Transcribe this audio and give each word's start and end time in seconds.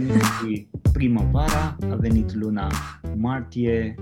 venit 0.00 0.22
și 0.22 0.68
primăvara, 0.92 1.76
a 1.80 1.94
venit 1.94 2.34
luna 2.34 2.70
martie, 3.16 3.94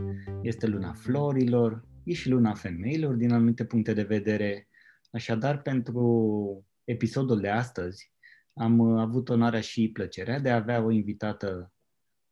este 0.42 0.66
luna 0.66 0.92
florilor, 0.92 1.84
e 2.04 2.12
și 2.12 2.28
luna 2.28 2.54
femeilor 2.54 3.14
din 3.14 3.32
anumite 3.32 3.64
puncte 3.64 3.92
de 3.92 4.02
vedere. 4.02 4.68
Așadar, 5.12 5.62
pentru 5.62 6.66
episodul 6.84 7.40
de 7.40 7.48
astăzi, 7.48 8.12
am 8.54 8.80
avut 8.80 9.28
onoarea 9.28 9.60
și 9.60 9.90
plăcerea 9.92 10.38
de 10.38 10.50
a 10.50 10.54
avea 10.54 10.82
o 10.82 10.90
invitată 10.90 11.72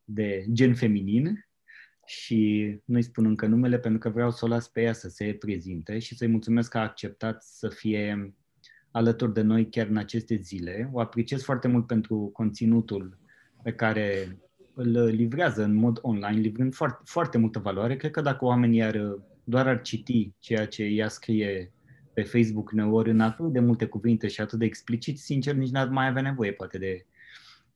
de 0.04 0.44
gen 0.52 0.74
feminin 0.74 1.48
și 2.06 2.70
nu-i 2.84 3.02
spun 3.02 3.24
încă 3.24 3.46
numele 3.46 3.78
pentru 3.78 3.98
că 3.98 4.08
vreau 4.08 4.30
să 4.30 4.44
o 4.44 4.48
las 4.48 4.68
pe 4.68 4.82
ea 4.82 4.92
să 4.92 5.08
se 5.08 5.36
prezinte 5.38 5.98
și 5.98 6.16
să-i 6.16 6.28
mulțumesc 6.28 6.70
că 6.70 6.78
a 6.78 6.82
acceptat 6.82 7.42
să 7.42 7.68
fie 7.68 8.34
alături 8.90 9.32
de 9.32 9.42
noi 9.42 9.68
chiar 9.68 9.86
în 9.86 9.96
aceste 9.96 10.34
zile. 10.34 10.90
O 10.92 11.00
apreciez 11.00 11.42
foarte 11.42 11.68
mult 11.68 11.86
pentru 11.86 12.30
conținutul 12.32 13.20
pe 13.62 13.72
care 13.72 14.38
îl 14.74 15.04
livrează 15.04 15.62
în 15.62 15.74
mod 15.74 15.98
online, 16.02 16.40
livrând 16.40 16.74
foarte, 16.74 17.02
foarte 17.04 17.38
multă 17.38 17.58
valoare. 17.58 17.96
Cred 17.96 18.10
că 18.10 18.20
dacă 18.20 18.44
oamenii 18.44 18.82
ar, 18.82 19.18
doar 19.44 19.66
ar 19.66 19.80
citi 19.80 20.32
ceea 20.38 20.66
ce 20.66 20.82
ea 20.82 21.08
scrie 21.08 21.72
pe 22.12 22.22
Facebook 22.22 22.70
uneori 22.70 23.10
în 23.10 23.20
atât 23.20 23.52
de 23.52 23.60
multe 23.60 23.86
cuvinte 23.86 24.28
și 24.28 24.40
atât 24.40 24.58
de 24.58 24.64
explicit, 24.64 25.18
sincer, 25.18 25.54
nici 25.54 25.70
n-ar 25.70 25.88
mai 25.88 26.06
avea 26.06 26.22
nevoie 26.22 26.52
poate 26.52 26.78
de 26.78 27.06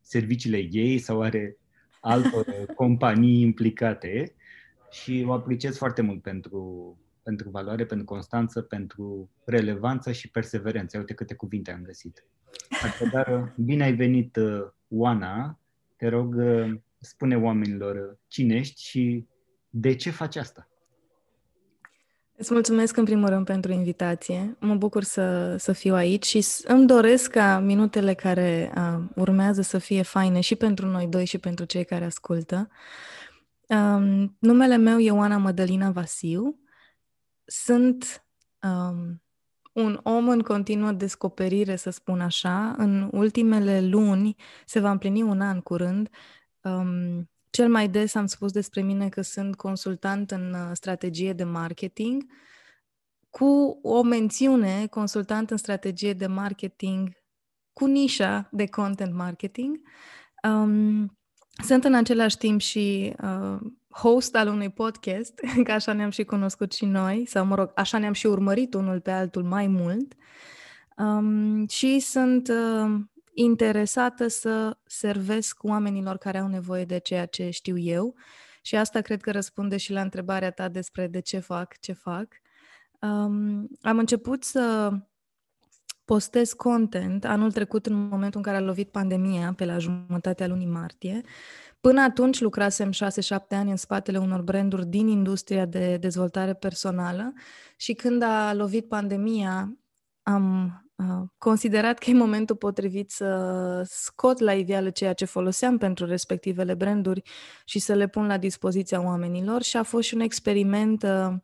serviciile 0.01 0.69
ei 0.71 0.99
sau 0.99 1.23
are 1.23 1.57
altor 2.01 2.47
companii 2.75 3.41
implicate 3.41 4.35
și 4.91 5.25
o 5.27 5.33
apreciez 5.33 5.77
foarte 5.77 6.03
mult 6.03 6.23
pentru, 6.23 6.97
pentru 7.23 7.51
valoare, 7.51 7.85
pentru 7.85 8.07
constanță, 8.07 8.61
pentru 8.61 9.31
relevanță 9.45 10.13
și 10.13 10.31
perseverență. 10.31 10.99
Uite 10.99 11.15
câte 11.15 11.35
cuvinte 11.35 11.73
am 11.73 11.83
găsit. 11.83 12.25
Așadar, 12.83 13.55
bine 13.57 13.85
ai 13.85 13.95
venit, 13.95 14.37
uh, 14.37 14.67
Oana. 14.89 15.59
Te 15.97 16.09
rog, 16.09 16.35
uh, 16.35 16.81
spune 17.01 17.37
oamenilor 17.37 18.19
cine 18.27 18.55
ești 18.55 18.83
și 18.83 19.27
de 19.69 19.95
ce 19.95 20.11
faci 20.11 20.37
asta. 20.37 20.69
Îți 22.39 22.53
mulțumesc 22.53 22.97
în 22.97 23.05
primul 23.05 23.29
rând 23.29 23.45
pentru 23.45 23.73
invitație. 23.73 24.57
Mă 24.61 24.75
bucur 24.75 25.03
să, 25.03 25.57
să 25.57 25.73
fiu 25.73 25.95
aici 25.95 26.25
și 26.27 26.45
îmi 26.65 26.87
doresc 26.87 27.31
ca 27.31 27.59
minutele 27.59 28.15
care 28.15 28.73
uh, 28.77 29.05
urmează 29.15 29.61
să 29.61 29.79
fie 29.79 30.03
faine 30.03 30.41
și 30.41 30.55
pentru 30.55 30.87
noi 30.87 31.07
doi 31.07 31.25
și 31.25 31.39
pentru 31.39 31.65
cei 31.65 31.85
care 31.85 32.05
ascultă. 32.05 32.69
Um, 33.69 34.37
numele 34.39 34.77
meu 34.77 34.99
e 34.99 35.11
Oana 35.11 35.37
Mădălina 35.37 35.91
Vasiu. 35.91 36.61
Sunt 37.45 38.25
um, 38.63 39.23
un 39.77 40.01
om 40.03 40.29
în 40.29 40.41
continuă 40.41 40.93
descoperire, 40.93 41.77
să 41.77 41.91
spun 41.91 42.21
așa. 42.21 42.75
În 42.79 43.09
ultimele 43.13 43.81
luni 43.81 44.37
se 44.67 44.81
va 44.81 44.91
împlini 44.91 45.23
un 45.23 45.41
an 45.41 45.61
curând. 45.61 46.09
Um, 46.61 47.31
cel 47.51 47.69
mai 47.69 47.89
des 47.89 48.15
am 48.15 48.27
spus 48.27 48.53
despre 48.53 48.83
mine 48.83 49.09
că 49.09 49.21
sunt 49.21 49.57
consultant 49.57 50.31
în 50.31 50.53
uh, 50.53 50.71
strategie 50.73 51.33
de 51.33 51.45
marketing, 51.45 52.25
cu 53.31 53.79
o 53.83 54.03
mențiune 54.03 54.87
consultant 54.87 55.51
în 55.51 55.57
strategie 55.57 56.13
de 56.13 56.27
marketing 56.27 57.11
cu 57.73 57.87
nișa 57.87 58.49
de 58.53 58.67
content 58.67 59.15
marketing. 59.15 59.81
Um, 60.43 61.19
sunt 61.65 61.85
în 61.85 61.95
același 61.95 62.37
timp 62.37 62.61
și 62.61 63.15
uh, 63.23 63.59
host 63.97 64.37
al 64.37 64.49
unui 64.49 64.71
podcast, 64.71 65.41
că 65.65 65.73
așa 65.73 65.93
ne-am 65.93 66.11
și 66.11 66.25
cunoscut 66.25 66.73
și 66.73 66.85
noi, 66.85 67.27
sau 67.27 67.45
mă 67.45 67.55
rog, 67.55 67.73
așa 67.75 67.99
ne-am 67.99 68.13
și 68.13 68.27
urmărit 68.27 68.75
unul 68.75 69.01
pe 69.01 69.11
altul 69.11 69.43
mai 69.43 69.67
mult. 69.67 70.15
Um, 70.97 71.67
și 71.69 71.99
sunt 71.99 72.49
uh, 72.49 73.01
interesată 73.35 74.29
să 74.29 74.77
servesc 74.87 75.63
oamenilor 75.63 76.17
care 76.17 76.39
au 76.39 76.49
nevoie 76.49 76.85
de 76.85 76.99
ceea 76.99 77.27
ce 77.27 77.51
știu 77.51 77.79
eu. 77.79 78.15
Și 78.63 78.77
asta 78.77 79.01
cred 79.01 79.21
că 79.21 79.31
răspunde 79.31 79.77
și 79.77 79.93
la 79.93 80.01
întrebarea 80.01 80.51
ta 80.51 80.69
despre 80.69 81.07
de 81.07 81.21
ce 81.21 81.39
fac, 81.39 81.79
ce 81.81 81.93
fac. 81.93 82.29
Um, 83.01 83.69
am 83.83 83.99
început 83.99 84.45
să 84.45 84.93
postez 86.07 86.53
content 86.53 87.25
anul 87.25 87.53
trecut 87.53 87.87
în 87.87 87.95
momentul 87.95 88.41
în 88.41 88.43
care 88.43 88.57
a 88.57 88.67
lovit 88.67 88.91
pandemia, 88.91 89.53
pe 89.57 89.65
la 89.65 89.79
jumătatea 89.79 90.47
lunii 90.47 90.67
martie. 90.67 91.21
Până 91.81 92.03
atunci 92.03 92.41
lucrasem 92.41 92.91
6-7 92.93 92.97
ani 93.49 93.71
în 93.71 93.77
spatele 93.77 94.19
unor 94.19 94.43
branduri 94.43 94.87
din 94.87 95.09
industria 95.09 95.67
de 95.67 95.97
dezvoltare 95.97 96.55
personală 96.55 97.33
și 97.77 97.93
când 97.93 98.23
a 98.23 98.55
lovit 98.55 98.89
pandemia 98.89 99.77
am 100.23 100.81
considerat 101.39 101.99
că 101.99 102.11
e 102.11 102.15
momentul 102.15 102.57
potrivit 102.57 103.11
să 103.11 103.83
scot 103.87 104.39
la 104.39 104.53
iveală 104.53 104.91
ceea 104.91 105.13
ce 105.13 105.25
foloseam 105.25 105.79
pentru 105.79 106.07
respectivele 106.07 106.75
branduri 106.75 107.23
și 107.65 107.79
să 107.79 107.95
le 107.95 108.09
pun 108.09 108.27
la 108.27 108.39
dispoziția 108.39 109.05
oamenilor 109.05 109.63
și 109.63 109.77
a 109.77 109.83
fost 109.83 110.07
și 110.07 110.15
un 110.15 110.21
experiment 110.21 111.03
uh, 111.03 111.35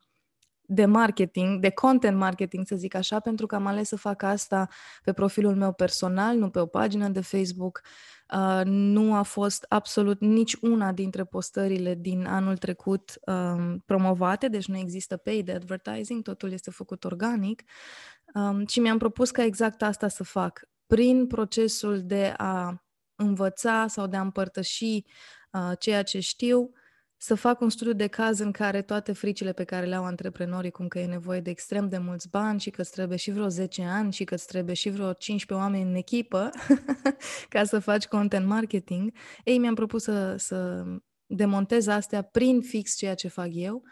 de 0.74 0.84
marketing, 0.84 1.60
de 1.60 1.70
content 1.70 2.16
marketing, 2.16 2.66
să 2.66 2.76
zic 2.76 2.94
așa, 2.94 3.20
pentru 3.20 3.46
că 3.46 3.54
am 3.54 3.66
ales 3.66 3.88
să 3.88 3.96
fac 3.96 4.22
asta 4.22 4.68
pe 5.02 5.12
profilul 5.12 5.54
meu 5.54 5.72
personal, 5.72 6.36
nu 6.36 6.50
pe 6.50 6.58
o 6.58 6.66
pagină 6.66 7.08
de 7.08 7.20
Facebook. 7.20 7.80
Uh, 8.34 8.60
nu 8.64 9.14
a 9.14 9.22
fost 9.22 9.66
absolut 9.68 10.20
nici 10.20 10.56
una 10.60 10.92
dintre 10.92 11.24
postările 11.24 11.94
din 11.94 12.26
anul 12.26 12.56
trecut 12.56 13.18
um, 13.26 13.78
promovate, 13.86 14.48
deci 14.48 14.66
nu 14.66 14.76
există 14.76 15.16
paid 15.16 15.54
advertising, 15.54 16.22
totul 16.22 16.52
este 16.52 16.70
făcut 16.70 17.04
organic. 17.04 17.62
Um, 18.34 18.66
și 18.66 18.80
mi-am 18.80 18.98
propus 18.98 19.30
ca 19.30 19.44
exact 19.44 19.82
asta 19.82 20.08
să 20.08 20.24
fac. 20.24 20.68
Prin 20.86 21.26
procesul 21.26 22.02
de 22.02 22.34
a 22.36 22.84
învăța 23.14 23.86
sau 23.88 24.06
de 24.06 24.16
a 24.16 24.20
împărtăși 24.20 25.04
uh, 25.50 25.72
ceea 25.78 26.02
ce 26.02 26.20
știu, 26.20 26.70
să 27.22 27.34
fac 27.34 27.60
un 27.60 27.70
studiu 27.70 27.92
de 27.92 28.06
caz 28.06 28.38
în 28.38 28.52
care 28.52 28.82
toate 28.82 29.12
fricile 29.12 29.52
pe 29.52 29.64
care 29.64 29.86
le 29.86 29.94
au 29.94 30.04
antreprenorii, 30.04 30.70
cum 30.70 30.88
că 30.88 30.98
e 30.98 31.06
nevoie 31.06 31.40
de 31.40 31.50
extrem 31.50 31.88
de 31.88 31.98
mulți 31.98 32.28
bani 32.28 32.60
și 32.60 32.70
că 32.70 32.80
îți 32.80 32.90
trebuie 32.90 33.18
și 33.18 33.30
vreo 33.30 33.48
10 33.48 33.82
ani 33.82 34.12
și 34.12 34.24
că 34.24 34.34
îți 34.34 34.46
trebuie 34.46 34.74
și 34.74 34.90
vreo 34.90 35.12
15 35.12 35.66
oameni 35.66 35.90
în 35.90 35.94
echipă 35.94 36.50
ca 37.48 37.64
să 37.64 37.78
faci 37.78 38.06
content 38.06 38.46
marketing, 38.46 39.12
ei 39.44 39.58
mi-am 39.58 39.74
propus 39.74 40.02
să, 40.02 40.36
să 40.36 40.84
demontez 41.26 41.86
astea 41.86 42.22
prin 42.22 42.60
fix 42.60 42.96
ceea 42.96 43.14
ce 43.14 43.28
fac 43.28 43.48
eu. 43.50 43.82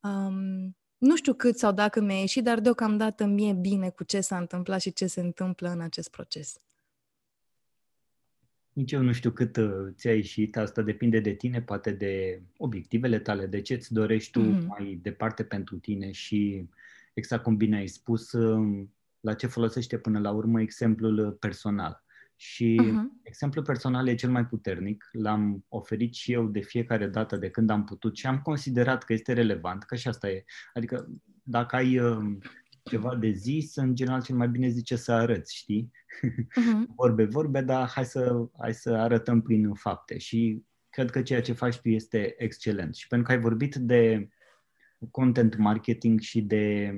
Um, 0.00 0.76
nu 0.98 1.16
știu 1.16 1.34
cât 1.34 1.58
sau 1.58 1.72
dacă 1.72 2.00
mi-a 2.00 2.18
ieșit, 2.18 2.44
dar 2.44 2.60
deocamdată 2.60 3.24
mie 3.24 3.52
bine 3.52 3.90
cu 3.90 4.04
ce 4.04 4.20
s-a 4.20 4.36
întâmplat 4.38 4.80
și 4.80 4.92
ce 4.92 5.06
se 5.06 5.20
întâmplă 5.20 5.68
în 5.68 5.80
acest 5.80 6.10
proces. 6.10 6.56
Nici 8.78 8.92
eu 8.92 9.02
nu 9.02 9.12
știu 9.12 9.30
cât 9.30 9.56
uh, 9.56 9.86
ți-a 9.94 10.14
ieșit, 10.14 10.56
asta 10.56 10.82
depinde 10.82 11.20
de 11.20 11.32
tine, 11.32 11.62
poate 11.62 11.90
de 11.90 12.42
obiectivele 12.56 13.18
tale, 13.18 13.46
de 13.46 13.60
ce 13.60 13.74
îți 13.74 13.92
dorești 13.92 14.30
tu 14.30 14.40
mm-hmm. 14.40 14.66
mai 14.66 14.98
departe 15.02 15.44
pentru 15.44 15.76
tine 15.76 16.10
și 16.10 16.68
exact 17.14 17.42
cum 17.42 17.56
bine 17.56 17.76
ai 17.76 17.86
spus, 17.86 18.32
um, 18.32 18.92
la 19.20 19.34
ce 19.34 19.46
folosește 19.46 19.98
până 19.98 20.18
la 20.18 20.30
urmă 20.30 20.60
exemplul 20.60 21.32
personal. 21.32 22.04
Și 22.36 22.80
uh-huh. 22.82 23.22
exemplul 23.22 23.64
personal 23.64 24.08
e 24.08 24.14
cel 24.14 24.30
mai 24.30 24.46
puternic, 24.46 25.08
l-am 25.12 25.64
oferit 25.68 26.14
și 26.14 26.32
eu 26.32 26.46
de 26.46 26.60
fiecare 26.60 27.06
dată 27.06 27.36
de 27.36 27.50
când 27.50 27.70
am 27.70 27.84
putut 27.84 28.16
și 28.16 28.26
am 28.26 28.40
considerat 28.40 29.04
că 29.04 29.12
este 29.12 29.32
relevant, 29.32 29.82
că 29.82 29.96
și 29.96 30.08
asta 30.08 30.28
e. 30.28 30.44
Adică 30.74 31.08
dacă 31.42 31.76
ai 31.76 31.98
uh, 31.98 32.36
ceva 32.88 33.16
de 33.16 33.30
zis, 33.30 33.76
în 33.76 33.94
general 33.94 34.22
cel 34.22 34.36
mai 34.36 34.48
bine 34.48 34.68
zice 34.68 34.96
să 34.96 35.12
arăți, 35.12 35.56
știi? 35.56 35.90
Uh-huh. 36.26 36.94
vorbe, 36.96 37.24
vorbe, 37.24 37.60
dar 37.60 37.88
hai 37.88 38.04
să, 38.04 38.48
hai 38.58 38.74
să 38.74 38.90
arătăm 38.90 39.42
prin 39.42 39.74
fapte 39.74 40.18
și 40.18 40.62
cred 40.90 41.10
că 41.10 41.22
ceea 41.22 41.42
ce 41.42 41.52
faci 41.52 41.78
tu 41.78 41.88
este 41.88 42.34
excelent. 42.38 42.94
Și 42.94 43.06
pentru 43.06 43.26
că 43.26 43.32
ai 43.32 43.40
vorbit 43.40 43.74
de 43.74 44.28
content 45.10 45.56
marketing 45.56 46.20
și 46.20 46.42
de 46.42 46.94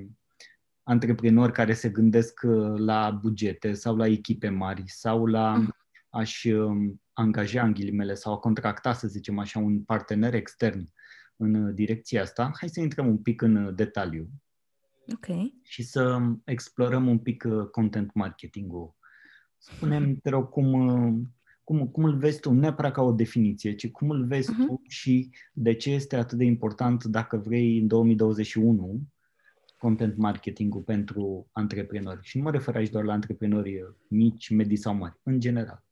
antreprenori 0.83 1.53
care 1.53 1.73
se 1.73 1.89
gândesc 1.89 2.41
uh, 2.43 2.79
la 2.79 3.11
bugete 3.11 3.73
sau 3.73 3.97
la 3.97 4.07
echipe 4.07 4.49
mari 4.49 4.83
sau 4.87 5.27
la 5.27 5.55
mm. 5.55 5.75
a-și 6.11 6.51
um, 6.51 7.01
angaja 7.13 7.63
în 7.63 7.73
ghilimele 7.73 8.15
sau 8.15 8.33
a 8.33 8.39
contracta, 8.39 8.93
să 8.93 9.09
zicem 9.09 9.39
așa, 9.39 9.59
un 9.59 9.83
partener 9.83 10.35
extern 10.35 10.93
în 11.37 11.55
uh, 11.55 11.75
direcția 11.75 12.23
asta, 12.23 12.53
hai 12.59 12.69
să 12.69 12.81
intrăm 12.81 13.07
un 13.07 13.19
pic 13.19 13.43
în 13.43 13.57
uh, 13.57 13.75
detaliu. 13.75 14.29
Ok. 15.15 15.53
Și 15.63 15.83
să 15.83 16.03
um, 16.03 16.43
explorăm 16.45 17.07
un 17.07 17.19
pic 17.19 17.45
content 17.71 18.15
marketing-ul. 18.15 18.95
Spune-mi, 19.59 20.17
te 20.17 20.31
rog, 20.31 20.49
cum, 20.49 21.35
cum, 21.65 21.89
cum 21.89 22.05
îl 22.05 22.17
vezi 22.17 22.41
tu, 22.41 22.53
neapărat 22.53 22.93
ca 22.93 23.03
o 23.03 23.13
definiție, 23.13 23.75
ci 23.75 23.91
cum 23.91 24.11
îl 24.11 24.27
vezi 24.27 24.53
uh-huh. 24.53 24.67
tu 24.67 24.83
și 24.89 25.31
de 25.53 25.75
ce 25.75 25.91
este 25.91 26.17
atât 26.17 26.39
de 26.39 26.45
important, 26.45 27.05
dacă 27.05 27.37
vrei, 27.37 27.79
în 27.79 27.87
2021, 27.87 29.01
content 29.79 30.17
marketing-ul 30.17 30.83
pentru 30.83 31.49
antreprenori. 31.53 32.19
Și 32.23 32.37
nu 32.37 32.43
mă 32.43 32.51
refer 32.51 32.77
aici 32.77 32.91
doar 32.91 33.05
la 33.05 33.13
antreprenori 33.13 33.95
mici, 34.09 34.51
medii 34.51 34.77
sau 34.77 34.95
mari, 34.95 35.21
în 35.23 35.41
general. 35.41 35.85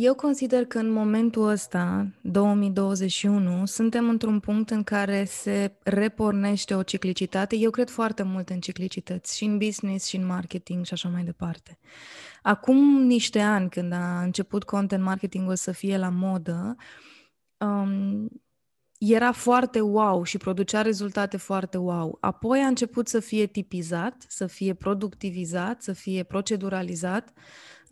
Eu 0.00 0.14
consider 0.14 0.64
că 0.64 0.78
în 0.78 0.90
momentul 0.90 1.48
ăsta, 1.48 2.10
2021, 2.20 3.66
suntem 3.66 4.08
într-un 4.08 4.40
punct 4.40 4.70
în 4.70 4.82
care 4.82 5.24
se 5.24 5.76
repornește 5.82 6.74
o 6.74 6.82
ciclicitate. 6.82 7.56
Eu 7.56 7.70
cred 7.70 7.90
foarte 7.90 8.22
mult 8.22 8.48
în 8.48 8.60
ciclicități, 8.60 9.36
și 9.36 9.44
în 9.44 9.58
business, 9.58 10.06
și 10.06 10.16
în 10.16 10.26
marketing, 10.26 10.84
și 10.84 10.92
așa 10.92 11.08
mai 11.08 11.24
departe. 11.24 11.78
Acum 12.42 13.02
niște 13.02 13.40
ani, 13.40 13.70
când 13.70 13.92
a 13.92 14.22
început 14.22 14.64
content 14.64 15.02
marketingul 15.02 15.56
să 15.56 15.72
fie 15.72 15.96
la 15.96 16.08
modă, 16.08 16.76
um, 17.56 18.28
era 18.98 19.32
foarte 19.32 19.80
wow 19.80 20.22
și 20.22 20.36
producea 20.36 20.82
rezultate 20.82 21.36
foarte 21.36 21.78
wow. 21.78 22.18
Apoi 22.20 22.60
a 22.60 22.66
început 22.66 23.08
să 23.08 23.20
fie 23.20 23.46
tipizat, 23.46 24.24
să 24.28 24.46
fie 24.46 24.74
productivizat, 24.74 25.82
să 25.82 25.92
fie 25.92 26.22
proceduralizat 26.22 27.32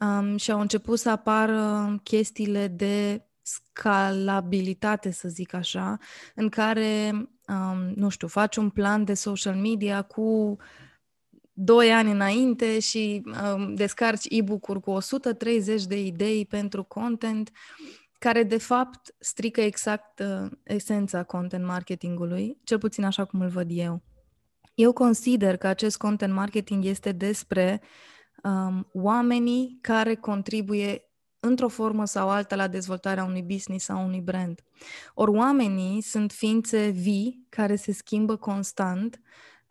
um, 0.00 0.36
și 0.36 0.50
au 0.50 0.60
început 0.60 0.98
să 0.98 1.10
apară 1.10 2.00
chestiile 2.02 2.66
de 2.66 3.26
scalabilitate, 3.42 5.10
să 5.10 5.28
zic 5.28 5.52
așa, 5.52 5.98
în 6.34 6.48
care, 6.48 7.12
um, 7.48 7.92
nu 7.94 8.08
știu, 8.08 8.26
faci 8.26 8.56
un 8.56 8.70
plan 8.70 9.04
de 9.04 9.14
social 9.14 9.54
media 9.54 10.02
cu 10.02 10.56
doi 11.52 11.92
ani 11.92 12.10
înainte 12.10 12.78
și 12.78 13.22
um, 13.54 13.74
descarci 13.74 14.26
e-book-uri 14.28 14.80
cu 14.80 14.90
130 14.90 15.84
de 15.84 16.06
idei 16.06 16.46
pentru 16.46 16.82
content 16.82 17.50
care 18.18 18.42
de 18.42 18.58
fapt 18.58 19.14
strică 19.18 19.60
exact 19.60 20.18
uh, 20.18 20.50
esența 20.62 21.22
content 21.22 21.64
marketingului, 21.64 22.58
cel 22.64 22.78
puțin 22.78 23.04
așa 23.04 23.24
cum 23.24 23.40
îl 23.40 23.48
văd 23.48 23.68
eu. 23.70 24.02
Eu 24.74 24.92
consider 24.92 25.56
că 25.56 25.66
acest 25.66 25.96
content 25.96 26.32
marketing 26.32 26.84
este 26.84 27.12
despre 27.12 27.80
um, 28.46 28.88
oamenii 28.92 29.78
care 29.80 30.14
contribuie 30.14 31.00
într-o 31.40 31.68
formă 31.68 32.04
sau 32.04 32.28
alta 32.28 32.56
la 32.56 32.68
dezvoltarea 32.68 33.24
unui 33.24 33.42
business 33.42 33.84
sau 33.84 34.04
unui 34.04 34.20
brand. 34.20 34.60
Ori 35.14 35.30
oamenii 35.30 36.00
sunt 36.00 36.32
ființe 36.32 36.88
vii 36.88 37.46
care 37.48 37.76
se 37.76 37.92
schimbă 37.92 38.36
constant, 38.36 39.20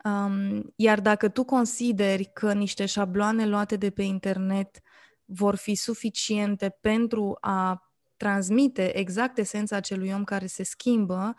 um, 0.03 0.73
iar 0.75 1.01
dacă 1.01 1.29
tu 1.29 1.43
consideri 1.43 2.29
că 2.33 2.53
niște 2.53 2.85
șabloane 2.85 3.45
luate 3.47 3.75
de 3.75 3.89
pe 3.89 4.03
internet 4.03 4.79
vor 5.25 5.55
fi 5.55 5.75
suficiente 5.75 6.77
pentru 6.81 7.37
a 7.41 7.89
transmite 8.17 8.97
exact 8.97 9.37
esența 9.37 9.75
acelui 9.75 10.11
om 10.11 10.23
care 10.23 10.45
se 10.45 10.63
schimbă, 10.63 11.35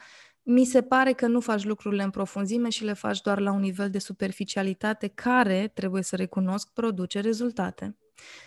mi 0.49 0.65
se 0.65 0.83
pare 0.83 1.13
că 1.13 1.27
nu 1.27 1.41
faci 1.41 1.65
lucrurile 1.65 2.03
în 2.03 2.11
profunzime 2.11 2.69
și 2.69 2.85
le 2.85 2.93
faci 2.93 3.21
doar 3.21 3.41
la 3.41 3.53
un 3.53 3.61
nivel 3.61 3.91
de 3.91 3.99
superficialitate 3.99 5.09
care, 5.09 5.71
trebuie 5.75 6.03
să 6.03 6.17
recunosc, 6.17 6.73
produce 6.73 7.21
rezultate. 7.21 7.97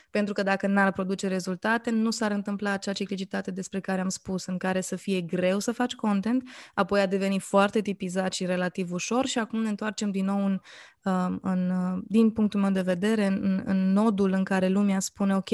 Pentru 0.10 0.34
că 0.34 0.44
dacă 0.44 0.68
n-ar 0.68 0.92
produce 0.92 1.28
rezultate, 1.28 1.90
nu 1.90 2.12
s-ar 2.12 2.32
întâmpla 2.32 2.72
acea 2.72 2.92
ciclicitate 2.92 3.52
despre 3.52 3.80
care 3.80 4.02
am 4.02 4.10
spus, 4.10 4.46
în 4.46 4.58
care 4.58 4.82
să 4.82 4.96
fie 4.96 5.22
greu 5.22 5.60
să 5.60 5.72
faci 5.72 5.96
content, 5.96 6.50
apoi 6.74 7.02
a 7.02 7.06
deveni 7.06 7.40
foarte 7.40 7.82
tipizat 7.82 8.34
și 8.34 8.46
relativ 8.46 8.92
ușor 8.92 9.26
și 9.26 9.40
acum 9.40 9.62
ne 9.62 9.70
întoarcem 9.70 10.12
din 10.12 10.26
nou 10.26 10.46
în, 10.46 10.60
um, 11.04 11.40
în, 11.42 11.70
uh, 11.70 12.04
din 12.08 12.32
punctul 12.32 12.60
meu 12.60 12.72
de 12.72 12.82
vedere, 12.82 13.26
în, 13.26 13.62
în 13.66 13.92
nodul 13.92 14.32
în 14.32 14.44
care 14.44 14.68
lumea 14.68 15.00
spune, 15.00 15.36
ok, 15.36 15.50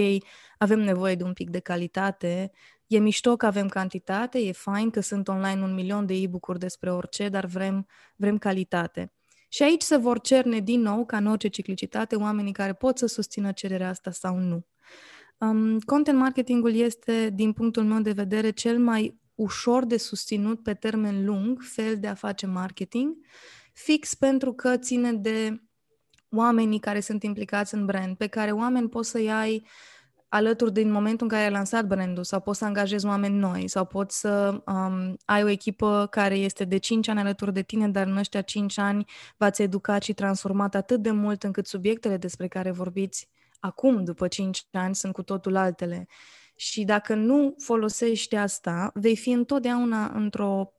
avem 0.57 0.80
nevoie 0.80 1.15
de 1.15 1.24
un 1.24 1.33
pic 1.33 1.50
de 1.50 1.59
calitate, 1.59 2.51
e 2.88 2.98
mișto 2.98 3.36
că 3.36 3.46
avem 3.46 3.68
cantitate, 3.68 4.40
e 4.40 4.52
fain 4.52 4.90
că 4.90 5.00
sunt 5.00 5.28
online 5.28 5.62
un 5.62 5.74
milion 5.74 6.06
de 6.06 6.14
e-book-uri 6.14 6.60
despre 6.60 6.92
orice, 6.92 7.30
dar 7.30 7.46
vrem, 7.46 7.88
vrem 8.16 8.38
calitate. 8.38 9.14
Și 9.50 9.64
aici 9.64 9.82
se 9.82 9.98
vor 9.98 10.22
cerne 10.22 10.60
din 10.60 10.82
nou, 10.82 11.06
ca 11.06 11.18
în 11.18 11.26
orice 11.26 11.48
ciclicitate, 11.48 12.16
oamenii 12.16 12.52
care 12.52 12.74
pot 12.74 12.98
să 12.98 13.06
susțină 13.06 13.52
cererea 13.52 13.90
asta 13.90 14.12
sau 14.12 14.38
nu. 14.38 14.66
Um, 15.38 15.80
content 15.80 16.18
marketingul 16.18 16.76
este, 16.76 17.30
din 17.34 17.54
punctul 17.54 17.84
meu 17.84 18.02
de 18.02 18.12
vedere, 18.12 18.50
cel 18.50 18.80
mai 18.80 19.20
ușor 19.36 19.86
de 19.86 19.98
susținut 19.98 20.64
pe 20.64 20.74
termen 20.74 21.26
lung 21.26 21.62
fel 21.62 22.00
de 22.00 22.08
a 22.08 22.14
face 22.14 22.46
marketing, 22.46 23.16
fix 23.74 24.14
pentru 24.14 24.54
că 24.54 24.78
ține 24.78 25.14
de 25.14 25.62
oamenii 26.30 26.80
care 26.80 27.00
sunt 27.00 27.24
implicați 27.24 27.74
în 27.74 27.86
brand, 27.86 28.18
pe 28.18 28.28
care 28.28 28.52
oameni 28.52 28.90
poți 28.90 29.10
să-i 29.10 29.31
ai 29.31 29.66
alături 30.36 30.74
din 30.74 30.92
momentul 30.92 31.28
în 31.28 31.32
care 31.32 31.44
ai 31.44 31.52
lansat 31.52 31.86
brandul 31.86 32.24
sau 32.24 32.40
poți 32.40 32.60
să 32.60 32.66
angajezi 32.66 33.06
oameni 33.06 33.38
noi 33.38 33.68
sau 33.68 33.86
poți 33.86 34.20
să 34.20 34.62
um, 34.66 35.18
ai 35.26 35.44
o 35.44 35.50
echipă 35.50 36.08
care 36.10 36.36
este 36.36 36.64
de 36.64 36.78
5 36.78 37.08
ani 37.08 37.20
alături 37.20 37.54
de 37.54 37.62
tine, 37.62 37.88
dar 37.88 38.08
în 38.08 38.18
ăștia 38.18 38.42
5 38.42 38.78
ani 38.78 39.06
v-ați 39.38 39.62
educat 39.62 40.04
și 40.04 40.14
transformat 40.14 40.76
atât 40.76 41.02
de 41.02 41.12
mult 41.12 41.44
încât 41.44 41.68
subiectele 41.68 42.18
despre 42.18 42.48
care 42.48 42.72
vorbiți 42.72 43.30
acum, 43.60 44.04
după 44.04 44.28
5 44.28 44.68
ani, 44.72 44.96
sunt 44.96 45.14
cu 45.14 45.24
totul 45.24 45.56
altele. 45.56 46.08
Și 46.56 46.84
dacă 46.84 47.14
nu 47.14 47.56
folosești 47.58 48.36
asta, 48.36 48.92
vei 48.94 49.16
fi 49.16 49.31
întotdeauna 49.31 50.12
într-o 50.16 50.74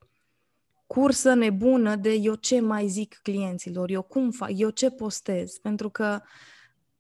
cursă 0.87 1.35
nebună 1.35 1.95
de 1.95 2.13
eu 2.13 2.35
ce 2.35 2.61
mai 2.61 2.87
zic 2.87 3.19
clienților, 3.23 3.91
eu 3.91 4.03
cum 4.03 4.31
fac, 4.31 4.51
eu 4.55 4.71
ce 4.71 4.91
postez, 4.91 5.59
pentru 5.59 5.91
că 5.91 6.21
uh, 6.23 6.29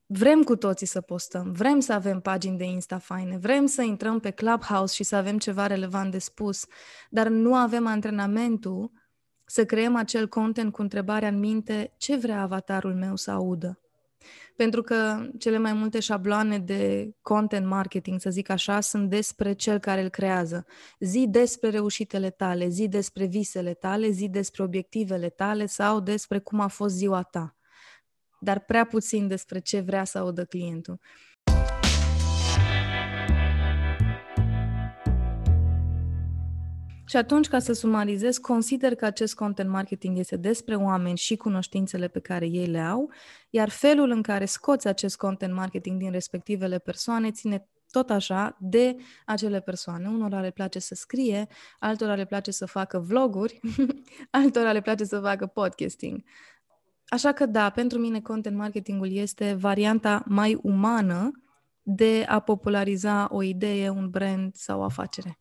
Vrem 0.08 0.43
cu 0.43 0.56
toții 0.56 0.87
să 0.87 1.00
postăm, 1.00 1.53
vrem 1.53 1.81
să 1.81 1.93
avem 1.93 2.20
pagini 2.20 2.56
de 2.56 2.64
Insta 2.64 2.99
faine, 2.99 3.37
vrem 3.38 3.67
să 3.67 3.82
intrăm 3.82 4.19
pe 4.19 4.31
Clubhouse 4.31 4.94
și 4.94 5.03
să 5.03 5.17
avem 5.17 5.38
ceva 5.38 5.67
relevant 5.67 6.11
de 6.11 6.19
spus, 6.19 6.64
dar 7.11 7.29
nu 7.29 7.55
avem 7.55 7.87
antrenamentul 7.87 8.91
să 9.44 9.64
creăm 9.64 9.97
acel 9.97 10.29
content 10.29 10.73
cu 10.73 10.82
întrebarea 10.82 11.29
în 11.29 11.38
minte 11.38 11.94
ce 11.97 12.17
vrea 12.17 12.41
avatarul 12.41 12.94
meu 12.94 13.17
să 13.17 13.31
audă. 13.31 13.81
Pentru 14.56 14.82
că 14.82 15.29
cele 15.38 15.58
mai 15.58 15.73
multe 15.73 16.00
șabloane 16.00 16.59
de 16.59 17.12
content 17.23 17.67
marketing, 17.67 18.20
să 18.20 18.31
zic 18.31 18.49
așa, 18.49 18.81
sunt 18.81 19.11
despre 19.11 19.52
cel 19.52 19.79
care 19.79 20.02
îl 20.02 20.09
creează. 20.09 20.67
Zi 21.00 21.26
despre 21.29 21.70
reușitele 21.70 22.31
tale, 22.31 22.69
zi 22.69 22.88
despre 22.88 23.25
visele 23.25 23.75
tale, 23.75 24.11
zi 24.11 24.29
despre 24.29 24.62
obiectivele 24.62 25.29
tale 25.29 25.67
sau 25.67 26.00
despre 26.00 26.38
cum 26.38 26.61
a 26.61 26.69
fost 26.69 26.94
ziua 26.94 27.23
ta 27.23 27.56
dar 28.46 28.60
prea 28.60 28.84
puțin 28.84 29.28
despre 29.28 29.58
ce 29.58 29.81
vrea 29.81 30.04
să 30.04 30.19
audă 30.19 30.44
clientul. 30.44 31.00
Și 37.08 37.16
atunci, 37.16 37.48
ca 37.48 37.58
să 37.58 37.72
sumarizez, 37.72 38.38
consider 38.38 38.94
că 38.94 39.04
acest 39.04 39.34
content 39.34 39.70
marketing 39.70 40.19
este 40.19 40.37
despre 40.37 40.75
oameni 40.75 41.16
și 41.16 41.37
cunoștințele 41.37 42.08
pe 42.08 42.20
care 42.20 42.46
ei 42.46 42.66
le 42.66 42.81
au, 42.81 43.10
iar 43.50 43.69
felul 43.69 44.10
în 44.10 44.22
care 44.22 44.44
scoți 44.44 44.88
acest 44.88 45.16
content 45.16 45.54
marketing 45.54 45.99
din 45.99 46.10
respectivele 46.10 46.78
persoane 46.78 47.31
ține 47.31 47.69
tot 47.90 48.10
așa 48.10 48.56
de 48.60 48.96
acele 49.26 49.60
persoane. 49.60 50.09
Unora 50.09 50.40
le 50.40 50.50
place 50.50 50.78
să 50.78 50.94
scrie, 50.94 51.47
altora 51.78 52.14
le 52.14 52.25
place 52.25 52.50
să 52.50 52.66
facă 52.66 52.99
vloguri, 52.99 53.61
altora 54.30 54.73
le 54.73 54.80
place 54.80 55.04
să 55.04 55.21
facă 55.21 55.47
podcasting. 55.47 56.25
Așa 57.08 57.32
că 57.32 57.46
da, 57.46 57.70
pentru 57.70 57.98
mine 57.98 58.20
content 58.20 58.56
marketingul 58.56 59.12
este 59.12 59.54
varianta 59.54 60.25
mai 60.26 60.58
umană 60.62 61.30
de 61.82 62.25
a 62.28 62.40
populariza 62.40 63.28
o 63.30 63.42
idee, 63.42 63.88
un 63.88 64.10
brand 64.10 64.54
sau 64.54 64.80
o 64.80 64.82
afacere. 64.82 65.38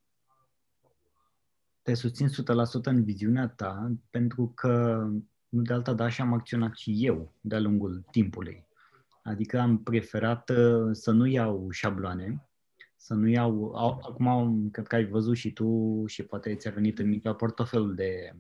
Te 1.82 1.94
susțin 1.94 2.28
100% 2.28 2.32
în 2.84 3.04
viziunea 3.04 3.48
ta 3.48 3.92
pentru 4.10 4.52
că 4.56 5.06
nu 5.50 5.62
de 5.62 5.74
alta 5.74 5.94
da 5.94 6.10
și 6.10 6.22
am 6.22 6.34
acționat 6.34 6.76
și 6.76 7.06
eu 7.06 7.34
de-a 7.42 7.60
lungul 7.60 8.06
timpului. 8.12 8.68
Adică 9.24 9.60
am 9.60 9.84
preferat 9.84 10.50
uh, 10.50 10.90
să 10.92 11.12
nu 11.12 11.26
iau 11.26 11.68
șabloane, 11.72 12.50
să 12.96 13.14
nu 13.14 13.28
iau... 13.28 13.74
Acum, 13.76 14.70
cred 14.72 14.88
că 14.88 14.96
ai 14.96 15.06
văzut 15.06 15.36
și 15.36 15.52
tu 15.54 16.04
și 16.08 16.24
poate 16.24 16.56
ți-a 16.56 16.72
venit 16.72 17.00
în 17.00 17.08
minte 17.08 17.30
portofelul 17.30 17.96
de 17.96 18.36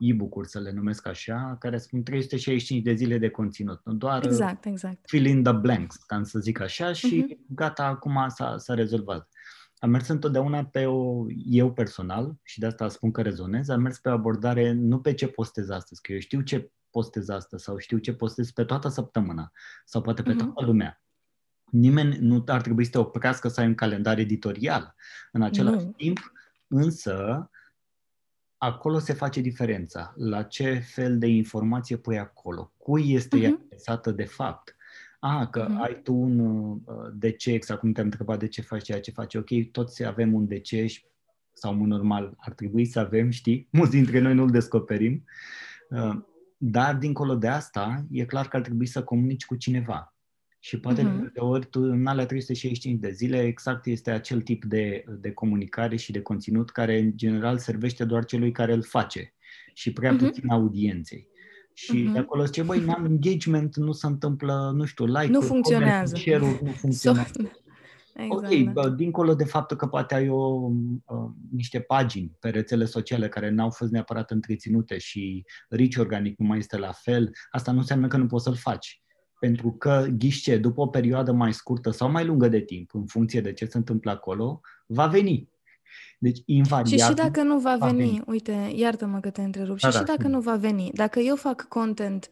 e-book-uri, 0.00 0.48
să 0.48 0.60
le 0.60 0.72
numesc 0.72 1.06
așa, 1.06 1.56
care 1.58 1.78
spun 1.78 2.02
365 2.02 2.82
de 2.82 2.94
zile 2.94 3.18
de 3.18 3.30
conținut. 3.30 3.80
Nu 3.84 3.92
doar 3.92 4.24
exact, 4.24 4.64
exact. 4.64 4.98
fill 5.08 5.26
in 5.26 5.42
the 5.42 5.52
blanks, 5.52 5.96
ca 5.96 6.20
să 6.22 6.38
zic 6.38 6.60
așa, 6.60 6.92
și 6.92 7.26
uh-huh. 7.26 7.54
gata, 7.54 7.84
acum 7.84 8.24
s-a, 8.28 8.58
s-a 8.58 8.74
rezolvat. 8.74 9.28
Am 9.78 9.90
mers 9.90 10.08
întotdeauna 10.08 10.64
pe 10.64 10.86
o, 10.86 11.26
eu 11.46 11.72
personal, 11.72 12.34
și 12.42 12.58
de 12.58 12.66
asta 12.66 12.88
spun 12.88 13.10
că 13.10 13.22
rezonez, 13.22 13.68
am 13.68 13.80
mers 13.80 13.98
pe 13.98 14.08
o 14.08 14.12
abordare 14.12 14.72
nu 14.72 15.00
pe 15.00 15.14
ce 15.14 15.26
postez 15.26 15.68
astăzi, 15.68 16.00
că 16.00 16.12
eu 16.12 16.18
știu 16.18 16.40
ce 16.40 16.72
postez 16.90 17.28
astăzi 17.28 17.64
sau 17.64 17.78
știu 17.78 17.98
ce 17.98 18.12
postez 18.12 18.50
pe 18.50 18.64
toată 18.64 18.88
săptămâna 18.88 19.50
sau 19.84 20.00
poate 20.00 20.22
pe 20.22 20.32
uh-huh. 20.32 20.36
toată 20.36 20.64
lumea. 20.64 21.02
Nimeni 21.70 22.16
nu 22.20 22.42
ar 22.46 22.60
trebui 22.60 22.84
să 22.84 22.90
te 22.90 22.98
oprească 22.98 23.48
să 23.48 23.60
ai 23.60 23.66
un 23.66 23.74
calendar 23.74 24.18
editorial. 24.18 24.94
În 25.32 25.42
același 25.42 25.84
nu. 25.84 25.90
timp, 25.90 26.32
însă, 26.66 27.50
acolo 28.62 28.98
se 28.98 29.12
face 29.12 29.40
diferența. 29.40 30.14
La 30.16 30.42
ce 30.42 30.74
fel 30.74 31.18
de 31.18 31.26
informație 31.26 31.96
pui 31.96 32.18
acolo? 32.18 32.72
Cui 32.76 33.12
este 33.12 33.38
uh-huh. 33.38 33.42
ea 33.42 33.48
mhm. 33.50 33.62
adresată 33.64 34.10
de 34.10 34.24
fapt? 34.24 34.76
A, 35.20 35.46
că 35.46 35.66
uh-huh. 35.66 35.80
ai 35.80 36.00
tu 36.02 36.14
un 36.14 36.38
uh, 36.38 36.94
de 37.14 37.30
ce, 37.30 37.52
exact 37.52 37.80
cum 37.80 37.92
te-am 37.92 38.04
întrebat 38.04 38.38
de 38.38 38.48
ce 38.48 38.62
faci 38.62 38.82
ceea 38.82 39.00
ce 39.00 39.10
faci. 39.10 39.34
Ok, 39.34 39.48
toți 39.72 40.04
avem 40.04 40.34
un 40.34 40.46
de 40.46 40.58
ce 40.58 40.86
sau 41.52 41.80
un 41.80 41.86
normal 41.86 42.34
ar 42.36 42.52
trebui 42.52 42.84
să 42.84 42.98
avem, 42.98 43.30
știi? 43.30 43.68
Mulți 43.72 43.90
dintre 43.90 44.18
noi 44.18 44.34
nu-l 44.34 44.50
descoperim. 44.50 45.24
Uh, 45.90 46.16
dar, 46.56 46.94
dincolo 46.94 47.34
de 47.34 47.48
asta, 47.48 48.04
e 48.10 48.24
clar 48.24 48.48
că 48.48 48.56
ar 48.56 48.62
trebui 48.62 48.86
să 48.86 49.02
comunici 49.02 49.46
cu 49.46 49.54
cineva. 49.54 50.14
Și 50.62 50.80
poate 50.80 51.02
uh-huh. 51.02 51.32
de 51.32 51.40
ori 51.40 51.66
tu, 51.66 51.80
în 51.80 52.06
alea 52.06 52.26
365 52.26 53.00
de 53.00 53.10
zile 53.10 53.40
exact 53.42 53.86
este 53.86 54.10
acel 54.10 54.40
tip 54.40 54.64
de, 54.64 55.04
de 55.20 55.32
comunicare 55.32 55.96
și 55.96 56.12
de 56.12 56.22
conținut 56.22 56.70
care 56.70 56.98
în 56.98 57.12
general 57.16 57.58
servește 57.58 58.04
doar 58.04 58.24
celui 58.24 58.52
care 58.52 58.72
îl 58.72 58.82
face 58.82 59.34
și 59.74 59.92
prea 59.92 60.14
uh-huh. 60.14 60.18
puțin 60.18 60.50
audienței. 60.50 61.28
Și 61.72 62.08
uh-huh. 62.08 62.12
de 62.12 62.18
acolo 62.18 62.44
zice, 62.44 62.62
băi, 62.62 62.84
n-am 62.84 63.04
engagement, 63.04 63.76
nu 63.76 63.92
se 63.92 64.06
întâmplă, 64.06 64.72
nu 64.74 64.84
știu, 64.84 65.04
like 65.04 65.26
nu 65.26 65.40
funcționează. 65.40 66.16
share 66.16 66.38
nu 66.38 66.72
funcționează. 66.82 67.32
Exact. 67.38 67.58
Ok, 68.28 68.64
da. 68.64 68.70
bă, 68.70 68.88
dincolo 68.88 69.34
de 69.34 69.44
faptul 69.44 69.76
că 69.76 69.86
poate 69.86 70.14
ai 70.14 70.28
o, 70.28 70.70
uh, 71.04 71.30
niște 71.52 71.80
pagini 71.80 72.36
pe 72.40 72.48
rețele 72.48 72.84
sociale 72.84 73.28
care 73.28 73.50
n-au 73.50 73.70
fost 73.70 73.90
neapărat 73.90 74.30
întreținute 74.30 74.98
și 74.98 75.44
Rich 75.68 75.98
Organic 75.98 76.38
nu 76.38 76.46
mai 76.46 76.58
este 76.58 76.78
la 76.78 76.92
fel, 76.92 77.30
asta 77.50 77.72
nu 77.72 77.78
înseamnă 77.78 78.06
că 78.06 78.16
nu 78.16 78.26
poți 78.26 78.44
să-l 78.44 78.54
faci. 78.54 79.02
Pentru 79.40 79.70
că, 79.72 80.06
ghișce, 80.18 80.56
după 80.56 80.80
o 80.80 80.86
perioadă 80.86 81.32
mai 81.32 81.52
scurtă 81.52 81.90
sau 81.90 82.10
mai 82.10 82.24
lungă 82.24 82.48
de 82.48 82.60
timp, 82.60 82.94
în 82.94 83.06
funcție 83.06 83.40
de 83.40 83.52
ce 83.52 83.66
se 83.66 83.76
întâmplă 83.76 84.10
acolo, 84.10 84.60
va 84.86 85.06
veni. 85.06 85.48
Deci, 86.18 86.38
invariabil... 86.44 86.98
Și 86.98 87.04
și 87.04 87.14
dacă 87.14 87.42
nu 87.42 87.58
va, 87.58 87.76
va 87.76 87.86
veni, 87.86 87.98
veni, 87.98 88.22
uite, 88.26 88.72
iartă-mă 88.74 89.20
că 89.20 89.30
te 89.30 89.42
întrerup, 89.42 89.78
da, 89.78 89.88
și 89.88 89.94
da, 89.94 89.98
și 90.00 90.04
dacă 90.04 90.28
nu 90.28 90.40
va 90.40 90.56
veni, 90.56 90.90
dacă 90.94 91.18
eu 91.18 91.36
fac 91.36 91.68
content 91.68 92.28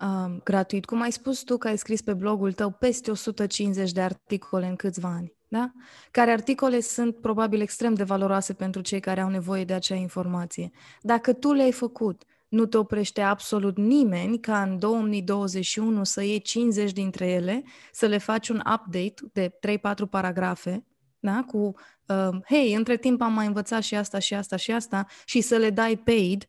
uh, 0.00 0.36
gratuit, 0.44 0.84
cum 0.84 1.00
ai 1.00 1.12
spus 1.12 1.42
tu 1.42 1.56
că 1.56 1.68
ai 1.68 1.78
scris 1.78 2.02
pe 2.02 2.12
blogul 2.14 2.52
tău 2.52 2.70
peste 2.70 3.10
150 3.10 3.92
de 3.92 4.00
articole 4.00 4.66
în 4.66 4.76
câțiva 4.76 5.08
ani, 5.08 5.32
da? 5.48 5.72
Care 6.10 6.30
articole 6.30 6.80
sunt 6.80 7.16
probabil 7.16 7.60
extrem 7.60 7.94
de 7.94 8.02
valoroase 8.02 8.52
pentru 8.52 8.80
cei 8.80 9.00
care 9.00 9.20
au 9.20 9.28
nevoie 9.28 9.64
de 9.64 9.72
acea 9.72 9.94
informație. 9.94 10.70
Dacă 11.00 11.32
tu 11.32 11.52
le-ai 11.52 11.72
făcut, 11.72 12.22
nu 12.48 12.66
te 12.66 12.76
oprește 12.76 13.20
absolut 13.20 13.76
nimeni 13.76 14.40
ca 14.40 14.62
în 14.62 14.78
2021 14.78 16.04
să 16.04 16.22
iei 16.22 16.40
50 16.40 16.92
dintre 16.92 17.30
ele, 17.30 17.64
să 17.92 18.06
le 18.06 18.18
faci 18.18 18.48
un 18.48 18.56
update 18.56 19.14
de 19.32 19.58
3-4 19.68 19.80
paragrafe, 20.10 20.84
da? 21.18 21.44
cu, 21.46 21.74
uh, 22.06 22.38
hei, 22.48 22.74
între 22.74 22.96
timp 22.96 23.20
am 23.20 23.32
mai 23.32 23.46
învățat 23.46 23.82
și 23.82 23.94
asta 23.94 24.18
și 24.18 24.34
asta 24.34 24.56
și 24.56 24.72
asta 24.72 25.06
și 25.24 25.40
să 25.40 25.56
le 25.56 25.70
dai 25.70 25.96
paid 25.96 26.46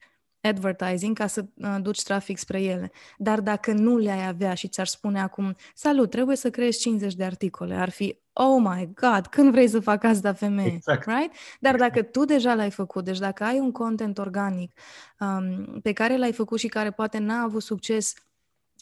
advertising 0.48 1.18
ca 1.18 1.28
să 1.28 1.46
uh, 1.56 1.76
duci 1.82 2.04
trafic 2.04 2.38
spre 2.38 2.62
ele. 2.62 2.92
Dar 3.18 3.42
dacă 3.42 3.72
nu 3.72 3.98
le-ai 3.98 4.28
avea 4.28 4.54
și 4.54 4.68
ți-ar 4.68 4.88
spune 4.88 5.22
acum, 5.22 5.56
salut, 5.74 6.10
trebuie 6.10 6.36
să 6.36 6.50
creezi 6.50 6.80
50 6.80 7.14
de 7.14 7.24
articole, 7.24 7.76
ar 7.76 7.90
fi, 7.90 8.18
oh 8.34 8.62
my 8.62 8.90
God, 8.94 9.28
când 9.28 9.52
vrei 9.52 9.68
să 9.68 9.80
fac 9.80 10.04
asta 10.04 10.34
femeie? 10.34 10.74
Exact. 10.74 11.06
Right? 11.06 11.32
Dar 11.60 11.76
dacă 11.76 12.02
tu 12.02 12.26
deja 12.26 12.54
l-ai 12.54 12.72
făcut, 12.72 13.04
deci 13.06 13.20
dacă 13.20 13.44
ai 13.44 13.60
un 13.60 13.72
content 13.72 14.18
organic 14.18 14.72
um, 15.20 15.80
pe 15.82 15.94
care 15.94 16.18
l-ai 16.18 16.34
făcut 16.34 16.60
și 16.60 16.68
care 16.68 16.92
poate 16.92 17.18
n-a 17.18 17.42
avut 17.42 17.62
succes 17.62 18.14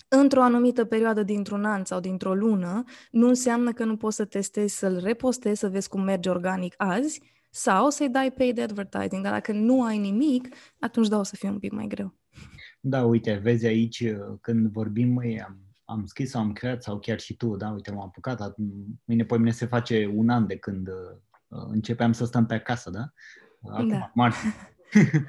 într-o 0.08 0.42
anumită 0.42 0.86
perioadă 0.86 1.24
dintr-un 1.24 1.66
an 1.66 1.86
sau 1.86 2.00
dintr-o 2.00 2.34
lună, 2.34 2.84
nu 3.12 3.28
înseamnă 3.28 3.72
că 3.72 3.84
nu 3.84 3.98
poți 3.98 4.16
să 4.16 4.26
testezi, 4.26 4.78
să-l 4.78 5.00
repostezi, 5.04 5.60
să 5.60 5.70
vezi 5.70 5.90
cum 5.90 6.02
merge 6.02 6.30
organic 6.30 6.74
azi, 6.78 7.22
sau 7.56 7.90
să-i 7.90 8.10
dai 8.10 8.32
paid 8.32 8.60
advertising. 8.60 9.24
Dar 9.24 9.32
dacă 9.32 9.52
nu 9.52 9.84
ai 9.84 9.98
nimic, 9.98 10.56
atunci 10.80 11.08
da, 11.08 11.18
o 11.18 11.24
să 11.24 11.36
fie 11.36 11.50
un 11.50 11.60
pic 11.60 11.72
mai 11.72 11.88
greu. 11.88 12.14
Da, 12.80 13.04
uite, 13.04 13.34
vezi 13.34 13.66
aici, 13.66 14.00
uh, 14.00 14.38
când 14.42 14.72
vorbim, 14.72 15.14
măi, 15.14 15.42
am, 15.42 15.60
am 15.86 16.06
scris 16.06 16.30
sau 16.30 16.42
am 16.42 16.54
creat, 16.54 16.84
sau 16.84 17.00
chiar 17.00 17.20
și 17.20 17.36
tu, 17.36 17.56
da, 17.56 17.70
uite, 17.70 17.92
m-am 17.92 18.04
apucat, 18.04 18.56
mâine, 19.06 19.26
pe 19.26 19.38
mine 19.38 19.52
se 19.52 19.66
face 19.66 20.12
un 20.16 20.30
an 20.30 20.48
de 20.48 20.58
când 20.58 20.88
uh, 20.88 21.64
începeam 21.72 22.12
să 22.12 22.26
stăm 22.26 22.46
pe 22.46 22.54
acasă, 22.54 22.90
da? 22.90 23.12
Acum, 23.72 23.88
da. 23.88 24.12
marți. 24.14 24.46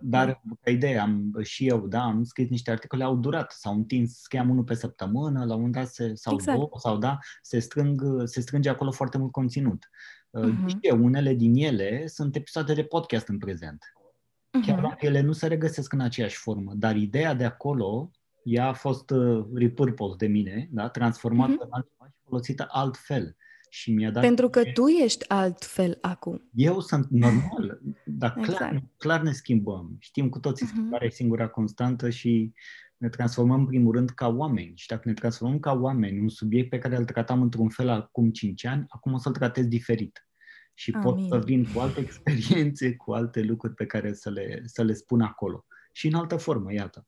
Dar, 0.00 0.42
ca 0.60 0.70
idee, 0.70 0.98
am, 0.98 1.32
și 1.42 1.66
eu, 1.66 1.86
da, 1.86 2.02
am 2.02 2.24
scris 2.24 2.48
niște 2.48 2.70
articole, 2.70 3.04
au 3.04 3.16
durat, 3.16 3.52
s-au 3.52 3.74
întins, 3.74 4.20
scriam 4.20 4.50
unul 4.50 4.64
pe 4.64 4.74
săptămână, 4.74 5.44
la 5.44 5.54
un 5.54 5.70
dat 5.70 5.88
se, 5.88 6.14
sau 6.14 6.34
exact. 6.34 6.56
două, 6.56 6.70
sau 6.78 6.98
da, 6.98 7.18
se, 7.42 7.58
strâng, 7.58 8.02
se 8.24 8.40
strânge 8.40 8.68
acolo 8.68 8.90
foarte 8.90 9.18
mult 9.18 9.32
conținut. 9.32 9.88
Uh-huh. 10.32 10.66
Și 10.66 10.90
unele 10.90 11.34
din 11.34 11.54
ele 11.54 12.06
sunt 12.06 12.36
episoade 12.36 12.74
de 12.74 12.84
podcast 12.84 13.28
în 13.28 13.38
prezent. 13.38 13.84
Uh-huh. 13.84 14.66
Chiar 14.66 14.80
dacă 14.80 15.06
ele 15.06 15.20
nu 15.20 15.32
se 15.32 15.46
regăsesc 15.46 15.92
în 15.92 16.00
aceeași 16.00 16.36
formă, 16.36 16.72
dar 16.76 16.96
ideea 16.96 17.34
de 17.34 17.44
acolo, 17.44 18.10
ea 18.42 18.66
a 18.66 18.72
fost 18.72 19.10
uh, 19.10 19.46
repurposed 19.54 20.18
de 20.18 20.26
mine, 20.26 20.68
da, 20.72 20.88
transformată 20.88 21.52
uh-huh. 21.52 21.64
în 21.64 21.68
altceva 21.70 22.06
și 22.06 22.16
folosită 22.24 22.66
altfel. 22.70 23.36
Și 23.70 23.92
mi-a 23.92 24.10
dat 24.10 24.22
Pentru 24.22 24.48
că 24.48 24.62
tu 24.72 24.86
ești 24.86 25.28
altfel 25.28 25.98
acum. 26.00 26.48
Eu 26.54 26.80
sunt 26.80 27.06
normal, 27.10 27.80
dar 28.04 28.34
exact. 28.38 28.58
clar, 28.58 28.82
clar 28.96 29.20
ne 29.20 29.32
schimbăm. 29.32 29.96
Știm 29.98 30.28
cu 30.28 30.38
toții, 30.38 30.66
uh-huh. 30.66 30.70
schimbarea 30.70 31.06
e 31.06 31.10
singura 31.10 31.48
constantă 31.48 32.10
și 32.10 32.52
ne 32.98 33.08
transformăm 33.08 33.58
în 33.58 33.66
primul 33.66 33.94
rând 33.94 34.10
ca 34.10 34.28
oameni. 34.28 34.72
Și 34.76 34.86
dacă 34.86 35.02
ne 35.08 35.14
transformăm 35.14 35.58
ca 35.58 35.72
oameni, 35.72 36.20
un 36.20 36.28
subiect 36.28 36.68
pe 36.70 36.78
care 36.78 36.96
îl 36.96 37.04
tratam 37.04 37.42
într-un 37.42 37.68
fel 37.68 37.88
acum 37.88 38.30
5 38.30 38.64
ani, 38.64 38.84
acum 38.88 39.12
o 39.12 39.18
să-l 39.18 39.32
tratez 39.32 39.66
diferit. 39.66 40.28
Și 40.74 40.90
Amin. 40.90 41.02
pot 41.02 41.28
să 41.28 41.38
vin 41.44 41.64
cu 41.72 41.78
alte 41.78 42.00
experiențe, 42.06 42.96
cu 42.96 43.12
alte 43.12 43.42
lucruri 43.42 43.74
pe 43.74 43.86
care 43.86 44.12
să 44.12 44.30
le, 44.30 44.62
să 44.64 44.82
le 44.82 44.92
spun 44.92 45.20
acolo. 45.20 45.66
Și 45.92 46.06
în 46.06 46.14
altă 46.14 46.36
formă, 46.36 46.72
iată. 46.72 47.06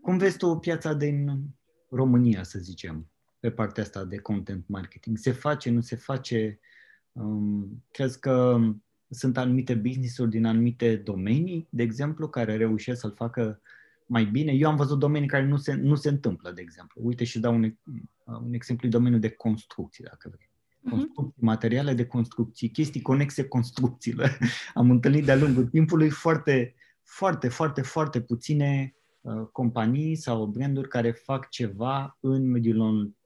Cum 0.00 0.18
vezi 0.18 0.36
tu 0.36 0.56
piața 0.56 0.94
din 0.94 1.40
România, 1.90 2.42
să 2.42 2.58
zicem, 2.58 3.10
pe 3.40 3.50
partea 3.50 3.82
asta 3.82 4.04
de 4.04 4.16
content 4.16 4.68
marketing? 4.68 5.18
Se 5.18 5.32
face, 5.32 5.70
nu 5.70 5.80
se 5.80 5.96
face? 5.96 6.60
Um, 7.12 7.84
crezi 7.90 8.20
că 8.20 8.58
sunt 9.10 9.36
anumite 9.36 9.74
business-uri 9.74 10.30
din 10.30 10.44
anumite 10.44 10.96
domenii, 10.96 11.68
de 11.70 11.82
exemplu, 11.82 12.28
care 12.28 12.56
reușesc 12.56 13.00
să-l 13.00 13.14
facă 13.14 13.60
mai 14.08 14.24
bine. 14.24 14.52
Eu 14.52 14.68
am 14.68 14.76
văzut 14.76 14.98
domenii 14.98 15.28
care 15.28 15.44
nu 15.44 15.56
se, 15.56 15.74
nu 15.74 15.94
se 15.94 16.08
întâmplă, 16.08 16.50
de 16.50 16.60
exemplu. 16.60 17.00
Uite 17.04 17.24
și 17.24 17.38
dau 17.38 17.54
un, 17.54 17.74
un 18.24 18.52
exemplu, 18.52 18.88
domeniul 18.88 19.20
de 19.20 19.30
construcții, 19.30 20.04
dacă 20.04 20.30
vrei. 20.34 20.50
Mhm. 20.80 20.90
Construcții, 20.90 21.42
materiale 21.44 21.94
de 21.94 22.06
construcții, 22.06 22.70
chestii 22.70 23.02
conexe 23.02 23.44
construcțiilor. 23.44 24.38
Am 24.74 24.90
întâlnit 24.90 25.24
de-a 25.24 25.36
lungul 25.36 25.66
timpului 25.66 26.10
foarte, 26.10 26.74
foarte, 27.02 27.48
foarte, 27.48 27.82
foarte 27.82 28.20
puține 28.20 28.94
uh, 29.20 29.46
companii 29.52 30.14
sau 30.16 30.46
branduri 30.46 30.88
care 30.88 31.10
fac 31.10 31.48
ceva 31.48 32.18
în 32.20 32.50
mediul 32.50 32.80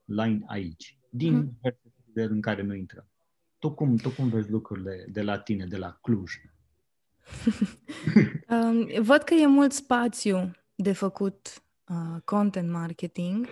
online 0.07 0.43
aici, 0.47 0.97
din 1.09 1.49
uh-huh. 1.49 1.75
în 2.13 2.41
care 2.41 2.61
noi 2.61 2.79
intrăm. 2.79 3.07
Tu 3.59 3.73
cum, 3.73 3.95
tu 3.95 4.09
cum 4.09 4.29
vezi 4.29 4.49
lucrurile 4.49 5.05
de 5.11 5.21
la 5.21 5.39
tine, 5.39 5.65
de 5.65 5.77
la 5.77 5.97
Cluj? 6.01 6.33
um, 8.49 8.87
văd 9.01 9.21
că 9.21 9.33
e 9.33 9.47
mult 9.47 9.71
spațiu 9.71 10.51
de 10.75 10.91
făcut 10.91 11.63
uh, 11.87 12.21
content 12.25 12.71
marketing, 12.71 13.47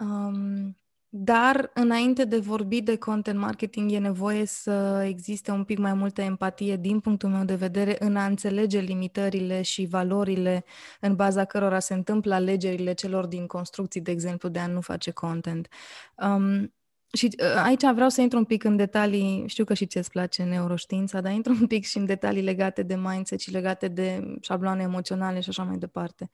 um, 0.00 0.74
dar 1.12 1.70
înainte 1.74 2.24
de 2.24 2.38
vorbi 2.38 2.80
de 2.80 2.96
content 2.96 3.38
marketing 3.38 3.92
e 3.92 3.98
nevoie 3.98 4.44
să 4.44 5.04
existe 5.06 5.50
un 5.50 5.64
pic 5.64 5.78
mai 5.78 5.94
multă 5.94 6.22
empatie 6.22 6.76
din 6.76 7.00
punctul 7.00 7.28
meu 7.28 7.44
de 7.44 7.54
vedere 7.54 7.96
în 7.98 8.16
a 8.16 8.24
înțelege 8.24 8.78
limitările 8.78 9.62
și 9.62 9.86
valorile 9.86 10.64
în 11.00 11.16
baza 11.16 11.44
cărora 11.44 11.78
se 11.78 11.94
întâmplă 11.94 12.34
alegerile 12.34 12.92
celor 12.92 13.26
din 13.26 13.46
construcții, 13.46 14.00
de 14.00 14.10
exemplu, 14.10 14.48
de 14.48 14.58
a 14.58 14.66
nu 14.66 14.80
face 14.80 15.10
content. 15.10 15.68
Um, 16.16 16.72
și 17.12 17.28
uh, 17.42 17.62
aici 17.64 17.92
vreau 17.94 18.08
să 18.08 18.20
intru 18.20 18.38
un 18.38 18.44
pic 18.44 18.64
în 18.64 18.76
detalii, 18.76 19.44
știu 19.46 19.64
că 19.64 19.74
și 19.74 19.86
ți-ți 19.86 20.10
place 20.10 20.42
neuroștiința, 20.42 21.20
dar 21.20 21.32
intru 21.32 21.56
un 21.60 21.66
pic 21.66 21.84
și 21.84 21.96
în 21.96 22.04
detalii 22.04 22.42
legate 22.42 22.82
de 22.82 22.96
mindset 22.96 23.40
și 23.40 23.50
legate 23.50 23.88
de 23.88 24.36
șabloane 24.40 24.82
emoționale 24.82 25.40
și 25.40 25.48
așa 25.48 25.62
mai 25.62 25.76
departe. 25.76 26.30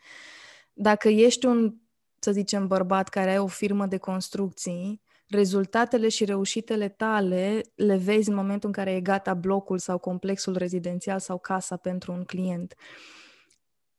Dacă 0.72 1.08
ești 1.08 1.46
un, 1.46 1.74
să 2.18 2.32
zicem, 2.32 2.66
bărbat 2.66 3.08
care 3.08 3.30
ai 3.30 3.38
o 3.38 3.46
firmă 3.46 3.86
de 3.86 3.96
construcții, 3.96 5.00
rezultatele 5.28 6.08
și 6.08 6.24
reușitele 6.24 6.88
tale 6.88 7.60
le 7.74 7.96
vezi 7.96 8.28
în 8.28 8.34
momentul 8.34 8.68
în 8.68 8.74
care 8.74 8.94
e 8.94 9.00
gata 9.00 9.34
blocul 9.34 9.78
sau 9.78 9.98
complexul 9.98 10.56
rezidențial 10.56 11.18
sau 11.18 11.38
casa 11.38 11.76
pentru 11.76 12.12
un 12.12 12.24
client. 12.24 12.74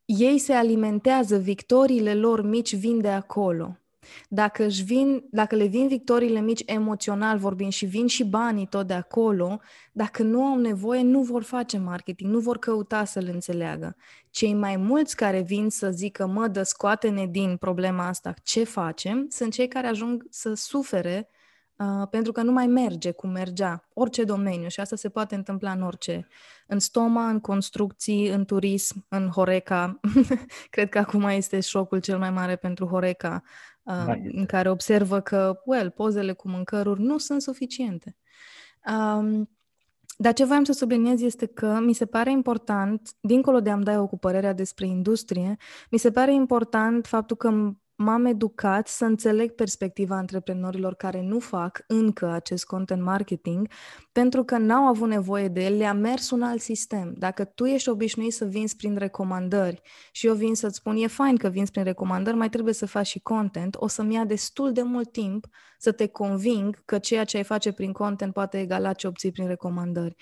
Ei 0.06 0.38
se 0.38 0.54
alimentează, 0.54 1.38
victoriile 1.38 2.14
lor 2.14 2.42
mici 2.42 2.76
vin 2.76 3.02
de 3.02 3.10
acolo. 3.10 3.78
Dacă, 4.30 4.64
își 4.64 4.84
vin, 4.84 5.24
dacă 5.32 5.56
le 5.56 5.66
vin 5.66 5.88
victoriile 5.88 6.42
mici 6.42 6.64
emoțional 6.66 7.38
vorbind 7.38 7.72
și 7.72 7.86
vin 7.86 8.08
și 8.08 8.24
banii 8.24 8.68
tot 8.68 8.88
de 8.88 8.94
acolo, 8.94 9.60
dacă 9.92 10.24
nu 10.24 10.44
au 10.44 10.58
nevoie, 10.58 11.02
nu 11.02 11.22
vor 11.22 11.44
face 11.44 11.78
marketing, 11.78 12.34
nu 12.34 12.40
vor 12.40 12.58
căuta 12.58 13.06
să-l 13.06 13.30
înțeleagă. 13.34 13.96
Cei 14.30 14.54
mai 14.54 14.78
mulți 14.78 15.16
care 15.16 15.42
vin 15.42 15.70
să 15.70 15.92
zică, 15.92 16.28
mă, 16.28 16.48
dă 16.48 16.64
scoate-ne 16.64 17.26
din 17.26 17.58
problema 17.58 18.08
asta, 18.08 18.34
ce 18.44 18.64
facem, 18.64 19.26
sunt 19.30 19.54
cei 19.54 19.68
care 19.68 19.88
ajung 19.88 20.26
să 20.30 20.54
sufere 20.54 21.30
Uh, 21.78 22.08
pentru 22.10 22.32
că 22.32 22.42
nu 22.42 22.52
mai 22.52 22.68
merge 22.68 23.12
cum 23.12 23.30
mergea 23.30 23.88
orice 23.94 24.24
domeniu 24.24 24.68
și 24.68 24.80
asta 24.80 24.96
se 24.96 25.10
poate 25.10 25.36
întâmpla 25.36 25.72
în 25.72 25.82
orice. 25.82 26.28
În 26.68 26.80
stoma, 26.80 27.30
în 27.30 27.40
construcții, 27.40 28.28
în 28.28 28.46
turism, 28.46 29.06
în 29.10 29.30
Horeca. 29.30 30.00
Cred 30.70 30.90
că 30.90 30.98
acum 30.98 31.24
este 31.24 31.60
șocul 31.60 32.00
cel 32.00 32.18
mai 32.18 32.32
mare 32.32 32.56
pentru 32.56 32.86
Horeca, 32.86 33.44
uh, 33.44 33.50
da, 33.88 34.18
în 34.32 34.46
care 34.46 34.70
observă 34.70 35.20
că, 35.20 35.62
well, 35.66 35.90
pozele 35.90 36.34
cu 36.34 36.50
mâncăruri 36.50 37.02
nu 37.02 37.18
sunt 37.18 37.42
suficiente. 37.42 38.16
Um, 38.94 39.50
dar 40.18 40.34
ce 40.34 40.46
voiam 40.46 40.64
să 40.64 40.72
subliniez 40.72 41.22
este 41.22 41.46
că 41.46 41.80
mi 41.82 41.94
se 41.94 42.06
pare 42.06 42.32
important, 42.32 43.10
dincolo 43.20 43.60
de 43.60 43.70
a-mi 43.70 43.84
da 43.84 43.92
eu 43.92 44.08
cu 44.08 44.18
părerea 44.18 44.54
despre 44.54 44.86
industrie, 44.86 45.56
mi 45.92 45.98
se 45.98 46.12
pare 46.12 46.34
important 46.34 47.06
faptul 47.06 47.38
că 47.38 47.72
m-am 47.98 48.26
educat 48.26 48.88
să 48.88 49.06
înțeleg 49.06 49.52
perspectiva 49.52 50.16
antreprenorilor 50.16 50.96
care 50.96 51.22
nu 51.22 51.40
fac 51.40 51.84
încă 51.88 52.28
acest 52.28 52.66
content 52.66 53.02
marketing, 53.02 53.68
pentru 54.12 54.44
că 54.44 54.58
n-au 54.58 54.88
avut 54.88 55.08
nevoie 55.08 55.48
de 55.48 55.64
el, 55.64 55.78
le-a 55.78 55.94
mers 55.94 56.30
un 56.30 56.42
alt 56.42 56.62
sistem. 56.62 57.14
Dacă 57.18 57.44
tu 57.44 57.66
ești 57.66 57.90
obișnuit 57.90 58.34
să 58.34 58.46
vinzi 58.46 58.76
prin 58.76 58.98
recomandări 58.98 59.82
și 60.12 60.28
eu 60.28 60.34
vin 60.34 60.56
să-ți 60.56 60.76
spun, 60.76 60.96
e 60.98 61.08
fain 61.08 61.38
că 61.38 61.48
vinzi 61.48 61.72
prin 61.72 61.84
recomandări, 61.84 62.38
mai 62.38 62.50
trebuie 62.50 62.74
să 62.74 62.86
faci 62.86 63.08
și 63.08 63.20
content, 63.20 63.76
o 63.80 63.88
să-mi 63.88 64.14
ia 64.14 64.26
destul 64.26 64.72
de 64.72 64.82
mult 64.82 65.12
timp 65.12 65.48
să 65.78 65.92
te 65.92 66.08
conving 66.08 66.82
că 66.86 66.98
ceea 66.98 67.24
ce 67.24 67.38
ai 67.38 67.44
face 67.44 67.72
prin 67.72 67.92
content 67.92 68.34
poate 68.34 68.60
egala 68.60 68.94
ce 68.94 69.08
obții 69.08 69.32
prin 69.32 69.48
recomandări. 69.48 70.16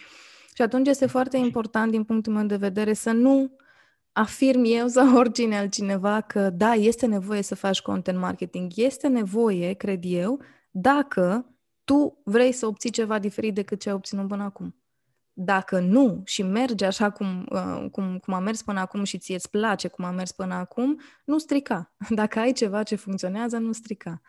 Și 0.53 0.61
atunci 0.61 0.87
este 0.87 1.05
foarte 1.05 1.37
important, 1.37 1.91
din 1.91 2.03
punctul 2.03 2.33
meu 2.33 2.45
de 2.45 2.55
vedere, 2.55 2.93
să 2.93 3.11
nu 3.11 3.55
afirm 4.15 4.63
eu 4.63 4.87
sau 4.87 5.15
oricine 5.21 5.57
altcineva 5.57 6.21
că 6.21 6.49
da, 6.49 6.73
este 6.73 7.05
nevoie 7.05 7.41
să 7.41 7.55
faci 7.55 7.81
content 7.81 8.19
marketing. 8.19 8.71
Este 8.75 9.07
nevoie, 9.07 9.73
cred 9.73 9.99
eu, 10.03 10.41
dacă 10.71 11.55
tu 11.83 12.21
vrei 12.23 12.51
să 12.51 12.65
obții 12.65 12.89
ceva 12.89 13.19
diferit 13.19 13.53
decât 13.53 13.79
ce 13.79 13.89
ai 13.89 13.95
obținut 13.95 14.27
până 14.27 14.43
acum. 14.43 14.75
Dacă 15.33 15.79
nu 15.79 16.21
și 16.25 16.43
merge 16.43 16.85
așa 16.85 17.09
cum, 17.09 17.47
uh, 17.51 17.85
cum, 17.91 18.17
cum 18.17 18.33
a 18.33 18.39
mers 18.39 18.61
până 18.61 18.79
acum 18.79 19.03
și 19.03 19.17
ție 19.17 19.35
îți 19.35 19.49
place 19.49 19.87
cum 19.87 20.05
a 20.05 20.11
mers 20.11 20.31
până 20.31 20.53
acum, 20.53 20.99
nu 21.25 21.37
strica. 21.37 21.93
Dacă 22.09 22.39
ai 22.39 22.51
ceva 22.51 22.83
ce 22.83 22.95
funcționează, 22.95 23.57
nu 23.57 23.71
strica. 23.71 24.21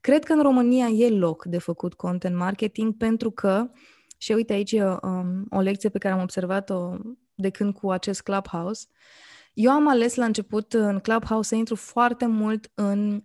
Cred 0.00 0.24
că 0.24 0.32
în 0.32 0.42
România 0.42 0.86
e 0.86 1.10
loc 1.10 1.44
de 1.44 1.58
făcut 1.58 1.94
content 1.94 2.36
marketing 2.36 2.96
pentru 2.96 3.30
că, 3.30 3.70
și 4.18 4.32
uite 4.32 4.52
aici 4.52 4.72
um, 4.72 5.46
o 5.50 5.60
lecție 5.60 5.88
pe 5.88 5.98
care 5.98 6.14
am 6.14 6.22
observat-o 6.22 6.96
de 7.34 7.50
când 7.50 7.74
cu 7.74 7.90
acest 7.90 8.22
Clubhouse, 8.22 8.86
uh, 8.88 9.28
eu 9.52 9.70
am 9.70 9.88
ales 9.88 10.14
la 10.14 10.24
început 10.24 10.72
în 10.72 10.98
Clubhouse 10.98 11.48
să 11.48 11.54
intru 11.54 11.74
foarte 11.74 12.26
mult 12.26 12.70
în 12.74 13.24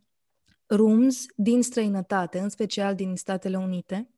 rooms 0.65 1.25
din 1.35 1.61
străinătate, 1.61 2.39
în 2.39 2.49
special 2.49 2.95
din 2.95 3.15
Statele 3.15 3.57
Unite. 3.57 4.09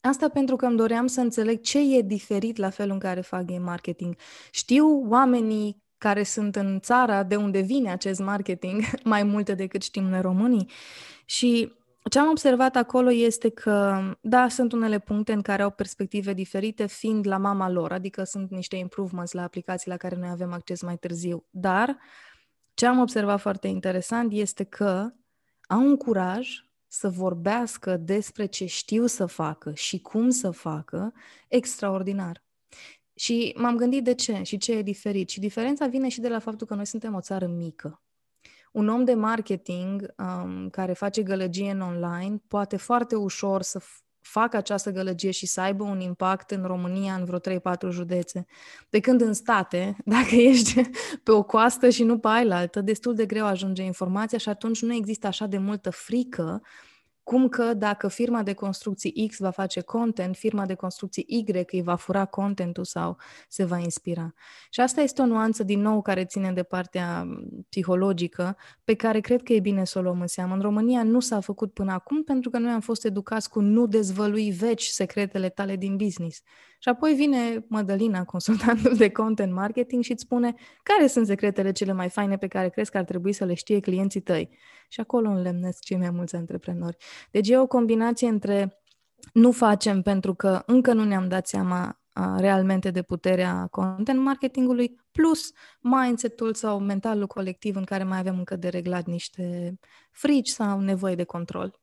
Asta 0.00 0.28
pentru 0.28 0.56
că 0.56 0.66
îmi 0.66 0.76
doream 0.76 1.06
să 1.06 1.20
înțeleg 1.20 1.60
ce 1.60 1.96
e 1.96 2.02
diferit 2.02 2.56
la 2.56 2.70
felul 2.70 2.92
în 2.92 2.98
care 2.98 3.20
fac 3.20 3.44
game 3.44 3.64
marketing. 3.64 4.16
Știu 4.50 5.08
oamenii 5.08 5.82
care 5.98 6.22
sunt 6.22 6.56
în 6.56 6.80
țara 6.80 7.22
de 7.22 7.36
unde 7.36 7.60
vine 7.60 7.90
acest 7.90 8.20
marketing 8.20 8.82
mai 9.04 9.22
multe 9.22 9.54
decât 9.54 9.82
știm 9.82 10.04
noi 10.04 10.20
românii 10.20 10.70
și 11.24 11.72
ce 12.08 12.18
am 12.18 12.28
observat 12.28 12.76
acolo 12.76 13.10
este 13.12 13.48
că, 13.48 14.00
da, 14.20 14.48
sunt 14.48 14.72
unele 14.72 14.98
puncte 14.98 15.32
în 15.32 15.42
care 15.42 15.62
au 15.62 15.70
perspective 15.70 16.32
diferite, 16.32 16.86
fiind 16.86 17.26
la 17.26 17.36
mama 17.36 17.70
lor, 17.70 17.92
adică 17.92 18.24
sunt 18.24 18.50
niște 18.50 18.76
improvements 18.76 19.32
la 19.32 19.42
aplicații 19.42 19.90
la 19.90 19.96
care 19.96 20.16
noi 20.16 20.28
avem 20.28 20.52
acces 20.52 20.82
mai 20.82 20.96
târziu. 20.96 21.46
Dar 21.50 21.98
ce 22.74 22.86
am 22.86 22.98
observat 22.98 23.40
foarte 23.40 23.68
interesant 23.68 24.32
este 24.32 24.64
că 24.64 25.12
au 25.66 25.80
un 25.80 25.96
curaj 25.96 26.48
să 26.86 27.08
vorbească 27.08 27.96
despre 27.96 28.46
ce 28.46 28.66
știu 28.66 29.06
să 29.06 29.26
facă 29.26 29.72
și 29.74 30.00
cum 30.00 30.30
să 30.30 30.50
facă 30.50 31.12
extraordinar. 31.48 32.44
Și 33.14 33.54
m-am 33.56 33.76
gândit 33.76 34.04
de 34.04 34.14
ce 34.14 34.42
și 34.42 34.58
ce 34.58 34.72
e 34.72 34.82
diferit. 34.82 35.28
Și 35.28 35.40
diferența 35.40 35.86
vine 35.86 36.08
și 36.08 36.20
de 36.20 36.28
la 36.28 36.38
faptul 36.38 36.66
că 36.66 36.74
noi 36.74 36.86
suntem 36.86 37.14
o 37.14 37.20
țară 37.20 37.46
mică 37.46 38.02
un 38.70 38.88
om 38.88 39.04
de 39.04 39.14
marketing 39.14 40.14
um, 40.16 40.68
care 40.68 40.92
face 40.92 41.22
gălăgie 41.22 41.70
în 41.70 41.80
online 41.80 42.42
poate 42.48 42.76
foarte 42.76 43.14
ușor 43.16 43.62
să 43.62 43.80
facă 44.20 44.56
această 44.56 44.90
gălăgie 44.90 45.30
și 45.30 45.46
să 45.46 45.60
aibă 45.60 45.84
un 45.84 46.00
impact 46.00 46.50
în 46.50 46.62
România 46.62 47.14
în 47.14 47.24
vreo 47.24 47.38
3-4 47.38 47.60
județe. 47.90 48.46
Pe 48.88 49.00
când 49.00 49.20
în 49.20 49.32
state, 49.32 49.96
dacă 50.04 50.34
ești 50.34 50.80
pe 51.22 51.30
o 51.30 51.42
coastă 51.42 51.88
și 51.88 52.02
nu 52.02 52.18
pe 52.18 52.28
ailaltă, 52.28 52.80
destul 52.80 53.14
de 53.14 53.26
greu 53.26 53.46
ajunge 53.46 53.82
informația 53.82 54.38
și 54.38 54.48
atunci 54.48 54.82
nu 54.82 54.94
există 54.94 55.26
așa 55.26 55.46
de 55.46 55.58
multă 55.58 55.90
frică 55.90 56.62
cum 57.30 57.48
că 57.48 57.74
dacă 57.74 58.08
firma 58.08 58.42
de 58.42 58.52
construcții 58.52 59.26
X 59.28 59.38
va 59.38 59.50
face 59.50 59.80
content, 59.80 60.36
firma 60.36 60.66
de 60.66 60.74
construcții 60.74 61.24
Y 61.28 61.44
îi 61.70 61.82
va 61.82 61.94
fura 61.94 62.24
contentul 62.24 62.84
sau 62.84 63.16
se 63.48 63.64
va 63.64 63.78
inspira. 63.78 64.34
Și 64.70 64.80
asta 64.80 65.00
este 65.00 65.22
o 65.22 65.26
nuanță, 65.26 65.62
din 65.62 65.80
nou, 65.80 66.02
care 66.02 66.24
ține 66.24 66.52
de 66.52 66.62
partea 66.62 67.26
psihologică, 67.68 68.56
pe 68.84 68.94
care 68.94 69.20
cred 69.20 69.42
că 69.42 69.52
e 69.52 69.60
bine 69.60 69.84
să 69.84 69.98
o 69.98 70.02
luăm 70.02 70.20
în 70.20 70.26
seamă. 70.26 70.54
În 70.54 70.60
România 70.60 71.02
nu 71.02 71.20
s-a 71.20 71.40
făcut 71.40 71.72
până 71.72 71.92
acum 71.92 72.22
pentru 72.22 72.50
că 72.50 72.58
noi 72.58 72.72
am 72.72 72.80
fost 72.80 73.04
educați 73.04 73.50
cu 73.50 73.60
nu 73.60 73.86
dezvălui 73.86 74.50
veci 74.50 74.84
secretele 74.84 75.48
tale 75.48 75.76
din 75.76 75.96
business. 75.96 76.42
Și 76.82 76.88
apoi 76.88 77.12
vine 77.14 77.64
Mădălina, 77.68 78.24
consultantul 78.24 78.96
de 78.96 79.10
content 79.10 79.52
marketing 79.52 80.02
și 80.02 80.12
îți 80.12 80.22
spune 80.22 80.54
care 80.82 81.06
sunt 81.06 81.26
secretele 81.26 81.72
cele 81.72 81.92
mai 81.92 82.08
faine 82.08 82.36
pe 82.36 82.46
care 82.46 82.68
crezi 82.68 82.90
că 82.90 82.98
ar 82.98 83.04
trebui 83.04 83.32
să 83.32 83.44
le 83.44 83.54
știe 83.54 83.80
clienții 83.80 84.20
tăi. 84.20 84.50
Și 84.88 85.00
acolo 85.00 85.28
înlemnesc 85.28 85.82
cei 85.82 85.96
mai 85.96 86.10
mulți 86.10 86.36
antreprenori. 86.36 86.96
Deci 87.30 87.48
e 87.48 87.58
o 87.58 87.66
combinație 87.66 88.28
între 88.28 88.82
nu 89.32 89.52
facem 89.52 90.02
pentru 90.02 90.34
că 90.34 90.62
încă 90.66 90.92
nu 90.92 91.04
ne-am 91.04 91.28
dat 91.28 91.46
seama 91.46 92.00
a, 92.12 92.36
realmente 92.38 92.90
de 92.90 93.02
puterea 93.02 93.66
content 93.70 94.20
marketingului, 94.20 95.00
plus 95.12 95.52
mindset-ul 95.80 96.54
sau 96.54 96.78
mentalul 96.78 97.26
colectiv 97.26 97.76
în 97.76 97.84
care 97.84 98.04
mai 98.04 98.18
avem 98.18 98.38
încă 98.38 98.56
de 98.56 98.68
reglat 98.68 99.06
niște 99.06 99.78
frici 100.10 100.48
sau 100.48 100.80
nevoie 100.80 101.14
de 101.14 101.24
control. 101.24 101.79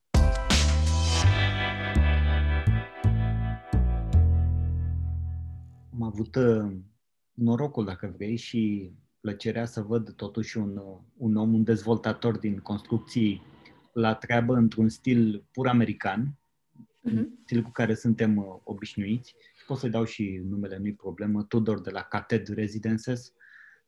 Am 5.99 6.03
avut 6.03 6.35
uh, 6.35 6.75
norocul, 7.33 7.85
dacă 7.85 8.13
vrei, 8.15 8.35
și 8.35 8.91
plăcerea 9.19 9.65
să 9.65 9.81
văd 9.81 10.13
totuși 10.13 10.57
un, 10.57 10.77
uh, 10.77 10.97
un 11.17 11.35
om, 11.35 11.53
un 11.53 11.63
dezvoltator 11.63 12.37
din 12.37 12.59
construcții 12.59 13.41
la 13.93 14.15
treabă 14.15 14.55
într-un 14.55 14.89
stil 14.89 15.45
pur 15.51 15.67
american, 15.67 16.37
uh-huh. 16.77 17.11
un 17.11 17.29
stil 17.43 17.61
cu 17.61 17.69
care 17.71 17.93
suntem 17.93 18.37
uh, 18.37 18.45
obișnuiți. 18.63 19.35
Pot 19.67 19.77
să-i 19.77 19.89
dau 19.89 20.03
și 20.03 20.41
numele, 20.43 20.77
nu-i 20.77 20.93
problemă, 20.93 21.43
Tudor 21.43 21.81
de 21.81 21.89
la 21.89 22.01
Cated 22.01 22.47
Residences, 22.47 23.33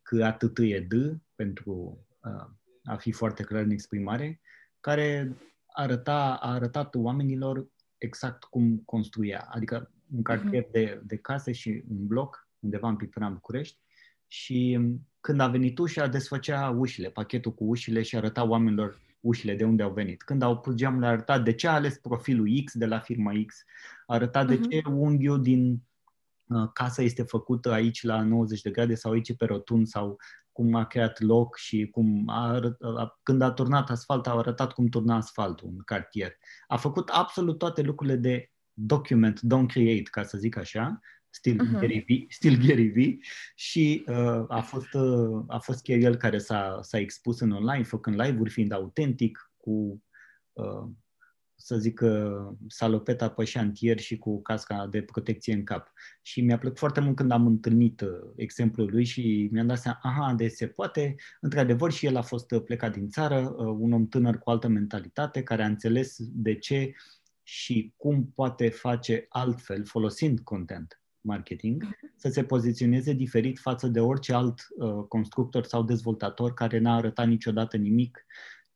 că 0.01 0.25
atât 0.25 0.57
e 0.57 0.79
D, 0.79 0.93
pentru 1.35 2.05
uh, 2.23 2.49
a 2.83 2.95
fi 2.95 3.11
foarte 3.11 3.43
clar 3.43 3.63
în 3.63 3.71
exprimare, 3.71 4.41
care 4.79 5.37
arăta, 5.67 6.33
a 6.33 6.53
arătat 6.53 6.95
oamenilor 6.95 7.67
exact 7.97 8.43
cum 8.43 8.77
construia. 8.77 9.47
Adică 9.49 9.91
un 10.15 10.21
cartier 10.21 10.63
uh-huh. 10.63 10.71
de, 10.71 11.01
de 11.05 11.17
case 11.17 11.51
și 11.51 11.83
un 11.89 12.07
bloc 12.07 12.47
undeva 12.59 12.89
în 12.89 12.95
Pipran, 12.95 13.33
București 13.33 13.77
și 14.27 14.79
când 15.21 15.39
a 15.39 15.47
venit 15.47 15.77
ușa, 15.77 16.07
desfăcea 16.07 16.69
ușile, 16.69 17.09
pachetul 17.09 17.53
cu 17.53 17.63
ușile 17.63 18.01
și 18.01 18.15
arăta 18.15 18.47
oamenilor 18.47 18.99
ușile 19.19 19.55
de 19.55 19.63
unde 19.63 19.83
au 19.83 19.91
venit. 19.91 20.21
Când 20.23 20.41
au 20.41 20.59
pus 20.59 20.73
geamul, 20.73 21.03
a 21.03 21.07
arătat 21.07 21.43
de 21.43 21.53
ce 21.53 21.67
a 21.67 21.73
ales 21.73 21.97
profilul 21.97 22.61
X 22.65 22.73
de 22.73 22.85
la 22.85 22.99
firma 22.99 23.31
X, 23.45 23.63
a 24.05 24.13
arătat 24.13 24.45
uh-huh. 24.45 24.47
de 24.47 24.55
mhm. 24.55 24.69
ce 24.69 24.81
unghiul 24.89 25.41
din 25.41 25.81
uh, 26.47 26.69
casa 26.73 27.01
este 27.01 27.23
făcută 27.23 27.71
aici 27.71 28.03
la 28.03 28.21
90 28.21 28.61
de 28.61 28.69
grade 28.69 28.95
sau 28.95 29.11
aici 29.11 29.35
pe 29.35 29.45
rotund 29.45 29.87
sau 29.87 30.17
cum 30.51 30.75
a 30.75 30.85
creat 30.85 31.19
loc 31.19 31.57
și 31.57 31.89
cum 31.91 32.29
a, 32.29 32.59
a, 32.97 33.19
când 33.23 33.41
a 33.41 33.51
turnat 33.51 33.89
asfalt, 33.89 34.27
a 34.27 34.31
arătat 34.31 34.73
cum 34.73 34.87
turna 34.87 35.15
asfaltul 35.15 35.67
în 35.67 35.77
cartier. 35.85 36.37
A 36.67 36.77
făcut 36.77 37.09
absolut 37.09 37.57
toate 37.57 37.81
lucrurile 37.81 38.15
de 38.15 38.51
document, 38.79 39.39
don't 39.39 39.67
create, 39.67 40.09
ca 40.11 40.23
să 40.23 40.37
zic 40.37 40.57
așa, 40.57 40.99
stil, 41.29 41.55
uh-huh. 41.55 41.79
Gary 41.79 41.99
v, 42.07 42.31
stil 42.33 42.57
Gary 42.67 42.87
V 42.87 43.23
și 43.55 44.03
uh, 44.07 44.45
a, 44.47 44.61
fost, 44.61 44.93
uh, 44.93 45.43
a 45.47 45.57
fost 45.57 45.83
chiar 45.83 45.97
el 45.97 46.15
care 46.15 46.37
s-a, 46.37 46.79
s-a 46.81 46.97
expus 46.97 47.39
în 47.39 47.51
online, 47.51 47.83
făcând 47.83 48.21
live-uri, 48.21 48.49
fiind 48.49 48.71
autentic, 48.71 49.51
cu, 49.57 50.03
uh, 50.53 50.89
să 51.61 51.77
zic, 51.77 52.01
uh, 52.01 52.55
salopeta 52.67 53.29
pe 53.29 53.43
șantier 53.43 53.99
și 53.99 54.17
cu 54.17 54.41
casca 54.41 54.87
de 54.87 55.01
protecție 55.01 55.53
în 55.53 55.63
cap. 55.63 55.93
Și 56.21 56.41
mi-a 56.41 56.57
plăcut 56.57 56.77
foarte 56.77 56.99
mult 56.99 57.15
când 57.15 57.31
am 57.31 57.45
întâlnit 57.45 58.01
uh, 58.01 58.09
exemplul 58.35 58.89
lui 58.91 59.03
și 59.03 59.49
mi-am 59.51 59.67
dat 59.67 59.77
seama, 59.77 59.99
aha, 60.01 60.33
de 60.33 60.47
se 60.47 60.67
poate, 60.67 61.15
într-adevăr 61.39 61.91
și 61.91 62.05
el 62.05 62.15
a 62.15 62.21
fost 62.21 62.51
uh, 62.51 62.61
plecat 62.63 62.93
din 62.93 63.09
țară, 63.09 63.55
uh, 63.57 63.75
un 63.79 63.91
om 63.91 64.07
tânăr 64.07 64.37
cu 64.37 64.49
altă 64.49 64.67
mentalitate, 64.67 65.43
care 65.43 65.63
a 65.63 65.67
înțeles 65.67 66.15
de 66.19 66.55
ce 66.55 66.93
și 67.51 67.93
cum 67.97 68.31
poate 68.35 68.69
face 68.69 69.25
altfel 69.29 69.85
folosind 69.85 70.39
content 70.39 71.01
marketing, 71.21 71.83
mhm. 71.83 72.13
să 72.15 72.29
se 72.29 72.43
poziționeze 72.43 73.13
diferit 73.13 73.59
față 73.59 73.87
de 73.87 73.99
orice 73.99 74.33
alt 74.33 74.67
uh, 74.77 75.05
constructor 75.07 75.63
sau 75.63 75.83
dezvoltator 75.83 76.53
care 76.53 76.79
n-a 76.79 76.95
arătat 76.95 77.27
niciodată 77.27 77.77
nimic, 77.77 78.25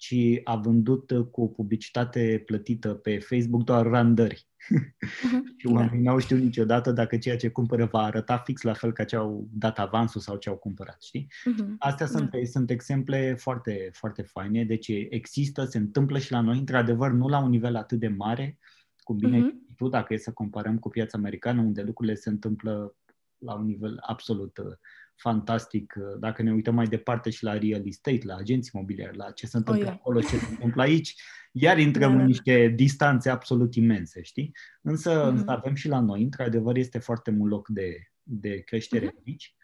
ci 0.03 0.41
a 0.43 0.55
vândut 0.55 1.11
uh, 1.11 1.25
cu 1.31 1.51
publicitate 1.51 2.43
plătită 2.45 2.93
pe 2.93 3.19
Facebook 3.19 3.63
doar 3.63 3.85
randări. 3.85 4.47
Uh-huh. 4.47 5.57
și 5.57 5.67
oamenii 5.67 6.03
da. 6.03 6.09
n-au 6.09 6.19
știut 6.19 6.39
niciodată 6.39 6.91
dacă 6.91 7.17
ceea 7.17 7.37
ce 7.37 7.49
cumpără 7.49 7.85
va 7.85 7.99
arăta 7.99 8.37
fix 8.37 8.61
la 8.61 8.73
fel 8.73 8.91
ca 8.91 9.03
ce 9.03 9.15
au 9.15 9.47
dat 9.51 9.79
avansul 9.79 10.21
sau 10.21 10.35
ce 10.37 10.49
au 10.49 10.55
cumpărat, 10.55 11.01
știi? 11.01 11.27
Uh-huh. 11.27 11.75
Astea 11.77 12.05
sunt, 12.05 12.31
da. 12.31 12.37
sunt 12.43 12.69
exemple 12.69 13.33
foarte, 13.33 13.89
foarte 13.93 14.21
faine, 14.21 14.63
deci 14.63 14.87
există, 15.09 15.65
se 15.65 15.77
întâmplă 15.77 16.17
și 16.17 16.31
la 16.31 16.41
noi, 16.41 16.57
într-adevăr, 16.57 17.11
nu 17.11 17.27
la 17.27 17.43
un 17.43 17.49
nivel 17.49 17.75
atât 17.75 17.99
de 17.99 18.07
mare, 18.07 18.59
cum 18.97 19.17
bine 19.17 19.39
uh-huh. 19.39 19.75
tu, 19.75 19.87
dacă 19.87 20.13
e 20.13 20.17
să 20.17 20.31
comparăm 20.31 20.79
cu 20.79 20.89
piața 20.89 21.17
americană, 21.17 21.61
unde 21.61 21.81
lucrurile 21.81 22.15
se 22.15 22.29
întâmplă 22.29 22.95
la 23.37 23.53
un 23.53 23.65
nivel 23.65 23.97
absolut 24.01 24.57
uh, 24.57 24.73
fantastic 25.15 25.93
uh, 25.97 26.19
dacă 26.19 26.41
ne 26.41 26.52
uităm 26.54 26.76
mai 26.76 26.88
departe 26.88 27.30
și 27.30 27.43
la 27.43 27.58
real 27.58 27.88
estate, 27.88 28.19
la 28.23 28.36
agenții 28.36 28.71
imobiliari, 28.73 29.17
la 29.17 29.32
ce 29.32 29.45
se 29.47 29.58
întâmplă 29.58 29.84
Oh, 29.84 29.88
yeah. 29.89 29.99
acolo, 29.99 30.19
ce 30.21 30.38
se 30.38 30.47
întâmplă 30.49 30.82
aici, 30.82 31.15
iar 31.52 31.78
intrăm 31.78 32.02
Da, 32.02 32.08
da, 32.08 32.13
în 32.13 32.19
da. 32.19 32.26
niște 32.26 32.67
distanțe 32.67 33.30
absolut 33.30 33.76
imense, 33.76 34.21
știi? 34.21 34.52
Însă, 34.82 35.23
Mhm. 35.26 35.36
însă 35.38 35.52
avem 35.52 35.73
și 35.76 35.88
la 35.88 35.99
noi, 35.99 36.23
într-adevăr, 36.23 36.76
este 36.78 36.97
foarte 36.99 37.32
mult 37.32 37.52
loc 37.52 37.67
de, 37.67 38.12
de 38.23 38.60
creștere 38.60 39.06
Mhm. 39.06 39.23
aici. 39.28 39.56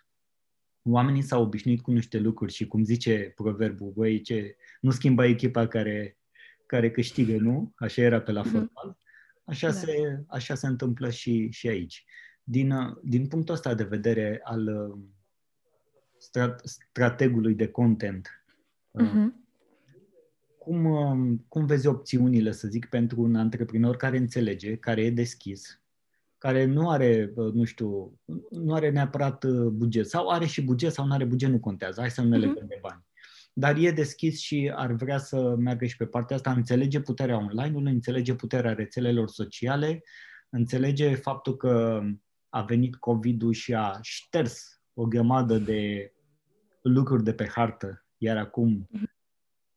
Oamenii 0.81 1.21
s-au 1.21 1.41
obișnuit 1.43 1.81
cu 1.81 1.91
niște 1.91 2.19
lucruri 2.19 2.53
și, 2.53 2.67
cum 2.67 2.83
zice 2.83 3.31
proverbul, 3.35 3.91
băi, 3.95 4.21
ce, 4.21 4.55
nu 4.81 4.91
schimba 4.91 5.25
echipa 5.25 5.67
care, 5.67 6.17
care 6.65 6.91
câștigă, 6.91 7.37
nu? 7.37 7.73
Așa 7.75 8.01
era 8.01 8.21
pe 8.21 8.31
la 8.31 8.41
Mhm. 8.41 8.49
fotbal. 8.49 8.97
Așa, 9.45 9.67
Da. 9.67 9.73
se, 9.73 10.23
așa 10.27 10.55
se 10.55 10.67
întâmplă 10.67 11.09
și, 11.09 11.51
și 11.51 11.67
aici. 11.67 12.05
Din, 12.43 12.71
uh, 12.71 12.97
din 13.03 13.27
punctul 13.27 13.53
ăsta 13.53 13.73
de 13.73 13.83
vedere 13.83 14.39
al 14.43 14.67
uh, 14.67 14.99
strat, 16.19 16.61
strategului 16.63 17.53
de 17.53 17.67
content, 17.67 18.43
uh, 18.91 19.03
Mhm. 19.03 19.47
cum, 20.57 20.85
um, 20.85 21.45
cum 21.47 21.65
vezi 21.65 21.87
opțiunile, 21.87 22.51
să 22.51 22.67
zic, 22.67 22.85
pentru 22.85 23.21
un 23.21 23.35
antreprenor 23.35 23.95
care 23.95 24.17
înțelege, 24.17 24.75
care 24.75 25.01
e 25.03 25.11
deschis, 25.11 25.81
care 26.37 26.65
nu 26.65 26.89
are, 26.89 27.31
uh, 27.35 27.53
nu 27.53 27.63
știu, 27.63 28.19
nu 28.51 28.73
are 28.73 28.89
neapărat 28.89 29.43
uh, 29.43 29.67
buget 29.67 30.07
sau 30.07 30.27
are 30.29 30.45
și 30.45 30.61
buget 30.61 30.91
sau 30.93 31.05
nu 31.05 31.13
are 31.13 31.25
buget, 31.25 31.49
nu 31.49 31.59
contează, 31.59 31.99
hai 31.99 32.11
să 32.11 32.21
nu 32.21 32.27
ne 32.27 32.37
Mhm. 32.37 32.45
legăm 32.47 32.67
de 32.67 32.77
bani. 32.81 33.07
Dar 33.53 33.77
e 33.77 33.91
deschis 33.91 34.39
și 34.39 34.71
ar 34.75 34.91
vrea 34.91 35.17
să 35.17 35.55
meargă 35.57 35.85
și 35.85 35.97
pe 35.97 36.05
partea 36.05 36.35
asta, 36.35 36.51
înțelege 36.51 37.01
puterea 37.01 37.37
online-ului, 37.37 37.91
înțelege 37.91 38.35
puterea 38.35 38.73
rețelelor 38.73 39.27
sociale, 39.27 40.03
înțelege 40.49 41.15
faptul 41.15 41.55
că 41.57 42.01
a 42.49 42.61
venit 42.61 42.95
COVID-ul 42.95 43.53
și 43.53 43.73
a 43.73 43.99
șters 44.01 44.78
o 44.99 45.05
grămadă 45.05 45.57
de 45.57 46.13
lucruri 46.81 47.23
de 47.23 47.33
pe 47.33 47.47
hartă, 47.47 48.05
iar 48.17 48.37
acum 48.37 48.89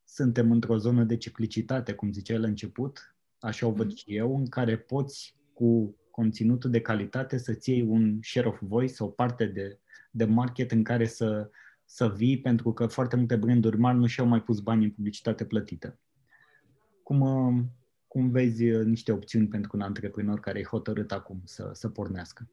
suntem 0.05 0.51
într-o 0.51 0.77
zonă 0.77 1.05
de 1.05 1.17
ciclicitate, 1.17 1.93
cum 1.93 2.13
ziceai 2.13 2.39
la 2.39 2.47
început, 2.47 3.15
așa 3.39 3.67
o 3.67 3.73
văd 3.73 3.87
Mhm. 3.87 3.97
și 3.97 4.17
eu, 4.17 4.37
în 4.37 4.47
care 4.47 4.77
poți 4.79 5.37
cu 5.53 5.97
conținutul 6.11 6.71
de 6.71 6.81
calitate 6.81 7.39
să-ți 7.39 7.71
iei 7.71 7.83
un 7.83 8.19
share 8.23 8.49
of 8.49 8.61
voice, 8.61 9.03
o 9.03 9.07
parte 9.07 9.47
de, 9.47 9.79
de 10.11 10.25
market 10.25 10.71
în 10.71 10.83
care 10.83 11.07
să, 11.07 11.51
să 11.85 12.09
vii, 12.09 12.41
pentru 12.41 12.73
că 12.73 12.87
foarte 12.87 13.17
multe 13.17 13.37
branduri 13.37 13.79
mari 13.79 13.99
nu 13.99 14.07
și-au 14.07 14.27
mai 14.27 14.43
pus 14.43 14.61
bani 14.61 14.85
în 14.85 14.91
publicitate 14.91 15.45
plătită. 15.45 15.99
Cum, 17.03 17.21
uh, 17.21 17.65
cum 18.07 18.31
vezi 18.31 18.71
uh, 18.71 18.85
niște 18.85 19.13
opțiuni 19.13 19.49
pentru 19.49 19.71
un 19.75 19.81
antreprenor 19.81 20.41
care 20.41 20.59
e 20.59 20.65
hotărât 20.65 21.13
acum 21.13 21.41
să, 21.45 21.71
să 21.73 21.89
pornească? 21.89 22.51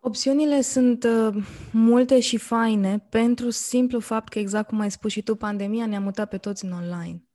Opțiunile 0.00 0.60
sunt 0.60 1.04
uh, 1.04 1.44
multe 1.72 2.20
și 2.20 2.36
faine 2.36 2.98
pentru 2.98 3.50
simplu 3.50 4.00
fapt 4.00 4.28
că, 4.28 4.38
exact 4.38 4.68
cum 4.68 4.80
ai 4.80 4.90
spus 4.90 5.12
și 5.12 5.22
tu, 5.22 5.36
pandemia 5.36 5.86
ne-a 5.86 6.00
mutat 6.00 6.28
pe 6.28 6.38
toți 6.38 6.64
în 6.64 6.72
online. 6.72 7.25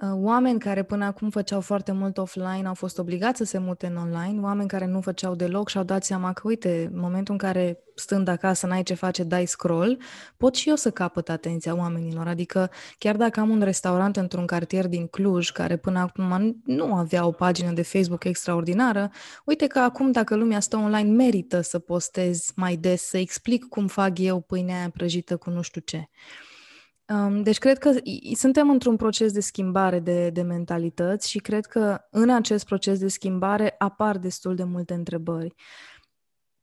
Uh, 0.00 0.08
Oameni 0.12 0.58
care 0.58 0.82
până 0.82 1.04
acum 1.04 1.30
făceau 1.30 1.60
foarte 1.60 1.92
mult 1.92 2.18
offline 2.18 2.66
au 2.66 2.74
fost 2.74 2.98
obligați 2.98 3.38
să 3.38 3.44
se 3.44 3.58
mute 3.58 3.86
în 3.86 3.96
online, 3.96 4.40
oameni 4.40 4.68
care 4.68 4.86
nu 4.86 5.00
făceau 5.00 5.34
deloc 5.34 5.68
și-au 5.68 5.84
dat 5.84 6.04
seama 6.04 6.32
că, 6.32 6.42
uite, 6.44 6.88
în 6.92 7.00
momentul 7.00 7.32
în 7.32 7.38
care 7.38 7.78
stând 7.94 8.28
acasă 8.28 8.66
n-ai 8.66 8.82
ce 8.82 8.94
face, 8.94 9.22
dai 9.22 9.46
scroll, 9.46 9.98
pot 10.36 10.54
și 10.54 10.68
eu 10.68 10.74
să 10.74 10.90
capăt 10.90 11.28
atenția 11.28 11.76
oamenilor. 11.76 12.26
Adică 12.26 12.70
chiar 12.98 13.16
dacă 13.16 13.40
am 13.40 13.50
un 13.50 13.60
restaurant 13.60 14.16
într-un 14.16 14.46
cartier 14.46 14.86
din 14.86 15.06
Cluj, 15.06 15.50
care 15.50 15.76
până 15.76 15.98
acum 15.98 16.56
nu 16.64 16.94
avea 16.94 17.26
o 17.26 17.30
pagină 17.30 17.72
de 17.72 17.82
Facebook 17.82 18.24
extraordinară, 18.24 19.10
uite 19.44 19.66
că 19.66 19.78
acum 19.78 20.10
dacă 20.10 20.36
lumea 20.36 20.60
stă 20.60 20.76
online, 20.76 21.10
merită 21.10 21.60
să 21.60 21.78
postez 21.78 22.52
mai 22.56 22.76
des, 22.76 23.02
să 23.02 23.18
explic 23.18 23.64
cum 23.64 23.86
fac 23.86 24.18
eu 24.18 24.40
pâinea 24.40 24.76
aia 24.78 24.90
prăjită 24.90 25.36
cu 25.36 25.50
nu 25.50 25.62
știu 25.62 25.80
ce. 25.80 25.96
Um, 25.96 26.55
deci 27.42 27.58
cred 27.58 27.78
că 27.78 27.92
i- 28.02 28.34
suntem 28.34 28.70
într-un 28.70 28.96
proces 28.96 29.32
de 29.32 29.40
schimbare 29.40 30.00
de, 30.00 30.30
de 30.30 30.42
mentalități 30.42 31.30
și 31.30 31.38
cred 31.38 31.66
că 31.66 31.98
în 32.10 32.30
acest 32.30 32.64
proces 32.66 32.98
de 32.98 33.08
schimbare 33.08 33.74
apar 33.78 34.18
destul 34.18 34.54
de 34.54 34.64
multe 34.64 34.94
întrebări. 34.94 35.54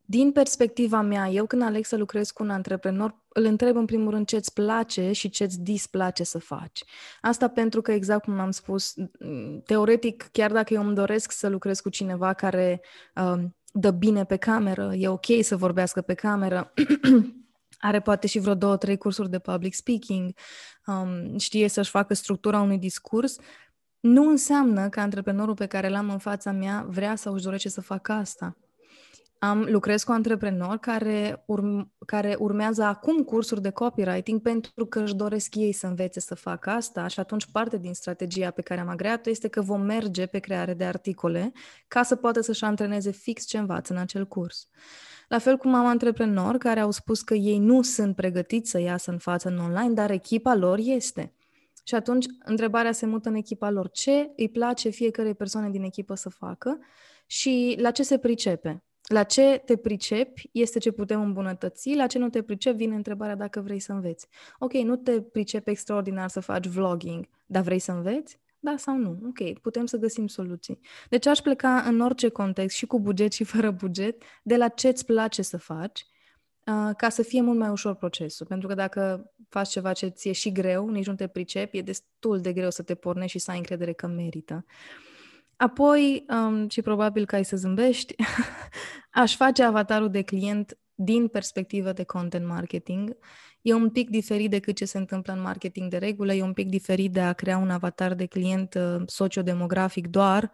Din 0.06 0.32
perspectiva 0.32 1.02
mea, 1.02 1.28
eu 1.30 1.46
când 1.46 1.62
aleg 1.62 1.86
să 1.86 1.98
lucrez 1.98 2.32
cu 2.32 2.44
un 2.44 2.50
antreprenor, 2.50 3.24
îl 3.30 3.44
întreb 3.44 3.76
în 3.76 3.86
primul 3.86 4.12
rând 4.12 4.26
ce-ți 4.26 4.54
place 4.54 5.12
și 5.12 5.30
ce-ți 5.30 5.62
displace 5.62 6.24
să 6.24 6.40
faci. 6.40 6.84
Asta 7.22 7.48
pentru 7.48 7.82
că, 7.82 7.92
exact 7.92 8.24
cum 8.24 8.40
am 8.40 8.52
spus, 8.52 8.96
m, 8.96 9.62
teoretic, 9.66 10.30
chiar 10.32 10.52
dacă 10.52 10.74
eu 10.74 10.84
îmi 10.84 10.96
doresc 10.96 11.32
să 11.32 11.48
lucrez 11.48 11.80
cu 11.80 11.90
cineva 11.90 12.34
care 12.34 12.82
um, 13.16 13.56
dă 13.72 13.92
bine 13.92 14.26
pe 14.26 14.36
cameră, 14.36 14.94
e 14.96 15.08
ok 15.08 15.26
să 15.42 15.56
vorbească 15.58 16.02
pe 16.02 16.14
cameră, 16.14 16.74
are 17.84 18.00
poate 18.00 18.28
și 18.28 18.39
vreo 18.39 18.56
două, 18.56 18.78
trei 18.78 18.98
cursuri 18.98 19.30
de 19.30 19.39
public 19.39 19.74
speaking, 19.74 20.34
um, 20.86 21.38
știe 21.38 21.67
să-și 21.67 21.89
facă 21.89 22.13
structura 22.13 22.62
unui 22.62 22.78
discurs, 22.78 23.38
nu 24.00 24.30
înseamnă 24.30 24.89
că 24.89 25.00
antreprenorul 25.00 25.54
pe 25.54 25.65
care 25.65 25.89
l-am 25.89 26.10
în 26.10 26.17
fața 26.17 26.52
mea 26.52 26.86
vrea 26.89 27.15
sau 27.15 27.34
își 27.34 27.43
dorește 27.43 27.69
să 27.69 27.82
facă 27.82 28.12
asta. 28.12 28.58
Am, 29.39 29.65
lucrez 29.69 30.04
cu 30.04 30.12
antreprenori 30.12 30.80
care, 30.80 31.43
urm, 31.46 31.93
care 32.06 32.36
urmează 32.39 32.84
acum 32.84 33.24
cursuri 33.24 33.62
de 33.62 33.69
copywriting 33.69 34.41
pentru 34.41 34.86
că 34.86 35.00
își 35.00 35.15
doresc 35.15 35.56
ei 35.56 35.72
să 35.72 35.88
învețe 35.88 36.19
să 36.19 36.36
facă 36.36 36.69
asta 36.69 37.08
și 37.08 37.19
atunci 37.19 37.52
parte 37.52 37.78
din 37.78 37.93
strategia 37.93 38.52
pe 38.52 38.62
care 38.62 38.80
am 38.80 38.88
agreat-o 38.88 39.30
este 39.30 39.48
că 39.48 39.62
vom 39.62 39.82
merge 39.82 40.26
pe 40.26 40.39
creare 40.39 40.74
de 40.74 40.86
articole 40.86 41.52
ca 41.88 42.04
să 42.04 42.15
poată 42.15 42.41
să-și 42.41 42.63
antreneze 42.63 43.12
fix 43.12 43.46
ce 43.46 43.58
învață 43.58 43.93
în 43.93 44.00
acel 44.00 44.28
curs. 44.28 44.67
La 45.34 45.39
fel 45.39 45.58
cum 45.58 45.74
am 45.74 45.86
antreprenori 45.86 46.58
care 46.58 46.80
au 46.80 46.91
spus 46.91 47.22
că 47.22 47.34
ei 47.34 47.58
nu 47.60 47.82
sunt 47.82 48.15
pregătiți 48.15 48.69
să 48.69 48.80
iasă 48.80 49.12
în 49.12 49.17
față 49.17 49.50
în 49.50 49.58
online, 49.58 49.93
dar 49.93 50.12
echipa 50.12 50.56
lor 50.56 50.78
este. 50.82 51.34
Și 51.84 51.96
atunci 51.96 52.26
întrebarea 52.46 52.91
se 52.91 53.06
mută 53.06 53.30
în 53.30 53.36
echipa 53.36 53.69
lor. 53.69 53.89
Ce 53.89 54.32
îi 54.36 54.50
place 54.50 54.89
fiecare 54.89 55.34
persoane 55.34 55.69
din 55.69 55.84
echipă 55.84 56.15
să 56.15 56.30
facă 56.30 56.80
și 57.26 57.76
la 57.80 57.91
ce 57.91 58.04
se 58.04 58.17
pricepe? 58.17 58.84
La 59.08 59.24
ce 59.24 59.62
te 59.65 59.76
pricepi 59.76 60.50
este 60.52 60.80
ce 60.80 60.91
putem 60.91 61.22
îmbunătăți, 61.22 61.96
la 61.96 62.08
ce 62.08 62.17
nu 62.17 62.30
te 62.30 62.41
pricepi 62.41 62.78
vine 62.78 62.96
întrebarea 62.96 63.36
dacă 63.36 63.62
vrei 63.62 63.80
să 63.80 63.91
înveți. 63.91 64.28
Ok, 64.60 64.74
nu 64.74 64.96
te 64.96 65.22
pricepi 65.22 65.69
extraordinar 65.69 66.30
să 66.30 66.39
faci 66.39 66.67
vlogging, 66.67 67.28
dar 67.46 67.63
vrei 67.63 67.80
să 67.80 67.91
înveți? 67.91 68.39
Da 68.63 68.78
sau 68.78 68.97
nu? 68.97 69.19
Ok, 69.28 69.60
putem 69.60 69.86
să 69.86 69.97
găsim 69.97 70.28
soluții. 70.28 70.80
Deci 71.10 71.26
aș 71.26 71.39
pleca 71.39 71.82
în 71.82 71.99
orice 71.99 72.30
context, 72.30 72.76
și 72.76 72.86
cu 72.86 72.99
buget 72.99 73.32
și 73.34 73.43
fără 73.54 73.71
buget, 73.71 74.23
de 74.43 74.58
la 74.58 74.67
ce 74.67 74.88
îți 74.88 75.06
place 75.06 75.41
să 75.41 75.58
faci, 75.58 76.06
uh, 76.65 76.95
ca 76.97 77.10
să 77.10 77.21
fie 77.21 77.41
mult 77.41 77.58
mai 77.58 77.69
ușor 77.69 77.95
procesul. 77.95 78.45
Pentru 78.45 78.67
că 78.67 78.73
dacă 78.73 79.32
faci 79.49 79.69
ceva 79.69 79.93
ce 79.93 80.08
ți-e 80.08 80.32
și 80.32 80.52
greu, 80.52 80.89
nici 80.89 81.06
nu 81.06 81.15
te 81.15 81.28
pricepi, 81.28 81.78
e 81.78 81.82
destul 81.82 82.41
de 82.41 82.54
greu 82.54 82.71
să 82.71 82.84
te 82.84 82.95
pornești 82.95 83.38
și 83.38 83.43
să 83.43 83.52
ai 83.52 83.58
încredere 83.58 83.93
că 83.93 84.08
merită. 84.08 84.65
Apoi, 85.56 86.26
um, 86.30 86.69
și 86.69 86.82
probabil 86.82 87.26
că 87.26 87.36
ai 87.36 87.45
să 87.45 87.56
zâmbești, 87.56 88.15
aș 89.12 89.36
face 89.36 89.63
avatarul 89.63 90.10
de 90.10 90.21
client 90.21 90.78
din 90.95 91.28
perspectivă 91.28 91.91
de 91.91 92.04
content 92.04 92.45
marketing. 92.45 93.17
E 93.63 93.73
un 93.73 93.89
pic 93.89 94.10
diferit 94.10 94.49
decât 94.49 94.76
ce 94.76 94.86
se 94.86 94.97
întâmplă 94.97 95.34
în 95.34 95.41
marketing 95.41 95.89
de 95.89 95.97
regulă, 95.97 96.34
e 96.34 96.43
un 96.43 96.54
pic 96.54 96.69
diferit 96.69 97.12
de 97.12 97.21
a 97.21 97.34
crea 97.34 97.58
un 97.58 97.69
avatar 97.69 98.13
de 98.13 98.26
client 98.26 98.73
uh, 98.73 99.02
sociodemografic 99.06 100.08
doar. 100.08 100.52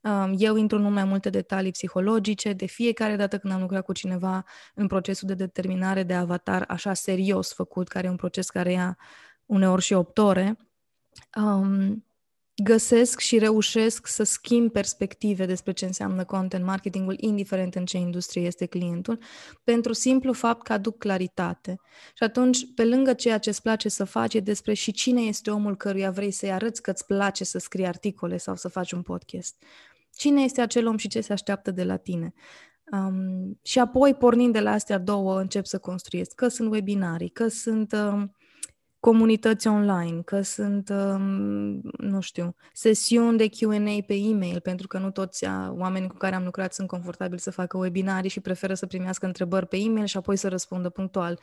Um, 0.00 0.34
eu 0.38 0.56
intru 0.56 0.76
în 0.76 0.82
mult 0.82 0.94
mai 0.94 1.04
multe 1.04 1.30
detalii 1.30 1.70
psihologice. 1.70 2.52
De 2.52 2.66
fiecare 2.66 3.16
dată 3.16 3.38
când 3.38 3.52
am 3.52 3.60
lucrat 3.60 3.84
cu 3.84 3.92
cineva 3.92 4.44
în 4.74 4.86
procesul 4.86 5.28
de 5.28 5.34
determinare 5.34 6.02
de 6.02 6.14
avatar, 6.14 6.64
așa 6.68 6.94
serios 6.94 7.52
făcut, 7.52 7.88
care 7.88 8.06
e 8.06 8.10
un 8.10 8.16
proces 8.16 8.50
care 8.50 8.72
ia 8.72 8.98
uneori 9.46 9.82
și 9.82 9.92
8 9.92 10.18
ore, 10.18 10.58
um, 11.36 12.04
găsesc 12.62 13.20
și 13.20 13.38
reușesc 13.38 14.06
să 14.06 14.22
schimb 14.22 14.72
perspective 14.72 15.46
despre 15.46 15.72
ce 15.72 15.84
înseamnă 15.84 16.24
content 16.24 16.64
marketingul, 16.64 17.16
indiferent 17.18 17.74
în 17.74 17.84
ce 17.84 17.96
industrie 17.96 18.46
este 18.46 18.66
clientul, 18.66 19.18
pentru 19.64 19.92
simplu 19.92 20.32
fapt 20.32 20.62
că 20.62 20.72
aduc 20.72 20.98
claritate. 20.98 21.80
Și 22.14 22.22
atunci, 22.22 22.74
pe 22.74 22.84
lângă 22.84 23.12
ceea 23.12 23.38
ce 23.38 23.48
îți 23.48 23.62
place 23.62 23.88
să 23.88 24.04
faci, 24.04 24.34
e 24.34 24.40
despre 24.40 24.72
și 24.72 24.92
cine 24.92 25.20
este 25.20 25.50
omul 25.50 25.76
căruia 25.76 26.10
vrei 26.10 26.30
să-i 26.30 26.52
arăți 26.52 26.82
că 26.82 26.90
îți 26.90 27.06
place 27.06 27.44
să 27.44 27.58
scrii 27.58 27.86
articole 27.86 28.36
sau 28.36 28.56
să 28.56 28.68
faci 28.68 28.92
un 28.92 29.02
podcast. 29.02 29.62
Cine 30.14 30.42
este 30.42 30.60
acel 30.60 30.86
om 30.86 30.96
și 30.96 31.08
ce 31.08 31.20
se 31.20 31.32
așteaptă 31.32 31.70
de 31.70 31.84
la 31.84 31.96
tine? 31.96 32.32
Um, 32.92 33.58
și 33.62 33.78
apoi, 33.78 34.14
pornind 34.14 34.52
de 34.52 34.60
la 34.60 34.70
astea 34.70 34.98
două, 34.98 35.40
încep 35.40 35.64
să 35.64 35.78
construiesc. 35.78 36.34
Că 36.34 36.48
sunt 36.48 36.70
webinarii, 36.70 37.28
că 37.28 37.48
sunt... 37.48 37.92
Um, 37.92 38.30
comunități 39.00 39.66
online, 39.68 40.22
că 40.22 40.40
sunt, 40.40 40.88
um, 40.88 41.80
nu 41.98 42.20
știu, 42.20 42.54
sesiuni 42.72 43.38
de 43.38 43.48
Q&A 43.48 44.02
pe 44.06 44.14
e-mail, 44.14 44.60
pentru 44.60 44.86
că 44.86 44.98
nu 44.98 45.10
toți 45.10 45.44
oamenii 45.68 46.08
cu 46.08 46.16
care 46.16 46.34
am 46.34 46.44
lucrat 46.44 46.74
sunt 46.74 46.88
confortabili 46.88 47.40
să 47.40 47.50
facă 47.50 47.76
webinarii 47.76 48.30
și 48.30 48.40
preferă 48.40 48.74
să 48.74 48.86
primească 48.86 49.26
întrebări 49.26 49.66
pe 49.66 49.76
e-mail 49.76 50.06
și 50.06 50.16
apoi 50.16 50.36
să 50.36 50.48
răspundă 50.48 50.88
punctual. 50.90 51.40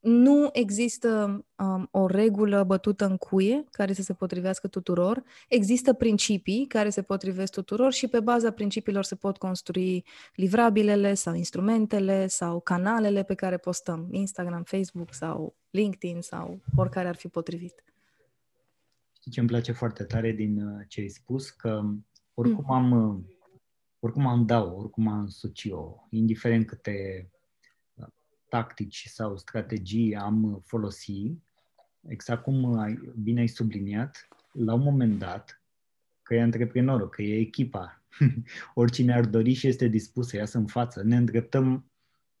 nu 0.00 0.48
există 0.52 1.44
um, 1.56 1.88
o 1.90 2.06
regulă 2.06 2.64
bătută 2.64 3.04
în 3.04 3.16
cuie 3.16 3.64
care 3.70 3.92
să 3.92 4.02
se 4.02 4.12
potrivească 4.12 4.68
tuturor. 4.68 5.22
Există 5.48 5.92
principii 5.92 6.66
care 6.66 6.90
se 6.90 7.02
potrivesc 7.02 7.52
tuturor 7.52 7.92
și 7.92 8.08
pe 8.08 8.20
baza 8.20 8.50
principiilor 8.50 9.04
se 9.04 9.14
pot 9.14 9.36
construi 9.36 10.04
livrabilele 10.34 11.14
sau 11.14 11.34
instrumentele 11.34 12.26
sau 12.26 12.60
canalele 12.60 13.22
pe 13.22 13.34
care 13.34 13.56
postăm, 13.56 14.08
Instagram, 14.10 14.62
Facebook 14.62 15.14
sau 15.14 15.59
LinkedIn 15.70 16.20
sau 16.20 16.60
oricare 16.76 17.08
ar 17.08 17.16
fi 17.16 17.28
potrivit. 17.28 17.84
Știi 19.16 19.30
ce 19.30 19.40
îmi 19.40 19.48
place 19.48 19.72
foarte 19.72 20.04
tare 20.04 20.32
din 20.32 20.62
uh, 20.62 20.84
ce 20.88 21.00
ai 21.00 21.08
spus? 21.08 21.50
Că 21.50 21.82
oricum 22.34 22.64
mm. 22.68 22.74
am, 22.74 22.90
uh, 22.90 23.24
oricum 23.98 24.26
am 24.26 24.46
dau, 24.46 24.78
oricum 24.78 25.08
am 25.08 25.26
socio, 25.26 26.06
indiferent 26.10 26.66
câte 26.66 27.30
tactici 28.50 29.04
sau 29.06 29.36
strategii 29.36 30.16
am 30.16 30.62
folosit, 30.64 31.42
exact 32.08 32.42
cum 32.42 32.78
ai, 32.78 33.12
bine 33.22 33.40
ai 33.40 33.46
subliniat, 33.46 34.28
la 34.52 34.74
un 34.74 34.82
moment 34.82 35.18
dat, 35.18 35.62
că 36.22 36.34
e 36.34 36.42
antreprenorul, 36.42 37.08
că 37.08 37.22
e 37.22 37.38
echipa, 37.38 38.02
oricine 38.74 39.14
ar 39.14 39.24
dori 39.24 39.52
și 39.52 39.66
este 39.66 39.86
dispus 39.86 40.28
să 40.28 40.36
iasă 40.36 40.58
în 40.58 40.66
față, 40.66 41.02
ne 41.02 41.16
îndreptăm 41.16 41.90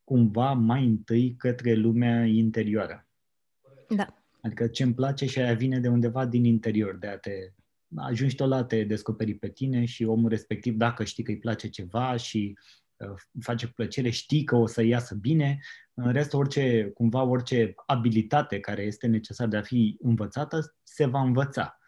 cumva 0.04 0.52
mai 0.52 0.84
întâi 0.84 1.36
către 1.36 1.74
lumea 1.74 2.24
interioară. 2.24 3.09
Da. 3.96 4.14
Adică 4.40 4.66
ce 4.66 4.82
îmi 4.82 4.94
place 4.94 5.26
și 5.26 5.40
aia 5.40 5.54
vine 5.54 5.78
de 5.78 5.88
undeva 5.88 6.26
din 6.26 6.44
interior, 6.44 6.96
de 6.96 7.06
a 7.06 7.18
te 7.18 7.32
ajungi 7.96 8.34
tot 8.34 8.48
la 8.48 8.64
te 8.64 8.84
descoperi 8.84 9.34
pe 9.34 9.48
tine 9.48 9.84
și 9.84 10.04
omul 10.04 10.28
respectiv, 10.28 10.74
dacă 10.74 11.04
știi 11.04 11.24
că 11.24 11.30
îi 11.30 11.38
place 11.38 11.68
ceva 11.68 12.16
și 12.16 12.58
uh, 12.96 13.14
face 13.40 13.68
plăcere, 13.68 14.10
știi 14.10 14.44
că 14.44 14.56
o 14.56 14.66
să 14.66 14.82
iasă 14.82 15.14
bine, 15.14 15.60
în 15.94 16.12
rest, 16.12 16.32
orice, 16.32 16.90
cumva 16.94 17.22
orice 17.22 17.74
abilitate 17.86 18.60
care 18.60 18.82
este 18.82 19.06
necesar 19.06 19.48
de 19.48 19.56
a 19.56 19.62
fi 19.62 19.96
învățată, 20.00 20.74
se 20.82 21.06
va 21.06 21.20
învăța. 21.20 21.78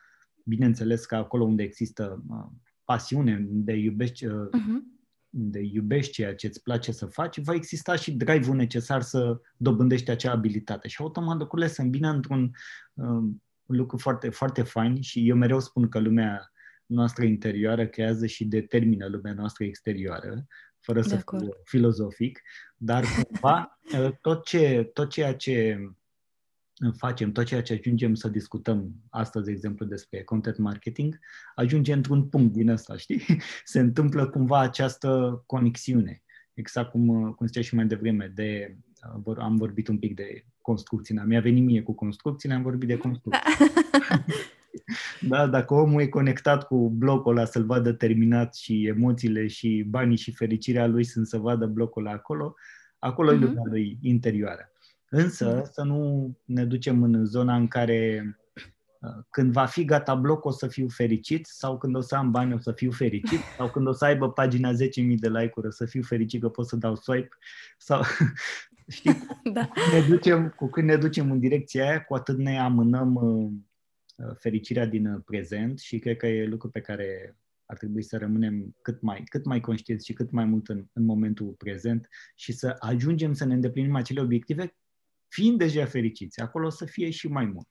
Bineînțeles 0.44 1.04
că 1.04 1.16
acolo 1.16 1.44
unde 1.44 1.62
există 1.62 2.24
uh, 2.28 2.46
pasiune, 2.84 3.46
unde 3.50 3.72
iubești, 3.72 4.26
uh, 4.26 4.48
uh-huh. 4.48 5.01
Unde 5.32 5.60
iubești 5.60 6.12
ceea 6.12 6.34
ce 6.34 6.46
îți 6.46 6.62
place 6.62 6.92
să 6.92 7.06
faci, 7.06 7.40
va 7.40 7.54
exista 7.54 7.96
și 7.96 8.12
drive-ul 8.12 8.56
necesar 8.56 9.02
să 9.02 9.40
dobândești 9.56 10.10
acea 10.10 10.32
abilitate. 10.32 10.88
Și 10.88 10.96
automat 11.00 11.38
lucrurile 11.38 11.68
se 11.68 11.82
îmbină 11.82 12.10
într-un 12.10 12.50
uh, 12.94 13.30
lucru 13.66 13.96
foarte, 13.96 14.30
foarte 14.30 14.62
fain 14.62 15.00
și 15.00 15.28
eu 15.28 15.36
mereu 15.36 15.60
spun 15.60 15.88
că 15.88 15.98
lumea 15.98 16.52
noastră 16.86 17.24
interioară 17.24 17.86
creează 17.86 18.26
și 18.26 18.44
determină 18.44 19.06
lumea 19.06 19.32
noastră 19.32 19.64
exterioară 19.64 20.46
fără 20.78 21.00
de 21.00 21.08
să 21.08 21.14
acord. 21.14 21.42
fiu 21.42 21.52
filozofic, 21.64 22.42
dar 22.76 23.04
cumva 23.22 23.78
ă, 23.98 24.10
tot, 24.20 24.44
ce, 24.44 24.90
tot 24.92 25.10
ceea 25.10 25.34
ce 25.34 25.78
facem, 26.90 27.32
tot 27.32 27.44
ceea 27.44 27.62
ce 27.62 27.72
ajungem 27.72 28.14
să 28.14 28.28
discutăm 28.28 28.92
astăzi, 29.10 29.44
de 29.44 29.50
exemplu, 29.50 29.86
despre 29.86 30.22
content 30.22 30.58
marketing, 30.58 31.18
ajunge 31.54 31.92
într-un 31.92 32.28
punct 32.28 32.52
din 32.52 32.68
ăsta, 32.68 32.96
știi? 32.96 33.22
Se 33.64 33.80
întâmplă 33.80 34.28
cumva 34.28 34.60
această 34.60 35.42
conexiune. 35.46 36.22
Exact 36.54 36.90
cum, 36.90 37.32
cum 37.32 37.46
zicea 37.46 37.60
și 37.60 37.74
mai 37.74 37.86
devreme, 37.86 38.32
de, 38.34 38.76
am 39.38 39.56
vorbit 39.56 39.88
un 39.88 39.98
pic 39.98 40.14
de 40.14 40.44
construcții. 40.60 41.20
Mi-a 41.24 41.40
venit 41.40 41.64
mie 41.64 41.82
cu 41.82 41.94
construcțiile, 41.94 42.54
am 42.54 42.62
vorbit 42.62 42.88
de 42.88 42.96
construcții. 42.96 43.42
Da. 43.58 44.24
Da, 45.20 45.46
dacă 45.46 45.74
omul 45.74 46.00
e 46.00 46.06
conectat 46.06 46.66
cu 46.66 46.90
blocul 46.90 47.36
ăla 47.36 47.44
să-l 47.44 47.64
vadă 47.64 47.92
terminat 47.92 48.54
și 48.54 48.86
emoțiile 48.86 49.46
și 49.46 49.84
banii 49.88 50.16
și 50.16 50.32
fericirea 50.32 50.86
lui 50.86 51.04
sunt 51.04 51.26
să 51.26 51.38
vadă 51.38 51.66
blocul 51.66 52.06
ăla 52.06 52.14
acolo, 52.14 52.54
acolo 52.98 53.30
uh-huh. 53.30 53.34
e 53.34 53.36
mhm. 53.36 53.44
lumea 53.44 53.62
lui 53.66 53.98
interioară. 54.00 54.71
Însă 55.14 55.60
uh-huh. 55.60 55.70
să 55.72 55.82
nu 55.82 56.30
ne 56.44 56.64
ducem 56.64 57.02
în 57.02 57.24
zona 57.24 57.56
în 57.56 57.68
care 57.68 58.24
uh, 59.00 59.24
când 59.30 59.52
va 59.52 59.66
fi 59.66 59.84
gata 59.84 60.14
blocul 60.14 60.50
o 60.50 60.54
să 60.54 60.66
fiu 60.66 60.88
fericit 60.88 61.46
sau 61.46 61.78
când 61.78 61.96
o 61.96 62.00
să 62.00 62.14
am 62.14 62.30
bani 62.30 62.54
o 62.54 62.58
să 62.58 62.72
fiu 62.72 62.90
fericit 62.90 63.40
sau 63.56 63.70
când 63.70 63.86
o 63.86 63.92
să 63.92 64.04
aibă 64.04 64.30
pagina 64.30 64.72
10.000 64.72 64.76
de 65.16 65.28
like-uri 65.28 65.66
o 65.66 65.70
să 65.70 65.84
fiu 65.84 66.02
fericit 66.02 66.40
că 66.40 66.48
pot 66.48 66.68
să 66.68 66.76
dau 66.76 66.96
swipe 66.96 67.36
sau 67.78 68.02
știi, 68.88 69.16
da. 69.54 69.66
cu, 69.66 69.72
când 69.74 69.92
ne 69.92 70.08
ducem, 70.08 70.48
cu 70.48 70.66
când 70.66 70.88
ne 70.88 70.96
ducem 70.96 71.30
în 71.30 71.38
direcția 71.38 71.88
aia, 71.88 72.04
cu 72.04 72.14
atât 72.14 72.38
ne 72.38 72.58
amânăm 72.58 73.14
uh, 73.14 73.52
Uh, 74.16 74.34
fericirea 74.38 74.86
din 74.86 75.06
uh, 75.06 75.22
prezent 75.24 75.78
și 75.78 75.98
cred 75.98 76.16
că 76.16 76.26
e 76.26 76.46
lucru 76.46 76.68
pe 76.68 76.80
care 76.80 77.36
ar 77.66 77.76
trebui 77.76 78.02
să 78.02 78.16
rămânem 78.16 78.76
cât 78.82 79.00
mai, 79.00 79.22
cât 79.24 79.44
mai 79.44 79.60
conștienți 79.60 80.06
și 80.06 80.12
cât 80.12 80.30
mai 80.30 80.44
mult 80.44 80.68
în, 80.68 80.86
în 80.92 81.04
momentul 81.04 81.46
prezent 81.46 82.08
și 82.34 82.52
să 82.52 82.76
ajungem 82.78 83.32
să 83.32 83.44
ne 83.44 83.54
îndeplinim 83.54 83.94
acele 83.94 84.20
obiective 84.20 84.76
fiind 85.32 85.58
deja 85.58 85.84
fericiți. 85.84 86.40
Acolo 86.40 86.68
să 86.68 86.84
fie 86.84 87.10
și 87.10 87.28
mai 87.28 87.44
mult. 87.44 87.68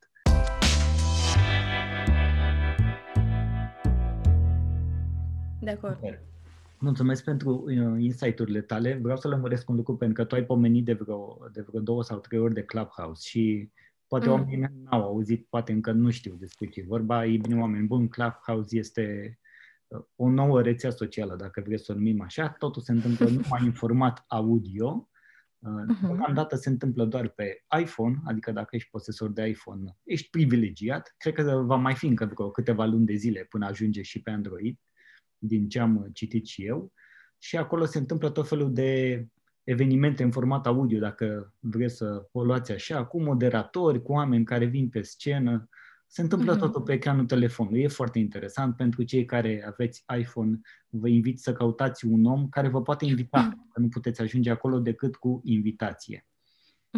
De 5.61 5.69
acord. 5.69 5.93
Super. 5.93 6.21
Mulțumesc 6.79 7.23
pentru 7.23 7.63
uh, 7.67 8.03
insight-urile 8.03 8.61
tale. 8.61 8.99
Vreau 9.01 9.17
să 9.17 9.27
lămuresc 9.27 9.69
un 9.69 9.75
lucru 9.75 9.95
pentru 9.95 10.21
că 10.21 10.27
tu 10.27 10.35
ai 10.35 10.43
pomenit 10.43 10.85
de 10.85 10.93
vreo, 10.93 11.37
de 11.53 11.61
vreo 11.61 11.81
două 11.81 12.03
sau 12.03 12.19
trei 12.19 12.39
ori 12.39 12.53
de 12.53 12.63
Clubhouse 12.63 13.27
și 13.29 13.71
Poate 14.07 14.27
mm. 14.27 14.31
oamenii 14.31 14.57
n-au 14.83 15.01
auzit, 15.01 15.47
poate 15.49 15.71
încă 15.71 15.91
nu 15.91 16.09
știu 16.09 16.35
despre 16.39 16.65
ce 16.65 16.83
vorba. 16.87 17.25
E 17.25 17.37
bine, 17.37 17.59
oameni 17.59 17.87
buni, 17.87 18.09
Clubhouse 18.09 18.77
este 18.77 19.37
uh, 19.87 20.01
o 20.15 20.29
nouă 20.29 20.61
rețea 20.61 20.89
socială, 20.89 21.35
dacă 21.35 21.61
vreți 21.65 21.83
să 21.83 21.91
o 21.91 21.95
numim 21.95 22.21
așa. 22.21 22.49
Totul 22.49 22.81
se 22.81 22.91
întâmplă 22.91 23.29
numai 23.29 23.61
în 23.65 23.71
format 23.71 24.25
audio. 24.27 25.09
Uh-huh. 25.61 26.33
dată 26.33 26.55
se 26.55 26.69
întâmplă 26.69 27.05
doar 27.05 27.29
pe 27.29 27.63
iPhone, 27.79 28.21
adică 28.25 28.51
dacă 28.51 28.75
ești 28.75 28.89
posesor 28.89 29.31
de 29.31 29.47
iPhone, 29.47 29.97
ești 30.03 30.29
privilegiat. 30.29 31.15
Cred 31.17 31.33
că 31.33 31.63
va 31.65 31.75
mai 31.75 31.95
fi 31.95 32.05
încă 32.05 32.25
vreo 32.25 32.51
câteva 32.51 32.85
luni 32.85 33.05
de 33.05 33.13
zile 33.13 33.45
până 33.49 33.65
ajunge 33.65 34.01
și 34.01 34.21
pe 34.21 34.29
Android, 34.31 34.79
din 35.37 35.69
ce 35.69 35.79
am 35.79 36.09
citit 36.13 36.45
și 36.45 36.65
eu. 36.65 36.93
Și 37.37 37.57
acolo 37.57 37.85
se 37.85 37.97
întâmplă 37.97 38.29
tot 38.29 38.47
felul 38.47 38.73
de 38.73 39.25
evenimente 39.63 40.23
în 40.23 40.31
format 40.31 40.65
audio, 40.65 40.99
dacă 40.99 41.53
vreți 41.59 41.95
să 41.95 42.27
o 42.31 42.43
luați 42.43 42.71
așa, 42.71 43.05
cu 43.05 43.21
moderatori, 43.21 44.01
cu 44.01 44.11
oameni 44.11 44.45
care 44.45 44.65
vin 44.65 44.89
pe 44.89 45.01
scenă. 45.01 45.69
Se 46.13 46.21
întâmplă 46.21 46.55
mm-hmm. 46.55 46.59
totul 46.59 46.81
pe 46.81 46.93
ecranul 46.93 47.25
telefonului. 47.25 47.81
E 47.81 47.87
foarte 47.87 48.19
interesant 48.19 48.75
pentru 48.75 49.03
cei 49.03 49.25
care 49.25 49.63
aveți 49.67 50.05
iPhone. 50.19 50.59
Vă 50.89 51.07
invit 51.07 51.39
să 51.39 51.53
căutați 51.53 52.05
un 52.05 52.25
om 52.25 52.49
care 52.49 52.67
vă 52.67 52.81
poate 52.81 53.05
invita, 53.05 53.49
mm-hmm. 53.49 53.71
că 53.73 53.79
nu 53.79 53.87
puteți 53.87 54.21
ajunge 54.21 54.49
acolo 54.49 54.79
decât 54.79 55.15
cu 55.15 55.41
invitație. 55.43 56.25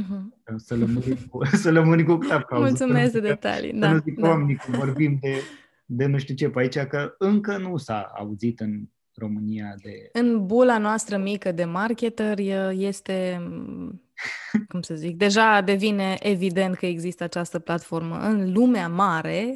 Mm-hmm. 0.01 0.55
Să 0.55 0.75
lămurim 0.75 1.17
cu, 1.29 1.45
să 1.63 1.71
lămurim 1.71 2.05
cu 2.05 2.15
Clubhouse. 2.15 2.69
Mulțumesc 2.69 3.11
de 3.11 3.19
detalii. 3.19 3.73
Da, 3.73 3.91
nu 3.91 3.99
zic 3.99 4.19
da. 4.19 4.27
oamenii 4.27 4.55
că 4.55 4.71
vorbim 4.71 5.17
de, 5.21 5.41
de 5.85 6.05
nu 6.05 6.17
știu 6.17 6.35
ce 6.35 6.49
pe 6.49 6.59
aici, 6.59 6.79
că 6.79 7.15
încă 7.17 7.57
nu 7.57 7.77
s-a 7.77 8.11
auzit 8.15 8.59
în 8.59 8.83
România 9.15 9.75
de... 9.81 10.09
În 10.13 10.45
bula 10.45 10.77
noastră 10.77 11.17
mică 11.17 11.51
de 11.51 11.65
marketer 11.65 12.39
este, 12.71 13.41
cum 14.69 14.81
să 14.81 14.95
zic, 14.95 15.17
deja 15.17 15.61
devine 15.61 16.17
evident 16.19 16.75
că 16.75 16.85
există 16.85 17.23
această 17.23 17.59
platformă. 17.59 18.17
În 18.19 18.53
lumea 18.53 18.87
mare 18.87 19.53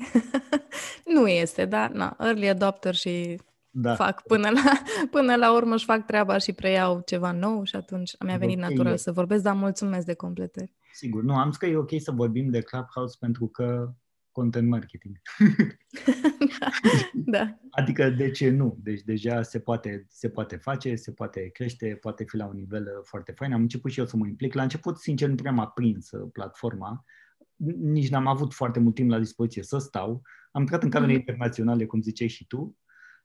nu 1.15 1.27
este, 1.27 1.65
da? 1.65 1.87
Na, 1.93 2.15
early 2.19 2.49
adopter 2.49 2.95
și 2.95 3.39
da. 3.69 3.95
fac 3.95 4.23
până 4.23 4.49
la, 4.49 4.71
până 5.17 5.35
la 5.35 5.53
urmă 5.53 5.73
își 5.73 5.85
fac 5.85 6.05
treaba 6.05 6.37
și 6.37 6.53
preiau 6.53 7.01
ceva 7.05 7.31
nou 7.31 7.63
și 7.63 7.75
atunci 7.75 8.15
mi-a 8.25 8.37
venit 8.37 8.57
okay. 8.57 8.69
natural 8.69 8.97
să 8.97 9.11
vorbesc, 9.11 9.43
dar 9.43 9.53
mulțumesc 9.53 10.05
de 10.05 10.13
completări. 10.13 10.73
Sigur, 10.93 11.23
nu, 11.23 11.35
am 11.35 11.49
zis 11.49 11.57
că 11.57 11.65
e 11.65 11.75
ok 11.75 11.91
să 11.97 12.11
vorbim 12.11 12.49
de 12.49 12.61
Clubhouse 12.61 13.15
pentru 13.19 13.47
că 13.47 13.89
content 14.37 14.67
marketing. 14.69 15.21
da, 16.55 16.69
da. 17.37 17.59
Adică 17.69 18.09
de 18.09 18.31
ce 18.31 18.49
nu? 18.49 18.77
Deci 18.83 19.01
deja 19.01 19.41
se 19.41 19.59
poate, 19.59 20.05
se 20.09 20.29
poate 20.29 20.55
face, 20.55 20.95
se 20.95 21.11
poate 21.11 21.49
crește, 21.49 21.97
poate 22.01 22.23
fi 22.23 22.35
la 22.35 22.45
un 22.45 22.55
nivel 22.55 22.83
uh, 22.83 23.03
foarte 23.03 23.31
fain. 23.31 23.53
Am 23.53 23.61
început 23.61 23.91
și 23.91 23.99
eu 23.99 24.05
să 24.05 24.17
mă 24.17 24.27
implic. 24.27 24.53
La 24.53 24.61
început, 24.61 24.97
sincer, 24.97 25.29
nu 25.29 25.35
prea 25.35 25.51
m-a 25.51 25.67
prins 25.67 26.11
uh, 26.11 26.29
platforma. 26.33 27.03
Nici 27.79 28.09
n-am 28.09 28.27
avut 28.27 28.53
foarte 28.53 28.79
mult 28.79 28.95
timp 28.95 29.09
la 29.09 29.19
dispoziție 29.19 29.63
să 29.63 29.77
stau. 29.77 30.21
Am 30.51 30.61
intrat 30.61 30.83
în 30.83 30.89
camere 30.89 31.11
mm-hmm. 31.11 31.15
internaționale, 31.15 31.85
cum 31.85 32.01
ziceai 32.01 32.27
și 32.27 32.47
tu, 32.47 32.77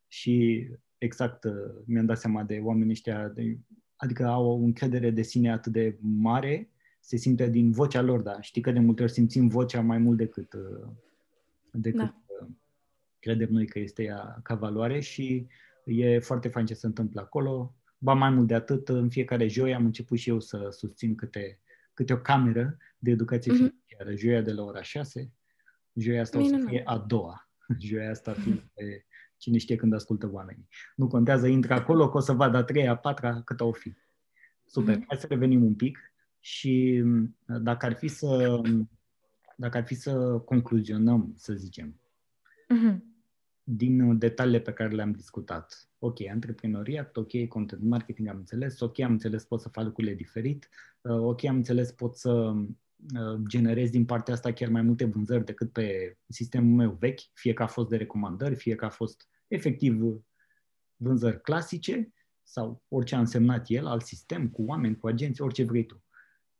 și 0.08 0.66
exact 0.98 1.44
uh, 1.44 1.82
mi-am 1.86 2.06
dat 2.06 2.18
seama 2.18 2.42
de 2.42 2.60
oamenii 2.62 2.92
ăștia, 2.92 3.28
de, 3.28 3.58
adică 3.96 4.26
au 4.26 4.46
o 4.46 4.54
încredere 4.54 5.10
de 5.10 5.22
sine 5.22 5.52
atât 5.52 5.72
de 5.72 5.96
mare 6.00 6.70
se 7.04 7.16
simte 7.16 7.48
din 7.48 7.70
vocea 7.70 8.00
lor, 8.00 8.20
da. 8.20 8.40
Știi 8.40 8.62
că 8.62 8.70
de 8.70 8.78
multe 8.78 9.02
ori 9.02 9.12
simțim 9.12 9.48
vocea 9.48 9.80
mai 9.80 9.98
mult 9.98 10.16
decât, 10.16 10.52
uh, 10.52 10.88
decât 11.72 12.00
da. 12.00 12.22
Uh, 12.40 12.48
credem 13.18 13.48
noi 13.50 13.66
că 13.66 13.78
este 13.78 14.02
ea 14.02 14.40
ca 14.42 14.54
valoare 14.54 15.00
și 15.00 15.46
e 15.84 16.18
foarte 16.18 16.48
fain 16.48 16.66
ce 16.66 16.74
se 16.74 16.86
întâmplă 16.86 17.20
acolo. 17.20 17.74
Ba 17.98 18.12
mai 18.12 18.30
mult 18.30 18.46
de 18.46 18.54
atât, 18.54 18.88
în 18.88 19.08
fiecare 19.08 19.46
joi 19.46 19.74
am 19.74 19.84
început 19.84 20.18
și 20.18 20.28
eu 20.28 20.40
să 20.40 20.68
susțin 20.70 21.14
câte, 21.14 21.60
câte 21.94 22.12
o 22.12 22.16
cameră 22.16 22.76
de 22.98 23.10
educație 23.10 23.52
mm-hmm. 23.52 23.56
financiară. 23.56 24.16
Joia 24.16 24.40
de 24.40 24.52
la 24.52 24.62
ora 24.62 24.82
6, 24.82 25.32
joia 25.94 26.20
asta 26.20 26.38
Bine, 26.38 26.56
o 26.56 26.60
să 26.60 26.66
fie 26.66 26.82
a 26.84 26.98
doua. 26.98 27.50
Joia 27.78 28.10
asta 28.10 28.32
fiind 28.32 28.64
pe 28.74 29.04
cine 29.36 29.58
știe 29.58 29.76
când 29.76 29.92
ascultă 29.94 30.30
oamenii. 30.32 30.68
Nu 30.96 31.06
contează, 31.06 31.46
intră 31.46 31.74
acolo, 31.74 32.08
că 32.08 32.16
o 32.16 32.20
să 32.20 32.32
vadă 32.32 32.56
a 32.56 32.64
treia, 32.64 32.90
a 32.90 32.96
patra, 32.96 33.42
cât 33.42 33.60
o 33.60 33.72
fi. 33.72 33.92
Super. 34.64 34.96
Mm-hmm. 34.96 35.06
Hai 35.06 35.18
să 35.18 35.26
revenim 35.28 35.64
un 35.64 35.74
pic 35.74 36.11
Și 36.44 37.04
dacă 37.60 37.86
ar 37.86 37.94
fi 37.94 38.08
să, 38.08 38.60
dacă 39.56 39.76
ar 39.76 39.84
fi 39.84 39.94
să 39.94 40.38
concluzionăm, 40.44 41.32
să 41.36 41.54
zicem, 41.54 42.00
uh-huh. 42.74 42.96
din 43.62 44.18
detaliile 44.18 44.60
pe 44.60 44.72
care 44.72 44.94
le-am 44.94 45.12
discutat, 45.12 45.88
ok, 45.98 46.26
antreprenoriat, 46.26 47.16
ok, 47.16 47.48
content 47.48 47.82
marketing 47.82 48.28
am 48.28 48.36
înțeles, 48.36 48.80
ok, 48.80 49.00
am 49.00 49.10
înțeles 49.10 49.44
pot 49.44 49.60
să 49.60 49.68
fac 49.68 49.84
lucrurile 49.84 50.14
diferit, 50.14 50.68
uh, 51.00 51.16
ok, 51.16 51.44
am 51.44 51.56
înțeles 51.56 51.92
pot 51.92 52.16
să 52.16 52.30
uh, 52.30 53.40
generez 53.48 53.90
din 53.90 54.04
partea 54.04 54.34
asta 54.34 54.52
chiar 54.52 54.68
mai 54.68 54.82
multe 54.82 55.04
vânzări 55.04 55.44
decât 55.44 55.72
pe 55.72 56.16
sistemul 56.28 56.76
meu 56.76 56.96
vechi, 57.00 57.20
fie 57.32 57.52
că 57.52 57.62
a 57.62 57.66
fost 57.66 57.88
de 57.88 57.96
recomandări, 57.96 58.54
fie 58.54 58.74
că 58.74 58.84
a 58.84 58.90
fost 58.90 59.28
efectiv 59.48 60.02
vânzări 60.96 61.40
clasice 61.40 62.12
sau 62.42 62.82
orice 62.88 63.14
a 63.14 63.18
însemnat 63.18 63.64
el, 63.68 63.86
alt 63.86 64.04
sistem, 64.04 64.48
cu 64.48 64.62
oameni, 64.62 64.96
cu 64.96 65.06
agenți, 65.06 65.42
orice 65.42 65.64
vrei 65.64 65.86
tu. 65.86 66.01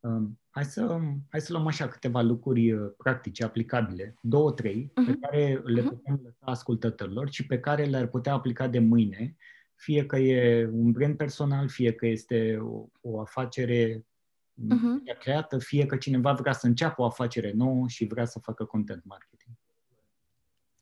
Um, 0.03 0.41
hai, 0.51 0.65
să, 0.65 1.01
hai 1.29 1.41
să 1.41 1.53
luăm 1.53 1.67
așa 1.67 1.89
câteva 1.89 2.21
lucruri 2.21 2.73
uh, 2.73 2.91
practice, 2.97 3.45
aplicabile, 3.45 4.15
două, 4.21 4.53
trei, 4.53 4.91
uh-huh. 4.91 5.05
pe 5.05 5.11
mhm. 5.11 5.21
care 5.21 5.63
le 5.65 5.83
uh-huh. 5.83 5.89
putem 5.89 6.21
lăsa 6.23 6.45
ascultătorilor 6.45 7.31
și 7.31 7.47
pe 7.47 7.61
care 7.61 7.85
le-ar 7.85 8.07
putea 8.07 8.33
aplica 8.33 8.69
de 8.69 8.79
mâine, 8.79 9.37
fie 9.75 10.07
că 10.07 10.17
e 10.17 10.69
un 10.73 10.91
brand 10.91 11.17
personal, 11.17 11.69
fie 11.69 11.93
că 11.93 12.07
este 12.07 12.59
o, 12.63 12.87
o 13.01 13.21
afacere 13.21 14.07
uh-huh. 14.55 15.19
creată, 15.19 15.59
fie 15.59 15.87
că 15.87 15.97
cineva 15.97 16.33
vrea 16.33 16.53
să 16.53 16.67
înceapă 16.67 17.03
o 17.03 17.05
afacere 17.05 17.53
nouă 17.53 17.89
și 17.89 18.05
vrea 18.05 18.25
să 18.25 18.39
facă 18.39 18.65
content 18.65 19.05
marketing. 19.05 19.57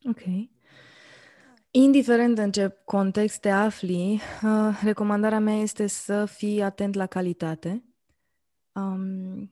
Ok. 0.09 0.49
Indiferent 1.71 2.37
în 2.37 2.51
ce 2.51 2.77
context 2.85 3.39
te 3.39 3.49
afli, 3.49 4.21
uh, 4.43 4.79
recomandarea 4.83 5.39
mea 5.39 5.55
este 5.55 5.87
să 5.87 6.25
fii 6.25 6.61
atent 6.61 6.95
la 6.95 7.05
calitate 7.05 7.83
Um, 8.71 9.51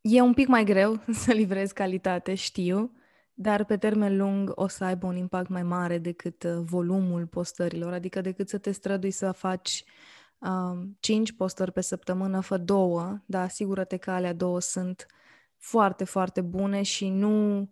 e 0.00 0.20
un 0.20 0.34
pic 0.34 0.46
mai 0.46 0.64
greu 0.64 1.00
să 1.22 1.32
livrezi 1.32 1.74
calitate, 1.74 2.34
știu, 2.34 2.92
dar 3.34 3.64
pe 3.64 3.76
termen 3.76 4.16
lung 4.16 4.52
o 4.54 4.66
să 4.66 4.84
aibă 4.84 5.06
un 5.06 5.16
impact 5.16 5.48
mai 5.48 5.62
mare 5.62 5.98
decât 5.98 6.42
uh, 6.42 6.58
volumul 6.60 7.26
postărilor, 7.26 7.92
adică 7.92 8.20
decât 8.20 8.48
să 8.48 8.58
te 8.58 8.70
strădui 8.70 9.10
să 9.10 9.32
faci 9.32 9.84
um, 10.38 10.96
5 11.00 11.32
postări 11.32 11.72
pe 11.72 11.80
săptămână, 11.80 12.40
fă 12.40 12.56
două, 12.56 13.18
dar 13.26 13.44
asigură-te 13.44 13.96
că 13.96 14.10
alea 14.10 14.32
două 14.32 14.60
sunt 14.60 15.06
foarte, 15.56 16.04
foarte 16.04 16.40
bune 16.40 16.82
și 16.82 17.08
nu 17.08 17.70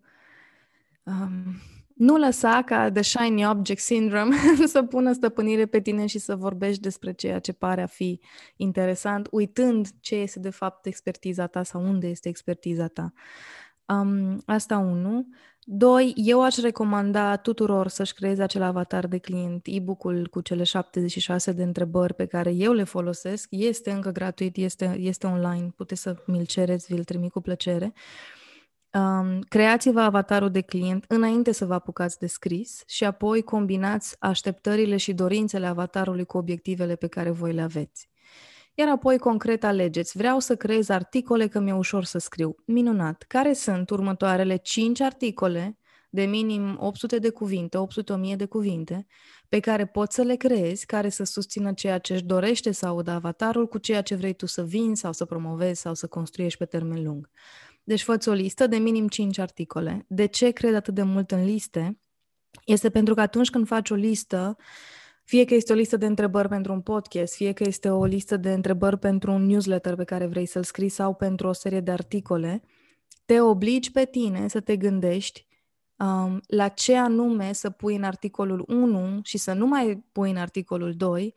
um, 1.03 1.55
nu 1.97 2.17
lăsa 2.17 2.61
ca 2.65 2.91
The 2.91 3.01
Shiny 3.01 3.47
Object 3.47 3.81
Syndrome 3.81 4.35
să 4.65 4.83
pună 4.83 5.11
stăpânire 5.11 5.65
pe 5.65 5.81
tine 5.81 6.05
și 6.05 6.19
să 6.19 6.35
vorbești 6.35 6.81
despre 6.81 7.13
ceea 7.13 7.39
ce 7.39 7.53
pare 7.53 7.81
a 7.81 7.85
fi 7.85 8.19
interesant, 8.55 9.27
uitând 9.31 9.87
ce 9.99 10.15
este 10.15 10.39
de 10.39 10.49
fapt 10.49 10.85
expertiza 10.85 11.47
ta 11.47 11.63
sau 11.63 11.81
unde 11.81 12.07
este 12.07 12.29
expertiza 12.29 12.87
ta. 12.87 13.13
Um, 13.85 14.41
asta 14.45 14.77
unu. 14.77 15.27
Doi, 15.69 16.13
eu 16.15 16.43
aș 16.43 16.57
recomanda 16.57 17.35
tuturor 17.35 17.87
să-și 17.87 18.13
creeze 18.13 18.43
acel 18.43 18.61
avatar 18.61 19.07
de 19.07 19.17
client. 19.17 19.65
E-book-ul 19.69 20.27
cu 20.27 20.41
cele 20.41 20.63
76 20.63 21.51
de 21.51 21.63
întrebări 21.63 22.13
pe 22.13 22.25
care 22.25 22.51
eu 22.53 22.71
le 22.73 22.83
folosesc 22.83 23.47
este 23.51 23.91
încă 23.91 24.11
gratuit, 24.11 24.57
este, 24.57 24.95
este 24.99 25.27
online, 25.27 25.73
puteți 25.75 26.01
să 26.01 26.15
mi-l 26.25 26.45
cereți, 26.45 26.93
vi-l 26.93 27.03
trimit 27.03 27.31
cu 27.31 27.41
plăcere. 27.41 27.93
Uh, 27.95 28.36
Um, 28.93 29.39
creați-vă 29.39 29.99
avatarul 29.99 30.51
de 30.51 30.61
client 30.61 31.05
înainte 31.07 31.51
să 31.51 31.65
vă 31.65 31.73
apucați 31.73 32.19
de 32.19 32.27
scris 32.27 32.83
și 32.85 33.03
apoi 33.03 33.41
combinați 33.41 34.15
așteptările 34.19 34.97
și 34.97 35.13
dorințele 35.13 35.65
avatarului 35.65 36.25
cu 36.25 36.37
obiectivele 36.37 36.95
pe 36.95 37.07
care 37.07 37.29
voi 37.29 37.53
le 37.53 37.61
aveți. 37.61 38.09
Iar 38.73 38.89
apoi 38.89 39.17
concret 39.17 39.63
alegeți, 39.63 40.17
vreau 40.17 40.39
să 40.39 40.55
creez 40.55 40.89
articole 40.89 41.47
că 41.47 41.59
mi-e 41.59 41.73
ușor 41.73 42.03
să 42.03 42.17
scriu. 42.17 42.55
Minunat! 42.65 43.23
Care 43.27 43.53
sunt 43.53 43.89
următoarele 43.89 44.55
5 44.55 45.01
articole 45.01 45.77
de 46.09 46.23
minim 46.23 46.77
800 46.79 47.19
de 47.19 47.29
cuvinte, 47.29 47.77
800-1000 48.31 48.35
de 48.35 48.45
cuvinte, 48.45 49.05
pe 49.49 49.59
care 49.59 49.85
poți 49.85 50.15
să 50.15 50.21
le 50.21 50.35
creezi, 50.35 50.85
care 50.85 51.09
să 51.09 51.23
susțină 51.23 51.73
ceea 51.73 51.97
ce 51.97 52.13
își 52.13 52.23
dorește 52.23 52.71
să 52.71 52.85
audă 52.85 53.11
avatarul 53.11 53.67
cu 53.67 53.77
ceea 53.77 54.01
ce 54.01 54.15
vrei 54.15 54.33
tu 54.33 54.45
să 54.45 54.63
vinzi 54.63 55.01
sau 55.01 55.13
să 55.13 55.25
promovezi 55.25 55.81
sau 55.81 55.93
să 55.93 56.07
construiești 56.07 56.57
pe 56.57 56.65
termen 56.65 57.03
lung. 57.03 57.29
Deci 57.87 58.03
fă 58.03 58.17
o 58.25 58.31
listă 58.31 58.67
de 58.67 58.77
minim 58.77 59.07
5 59.07 59.37
articole. 59.37 60.05
De 60.07 60.25
ce 60.25 60.51
cred 60.51 60.75
atât 60.75 60.93
de 60.93 61.03
mult 61.03 61.31
în 61.31 61.45
liste? 61.45 61.99
Este 62.65 62.89
pentru 62.89 63.13
că 63.13 63.21
atunci 63.21 63.49
când 63.49 63.67
faci 63.67 63.89
o 63.89 63.95
listă, 63.95 64.57
fie 65.23 65.45
că 65.45 65.53
este 65.53 65.73
o 65.73 65.75
listă 65.75 65.97
de 65.97 66.05
întrebări 66.05 66.47
pentru 66.47 66.73
un 66.73 66.81
podcast, 66.81 67.35
fie 67.35 67.51
că 67.51 67.63
este 67.63 67.89
o 67.89 68.05
listă 68.05 68.37
de 68.37 68.53
întrebări 68.53 68.97
pentru 68.97 69.31
un 69.31 69.45
newsletter 69.45 69.95
pe 69.95 70.03
care 70.03 70.25
vrei 70.25 70.45
să-l 70.45 70.63
scrii 70.63 70.89
sau 70.89 71.13
pentru 71.13 71.47
o 71.47 71.53
serie 71.53 71.79
de 71.79 71.91
articole, 71.91 72.61
te 73.25 73.41
obligi 73.41 73.91
pe 73.91 74.05
tine 74.05 74.47
să 74.47 74.59
te 74.59 74.75
gândești 74.75 75.47
um, 75.95 76.41
la 76.47 76.67
ce 76.67 76.95
anume 76.95 77.53
să 77.53 77.69
pui 77.69 77.95
în 77.95 78.03
articolul 78.03 78.63
1 78.67 79.19
și 79.23 79.37
să 79.37 79.53
nu 79.53 79.67
mai 79.67 80.03
pui 80.11 80.29
în 80.29 80.37
articolul 80.37 80.95
2 80.95 81.33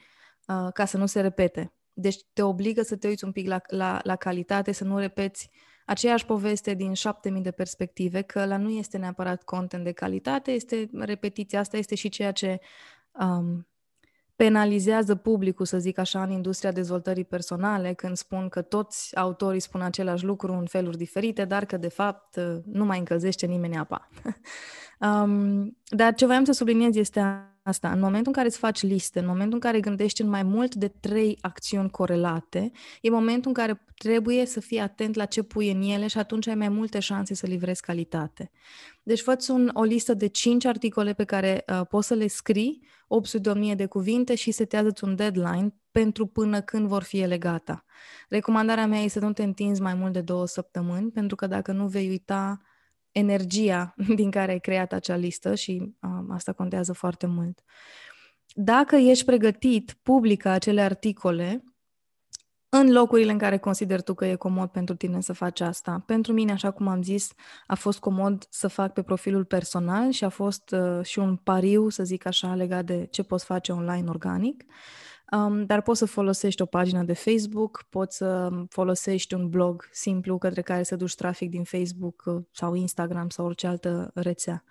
uh, 0.47 0.69
ca 0.73 0.85
să 0.85 0.97
nu 0.97 1.07
se 1.07 1.21
repete. 1.21 1.73
Deci 1.93 2.17
te 2.33 2.43
obligă 2.43 2.83
să 2.83 2.97
te 2.97 3.09
uiți 3.09 3.25
un 3.25 3.33
pic 3.33 3.47
la, 3.47 3.61
la, 3.67 4.01
la 4.03 4.17
calitate, 4.17 4.73
să 4.73 4.85
nu 4.85 4.99
repeți 4.99 5.51
aceeași 5.91 6.27
poveste 6.27 6.75
din 6.75 6.93
7000 6.93 7.43
de 7.43 7.51
perspective, 7.51 8.23
că 8.23 8.45
la 8.45 8.57
nu 8.57 8.69
este 8.71 8.99
neapărat 8.99 9.43
content 9.43 9.85
de 9.85 9.93
calitate, 9.93 10.51
este 10.51 10.91
repetiția 10.99 11.61
asta, 11.61 11.77
este 11.77 11.95
și 11.95 12.09
ceea 12.09 12.33
ce 12.33 12.61
um, 13.13 13.67
penalizează 14.37 15.15
publicul, 15.15 15.67
să 15.67 15.79
zic 15.79 15.99
așa, 15.99 16.23
în 16.23 16.31
industria 16.31 16.73
dezvoltării 16.73 17.25
personale, 17.25 17.93
când 17.93 18.17
spun 18.17 18.49
că 18.49 18.63
toți 18.63 19.17
autorii 19.17 19.61
spun 19.61 19.81
același 19.81 20.25
lucru 20.25 20.53
în 20.53 20.67
feluri 20.67 20.97
diferite, 20.97 21.45
dar 21.45 21.65
că, 21.65 21.77
de 21.77 21.89
fapt, 21.89 22.41
nu 22.65 22.85
mai 22.85 22.99
încălzește 22.99 23.47
nimeni 23.47 23.77
apa. 23.77 24.09
um, 25.07 25.77
dar 25.89 26.15
ce 26.15 26.27
voiam 26.27 26.45
să 26.45 26.53
subliniez 26.53 26.97
este 26.97 27.21
asta. 27.63 27.93
În 27.93 28.01
momentul 28.01 28.27
în 28.27 28.33
care 28.33 28.47
îți 28.47 28.59
faci 28.59 28.83
liste, 28.83 29.19
în 29.19 29.27
momentul 29.27 29.55
în 29.55 29.61
care 29.61 29.81
gândești 29.81 30.23
în 30.23 30.29
mai 30.29 30.43
mult 30.43 30.75
de 30.75 30.89
trei 30.89 31.39
acțiuni 31.41 31.91
corelate, 31.91 32.71
e 33.01 33.11
momentul 33.11 33.47
în 33.47 33.53
care 33.53 33.85
trebuie 33.95 34.47
să 34.47 34.61
fii 34.61 34.79
atent 34.79 35.15
la 35.15 35.25
ce 35.25 35.43
pui 35.43 35.71
în 35.71 35.83
ele 35.83 36.07
și 36.07 36.19
atunci 36.19 36.47
ai 36.47 36.55
mai 36.55 36.69
multe 36.69 36.99
șanse 36.99 37.35
să 37.35 37.47
livrezi 37.47 37.81
calitate. 37.81 38.51
Deci 39.03 39.21
fă 39.21 39.37
un, 39.49 39.71
o 39.75 39.83
listă 39.83 40.15
de 40.15 40.27
5 40.27 40.65
articole 40.65 41.13
pe 41.13 41.25
care 41.25 41.65
uh, 41.67 41.87
poți 41.89 42.07
să 42.07 42.15
le 42.15 42.27
scrii, 42.27 42.87
800 43.09 43.75
de 43.75 43.87
cuvinte 43.87 44.35
și 44.35 44.51
setează-ți 44.51 45.05
un 45.05 45.17
deadline 45.17 45.75
pentru 45.91 46.27
până 46.27 46.61
când 46.61 46.87
vor 46.87 47.03
fi 47.03 47.19
ele 47.19 47.39
gata. 47.39 47.85
Recomandarea 48.29 48.87
mea 48.87 49.01
este 49.01 49.19
să 49.19 49.25
nu 49.25 49.33
te 49.33 49.43
întinzi 49.43 49.81
mai 49.81 49.95
mult 49.95 50.13
de 50.13 50.21
două 50.21 50.47
săptămâni, 50.47 51.11
pentru 51.11 51.37
că 51.37 51.47
dacă 51.47 51.73
nu 51.73 51.87
vei 51.87 52.09
uita 52.09 52.61
energia 53.13 53.95
din 54.21 54.31
care 54.31 54.53
ai 54.53 54.61
creat 54.61 54.93
acea 54.93 55.17
listă 55.17 55.55
și 55.55 55.95
um, 56.01 56.31
asta 56.31 56.53
contează 56.53 56.93
foarte 56.93 57.27
mult. 57.27 57.63
Dacă 58.55 58.97
ești 58.97 59.25
pregătit, 59.25 59.97
publică 60.03 60.49
acele 60.49 60.81
articole 60.81 61.65
în 62.73 62.93
locurile 62.93 63.33
în 63.33 63.39
care 63.39 63.59
consider 63.59 64.03
tu 64.03 64.15
că 64.15 64.27
e 64.27 64.35
comod 64.35 64.69
pentru 64.69 64.95
tine 64.95 65.21
să 65.21 65.33
faci 65.33 65.61
asta. 65.61 66.03
Pentru 66.07 66.33
mine, 66.33 66.53
așa 66.53 66.71
cum 66.71 66.89
am 66.89 67.03
zis, 67.03 67.33
a 67.67 67.75
fost 67.75 67.99
comod 67.99 68.47
să 68.51 68.69
fac 68.69 68.93
pe 68.93 69.03
profilul 69.03 69.45
personal 69.45 70.11
și 70.11 70.25
a 70.25 70.29
fost 70.29 70.71
uh, 70.71 71.05
și 71.05 71.19
un 71.19 71.37
pariu, 71.37 71.89
să 71.89 72.03
zic 72.03 72.27
așa, 72.27 72.55
legat 72.55 72.85
de 72.85 73.07
ce 73.11 73.23
poți 73.23 73.45
face 73.45 73.73
online 73.73 74.09
organic. 74.09 74.65
Uh, 75.33 75.39
Um, 75.39 75.65
dar 75.65 75.83
poți 75.83 75.99
să 75.99 76.05
folosești 76.05 76.63
o 76.63 76.65
pagină 76.65 77.03
de 77.03 77.13
Facebook, 77.13 77.87
poți 77.89 78.17
să 78.17 78.51
folosești 78.69 79.35
un 79.35 79.49
blog 79.49 79.89
simplu 79.93 80.39
către 80.39 80.63
care 80.63 80.83
să 80.83 80.97
duci 80.97 81.15
trafic 81.15 81.51
din 81.51 81.65
Facebook 81.65 82.23
uh, 82.27 82.43
sau 82.51 82.75
Instagram 82.75 83.29
sau 83.29 83.45
orice 83.45 83.67
altă 83.67 84.11
rețea. 84.15 84.65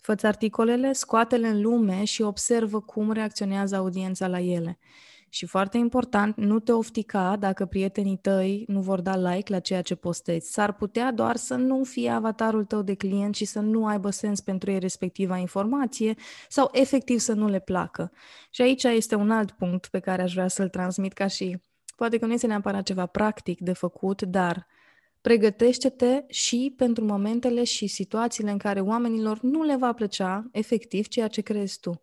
Fă-ți 0.00 0.26
articolele, 0.26 0.92
scoate-le 0.92 1.48
în 1.48 1.60
lume 1.60 2.04
și 2.04 2.22
observă 2.22 2.80
cum 2.80 3.12
reacționează 3.12 3.76
audiența 3.76 4.26
la 4.26 4.40
ele. 4.40 4.78
Și 5.34 5.46
foarte 5.46 5.78
important, 5.78 6.36
nu 6.36 6.58
te 6.58 6.72
oftica 6.72 7.36
dacă 7.36 7.64
prietenii 7.64 8.16
tăi 8.16 8.64
nu 8.66 8.80
vor 8.80 9.00
da 9.00 9.16
like 9.16 9.52
la 9.52 9.58
ceea 9.58 9.82
ce 9.82 9.94
postezi. 9.94 10.52
S-ar 10.52 10.72
putea 10.72 11.12
doar 11.12 11.36
să 11.36 11.54
nu 11.54 11.84
fie 11.84 12.10
avatarul 12.10 12.64
tău 12.64 12.82
de 12.82 12.94
client 12.94 13.34
și 13.34 13.44
să 13.44 13.60
nu 13.60 13.86
aibă 13.86 14.10
sens 14.10 14.40
pentru 14.40 14.70
ei 14.70 14.78
respectiva 14.78 15.36
informație 15.36 16.14
sau 16.48 16.68
efectiv 16.72 17.18
să 17.18 17.32
nu 17.32 17.48
le 17.48 17.60
placă. 17.60 18.12
Și 18.50 18.62
aici 18.62 18.82
este 18.82 19.14
un 19.14 19.30
alt 19.30 19.50
punct 19.50 19.86
pe 19.86 19.98
care 19.98 20.22
aș 20.22 20.32
vrea 20.32 20.48
să-l 20.48 20.68
transmit 20.68 21.12
ca 21.12 21.26
și, 21.26 21.58
poate 21.96 22.18
că 22.18 22.26
nu 22.26 22.32
este 22.32 22.46
neapărat 22.46 22.82
ceva 22.82 23.06
practic 23.06 23.60
de 23.60 23.72
făcut, 23.72 24.22
dar 24.22 24.66
pregătește-te 25.20 26.24
și 26.28 26.74
pentru 26.76 27.04
momentele 27.04 27.64
și 27.64 27.86
situațiile 27.86 28.50
în 28.50 28.58
care 28.58 28.80
oamenilor 28.80 29.40
nu 29.40 29.62
le 29.62 29.76
va 29.76 29.92
plăcea 29.92 30.48
efectiv 30.50 31.08
ceea 31.08 31.28
ce 31.28 31.40
crezi 31.40 31.80
tu. 31.80 32.02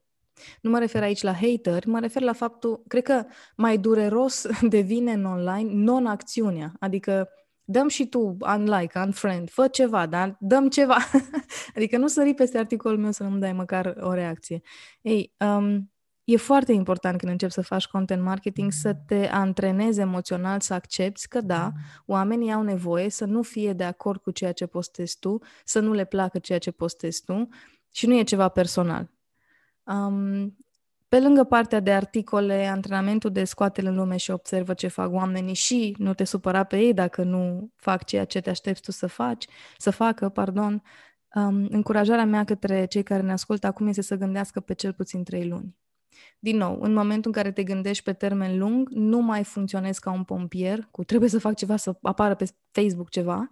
Nu 0.61 0.69
mă 0.69 0.79
refer 0.79 1.03
aici 1.03 1.21
la 1.21 1.33
hater, 1.33 1.85
mă 1.85 1.99
refer 1.99 2.21
la 2.21 2.33
faptul, 2.33 2.83
cred 2.87 3.03
că 3.03 3.23
mai 3.55 3.77
dureros 3.77 4.47
devine 4.75 5.11
în 5.11 5.25
online 5.25 5.69
non-acțiunea, 5.73 6.71
adică 6.79 7.29
dăm 7.71 7.87
și 7.87 8.07
tu 8.07 8.37
unlike, 8.39 8.99
unfriend, 8.99 9.49
fă 9.49 9.67
ceva, 9.67 10.05
dar 10.05 10.37
dăm 10.39 10.69
ceva. 10.69 10.97
adică 11.75 11.97
nu 11.97 12.07
sări 12.07 12.33
peste 12.33 12.57
articolul 12.57 12.97
meu 12.97 13.11
să 13.11 13.23
nu-mi 13.23 13.39
dai 13.39 13.53
măcar 13.53 13.95
o 13.99 14.13
reacție. 14.13 14.61
Ei, 15.01 15.33
um, 15.37 15.91
e 16.23 16.37
foarte 16.37 16.71
important 16.71 17.17
când 17.17 17.31
începi 17.31 17.51
să 17.51 17.61
faci 17.61 17.87
content 17.87 18.23
marketing 18.23 18.71
să 18.71 18.93
te 18.93 19.27
antrenezi 19.27 19.99
emoțional, 19.99 20.59
să 20.59 20.73
accepti 20.73 21.27
că 21.27 21.41
da, 21.41 21.71
oamenii 22.05 22.51
au 22.51 22.61
nevoie 22.61 23.09
să 23.09 23.25
nu 23.25 23.41
fie 23.41 23.73
de 23.73 23.83
acord 23.83 24.21
cu 24.21 24.31
ceea 24.31 24.51
ce 24.51 24.65
postezi 24.65 25.19
tu, 25.19 25.37
să 25.65 25.79
nu 25.79 25.93
le 25.93 26.05
placă 26.05 26.39
ceea 26.39 26.59
ce 26.59 26.71
postezi 26.71 27.23
tu 27.23 27.47
și 27.91 28.07
nu 28.07 28.17
e 28.17 28.23
ceva 28.23 28.47
personal. 28.47 29.11
Um, 29.93 30.57
pe 31.07 31.19
lângă 31.19 31.43
partea 31.43 31.79
de 31.79 31.91
articole, 31.91 32.67
antrenamentul 32.67 33.31
de 33.31 33.43
scoate 33.43 33.87
în 33.87 33.95
lume 33.95 34.17
și 34.17 34.31
observă 34.31 34.73
ce 34.73 34.87
fac 34.87 35.13
oamenii 35.13 35.53
și 35.53 35.95
nu 35.97 36.13
te 36.13 36.23
supăra 36.23 36.63
pe 36.63 36.77
ei 36.77 36.93
dacă 36.93 37.23
nu 37.23 37.69
fac 37.75 38.03
ceea 38.03 38.25
ce 38.25 38.39
te 38.39 38.49
aștepți 38.49 38.81
tu 38.81 38.91
să 38.91 39.07
faci, 39.07 39.45
să 39.77 39.89
facă, 39.89 40.29
pardon, 40.29 40.83
um, 41.35 41.67
încurajarea 41.69 42.25
mea 42.25 42.43
către 42.43 42.85
cei 42.85 43.03
care 43.03 43.21
ne 43.21 43.31
ascultă 43.31 43.67
acum 43.67 43.87
este 43.87 44.01
să 44.01 44.15
gândească 44.15 44.59
pe 44.59 44.73
cel 44.73 44.93
puțin 44.93 45.23
trei 45.23 45.47
luni. 45.47 45.75
Din 46.39 46.57
nou, 46.57 46.79
în 46.81 46.93
momentul 46.93 47.31
în 47.35 47.41
care 47.41 47.51
te 47.51 47.63
gândești 47.63 48.03
pe 48.03 48.13
termen 48.13 48.57
lung, 48.57 48.89
nu 48.89 49.19
mai 49.19 49.43
funcționezi 49.43 49.99
ca 49.99 50.11
un 50.11 50.23
pompier, 50.23 50.87
cu 50.91 51.03
trebuie 51.03 51.29
să 51.29 51.39
fac 51.39 51.55
ceva, 51.55 51.75
să 51.75 51.97
apară 52.01 52.35
pe 52.35 52.45
Facebook 52.71 53.09
ceva, 53.09 53.49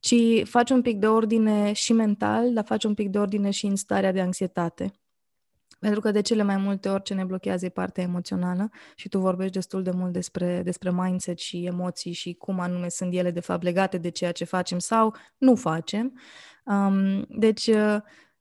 ci 0.00 0.14
faci 0.44 0.70
un 0.70 0.82
pic 0.82 0.98
de 0.98 1.06
ordine 1.06 1.72
și 1.72 1.92
mental, 1.92 2.52
dar 2.52 2.64
faci 2.64 2.84
un 2.84 2.94
pic 2.94 3.08
de 3.08 3.18
ordine 3.18 3.50
și 3.50 3.66
în 3.66 3.76
starea 3.76 4.12
de 4.12 4.20
anxietate. 4.20 4.92
Pentru 5.78 6.00
că 6.00 6.10
de 6.10 6.20
cele 6.20 6.42
mai 6.42 6.56
multe 6.56 6.88
ori 6.88 7.02
ce 7.02 7.14
ne 7.14 7.24
blochează 7.24 7.64
e 7.64 7.68
partea 7.68 8.02
emoțională 8.02 8.70
și 8.94 9.08
tu 9.08 9.18
vorbești 9.18 9.52
destul 9.52 9.82
de 9.82 9.90
mult 9.90 10.12
despre, 10.12 10.62
despre 10.62 10.90
mindset 10.92 11.38
și 11.38 11.64
emoții 11.64 12.12
și 12.12 12.34
cum 12.34 12.60
anume 12.60 12.88
sunt 12.88 13.14
ele 13.14 13.30
de 13.30 13.40
fapt 13.40 13.62
legate 13.62 13.98
de 13.98 14.08
ceea 14.08 14.32
ce 14.32 14.44
facem 14.44 14.78
sau 14.78 15.14
nu 15.36 15.54
facem. 15.54 16.20
Um, 16.64 17.26
deci 17.28 17.66
uh, 17.66 17.96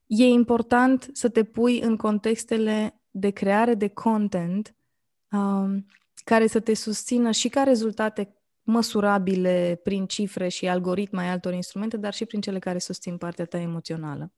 e 0.05 0.25
important 0.25 1.09
să 1.13 1.29
te 1.29 1.43
pui 1.43 1.79
în 1.79 1.95
contextele 1.95 3.01
de 3.09 3.29
creare 3.29 3.73
de 3.73 3.87
content 3.87 4.75
um, 5.31 5.85
care 6.23 6.47
să 6.47 6.59
te 6.59 6.73
susțină 6.73 7.31
și 7.31 7.49
ca 7.49 7.63
rezultate 7.63 8.37
măsurabile 8.61 9.79
prin 9.83 10.05
cifre 10.05 10.47
și 10.47 10.67
algoritmi 10.67 11.19
ai 11.19 11.29
altor 11.29 11.53
instrumente, 11.53 11.97
dar 11.97 12.13
și 12.13 12.25
prin 12.25 12.41
cele 12.41 12.59
care 12.59 12.77
susțin 12.77 13.17
partea 13.17 13.45
ta 13.45 13.57
emoțională. 13.57 14.33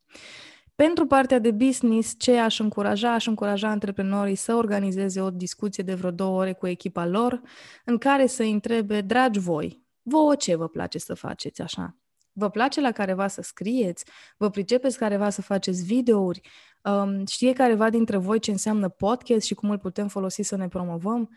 Pentru 0.86 1.06
partea 1.06 1.40
de 1.40 1.52
business, 1.52 2.16
ce 2.18 2.38
aș 2.38 2.60
încuraja? 2.60 3.14
Aș 3.14 3.26
încuraja 3.26 3.70
antreprenorii 3.70 4.36
să 4.36 4.54
organizeze 4.56 5.22
o 5.22 5.30
discuție 5.30 5.84
de 5.84 5.94
vreo 5.94 6.12
două 6.12 6.40
ore 6.40 6.54
cu 6.54 6.68
echipa 6.68 7.06
lor, 7.06 7.42
în 7.86 7.98
care 7.98 8.26
să 8.26 8.44
întrebe, 8.44 9.02
dragi 9.02 9.40
voi, 9.40 9.84
vouă 10.02 10.36
ce 10.36 10.56
vă 10.56 10.68
place 10.68 10.98
să 10.98 11.14
faceți 11.14 11.62
așa? 11.62 11.98
Vă 12.32 12.50
place 12.50 12.82
la 12.82 12.92
careva 12.92 13.28
să 13.28 13.42
scrieți? 13.42 14.06
Vă 14.38 14.50
pricepeți 14.50 14.98
careva 14.98 15.30
să 15.30 15.42
faceți 15.42 15.84
videouri? 15.84 16.42
Um, 16.84 17.26
știe 17.26 17.54
careva 17.54 17.90
dintre 17.90 18.18
voi 18.18 18.40
ce 18.40 18.52
înseamnă 18.52 18.90
podcast 18.90 19.46
și 19.46 19.54
cum 19.54 19.70
îl 19.70 19.78
putem 19.78 20.08
folosi 20.08 20.42
să 20.42 20.56
ne 20.56 20.68
promovăm? 20.68 21.30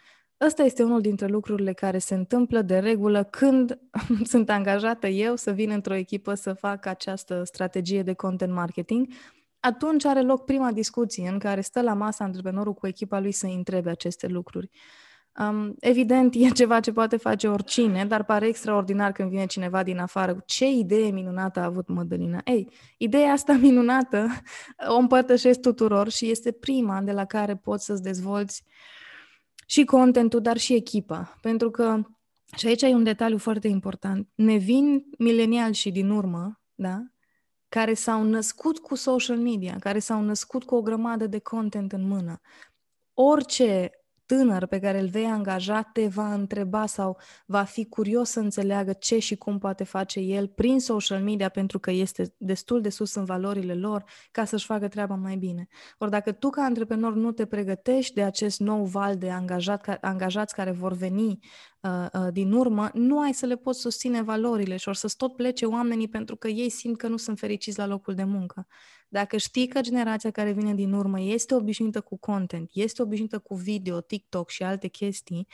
Ăsta 0.47 0.63
este 0.63 0.83
unul 0.83 1.01
dintre 1.01 1.27
lucrurile 1.27 1.73
care 1.73 1.99
se 1.99 2.15
întâmplă 2.15 2.63
de 2.63 2.79
regulă 2.79 3.25
când 3.25 3.79
sunt 4.33 4.51
angajată 4.51 5.07
eu 5.07 5.37
să 5.37 5.51
vin 5.51 5.71
într-o 5.71 5.95
echipă 5.95 6.35
să 6.35 6.53
fac 6.53 6.87
această 6.87 7.43
strategie 7.45 8.03
de 8.03 8.13
content 8.13 8.53
marketing. 8.53 9.07
Atunci 9.61 10.05
are 10.05 10.23
loc 10.23 10.45
prima 10.45 10.73
discuție 10.73 11.29
în 11.29 11.39
care 11.39 11.61
stă 11.61 11.83
la 11.83 11.95
masă 11.95 12.23
antreprenorul 12.23 12.75
cu 12.75 12.87
echipa 12.87 13.21
lui 13.21 13.33
să 13.33 13.47
întrebe 13.47 13.91
aceste 13.91 14.27
lucruri. 14.27 14.71
Um, 15.39 15.75
evident, 15.81 16.35
e 16.35 16.49
ceva 16.49 16.81
ce 16.81 16.93
poate 16.93 17.17
face 17.17 17.49
oricine, 17.49 18.05
dar 18.05 18.25
pare 18.25 18.47
extraordinar 18.47 19.13
când 19.13 19.31
vine 19.31 19.47
cineva 19.47 19.83
din 19.83 19.99
afară. 19.99 20.43
Ce 20.47 20.71
idee 20.71 21.11
minunată 21.11 21.61
a 21.61 21.65
avut 21.65 21.89
Mădălina! 21.89 22.41
Ei, 22.45 22.69
ideea 22.97 23.33
asta 23.33 23.53
minunată 23.69 24.27
o 24.89 24.97
împărtășesc 24.97 25.61
tuturor 25.61 26.11
și 26.11 26.31
este 26.31 26.53
prima 26.53 27.01
de 27.01 27.13
la 27.13 27.25
care 27.25 27.57
poți 27.57 27.85
să-ți 27.85 28.03
dezvolți 28.03 28.65
și 29.67 29.85
contentul, 29.85 30.41
dar 30.41 30.57
și 30.57 30.75
echipa. 30.75 31.39
Pentru 31.41 31.71
că, 31.71 32.03
și 32.57 32.67
aici 32.67 32.83
e 32.83 32.95
un 32.95 33.03
detaliu 33.03 33.39
foarte 33.39 33.69
important, 33.69 34.29
ne 34.35 34.57
vin 34.57 35.05
mileniali 35.19 35.75
și 35.75 35.91
din 35.91 36.11
urmă, 36.11 36.61
da? 36.75 37.03
care 37.69 37.95
s-au 37.95 38.23
născut 38.23 38.79
cu 38.79 38.95
social 38.95 39.39
media, 39.39 39.77
care 39.81 39.99
s-au 39.99 40.23
născut 40.23 40.65
cu 40.65 40.75
o 40.75 40.83
grămadă 40.83 41.27
de 41.27 41.39
content 41.39 41.93
în 41.93 42.07
mână. 42.07 42.41
Orice 43.15 43.91
tânăr 44.33 44.67
pe 44.67 44.79
care 44.79 45.01
îl 45.01 45.09
vei 45.09 45.25
angaja 45.25 45.83
te 45.83 46.07
va 46.07 46.35
întreba 46.35 46.87
sau 46.87 47.19
va 47.47 47.63
fi 47.63 47.85
curios 47.85 48.31
să 48.31 48.41
înțeleagă 48.41 48.93
ce 48.93 49.19
și 49.19 49.37
cum 49.37 49.59
poate 49.59 49.85
face 49.85 50.21
el 50.21 50.47
prin 50.47 50.81
social 50.81 51.23
media 51.23 51.49
pentru 51.49 51.79
că 51.79 51.91
este 51.91 52.35
destul 52.39 52.81
de 52.81 52.89
sus 52.89 53.15
în 53.15 53.25
valorile 53.25 53.75
lor 53.75 54.05
ca 54.31 54.45
să-și 54.45 54.67
facă 54.67 54.89
treaba 54.89 55.15
mai 55.15 55.37
bine. 55.37 55.69
Ori 55.99 56.11
dacă 56.11 56.33
tu 56.33 56.51
ca 56.51 56.63
antreprenor 56.63 57.15
nu 57.15 57.33
te 57.33 57.47
pregătești 57.47 58.15
de 58.15 58.23
acest 58.23 58.61
nou 58.61 58.85
val 58.85 59.17
de 59.17 59.31
angajat, 59.31 59.99
angajați 60.01 60.55
care 60.55 60.71
vor 60.71 60.93
veni 60.93 61.29
uh, 61.29 61.39
uh, 61.39 61.72
din 62.31 62.53
urmă, 62.53 62.91
nu 62.95 63.21
ai 63.21 63.35
să 63.35 63.47
le 63.47 63.57
poți 63.57 63.81
susține 63.81 64.23
valorile 64.23 64.77
și 64.77 64.89
or 64.89 64.95
să-ți 64.95 65.17
tot 65.17 65.37
plece 65.37 65.67
oamenii 65.67 66.09
pentru 66.09 66.37
că 66.37 66.49
ei 66.49 66.69
simt 66.69 66.97
că 66.97 67.09
nu 67.09 67.17
sunt 67.17 67.39
fericiți 67.39 67.79
la 67.79 67.87
locul 67.87 68.15
de 68.15 68.25
muncă. 68.25 68.67
Dacă 69.09 69.37
știi 69.37 69.67
că 69.67 69.81
generația 69.81 70.31
care 70.31 70.53
vine 70.53 70.75
din 70.75 70.93
urmă 70.93 71.21
este 71.21 71.55
obișnuită 71.55 72.01
cu 72.01 72.19
content, 72.19 72.71
este 72.73 73.03
obișnuită 73.03 73.39
cu 73.39 73.55
video, 73.55 74.01
TikTok 74.01 74.51
și 74.51 74.63
alte 74.63 74.89
chestii, 74.89 75.47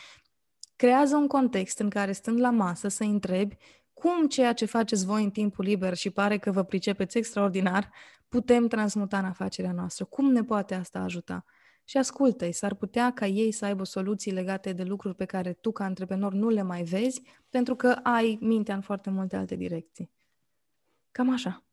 creează 0.76 1.16
un 1.16 1.26
context 1.26 1.78
în 1.78 1.88
care 1.88 2.12
stând 2.12 2.40
la 2.40 2.50
masă 2.50 2.88
să 2.88 3.04
întrebi 3.04 3.56
cum 3.92 4.26
ceea 4.26 4.52
ce 4.52 4.64
faceți 4.64 5.04
voi 5.04 5.24
în 5.24 5.30
timpul 5.30 5.64
liber 5.64 5.94
și 5.94 6.10
pare 6.10 6.38
că 6.38 6.50
vă 6.50 6.62
pricepeți 6.62 7.18
extraordinar, 7.18 7.90
putem 8.28 8.66
transmuta 8.66 9.18
în 9.18 9.24
afacerea 9.24 9.72
noastră. 9.72 10.04
Cum 10.04 10.32
ne 10.32 10.42
poate 10.44 10.74
asta 10.74 10.98
ajuta? 10.98 11.44
Și 11.88 11.96
ascultă-i, 11.96 12.52
s-ar 12.52 12.74
putea 12.74 13.12
ca 13.12 13.26
ei 13.26 13.52
să 13.52 13.64
aibă 13.64 13.84
soluții 13.84 14.32
legate 14.32 14.72
de 14.72 14.82
lucruri 14.82 15.14
pe 15.14 15.24
care 15.24 15.52
tu 15.52 15.72
ca 15.72 15.84
antreprenor 15.84 16.32
nu 16.32 16.48
le 16.48 16.62
mai 16.62 16.82
vezi, 16.82 17.22
pentru 17.48 17.74
că 17.74 17.88
ai 17.88 18.38
mintea 18.40 18.74
în 18.74 18.80
foarte 18.80 19.10
multe 19.10 19.36
alte 19.36 19.56
direcții. 19.56 20.10
Cam 21.10 21.32
așa. 21.32 21.64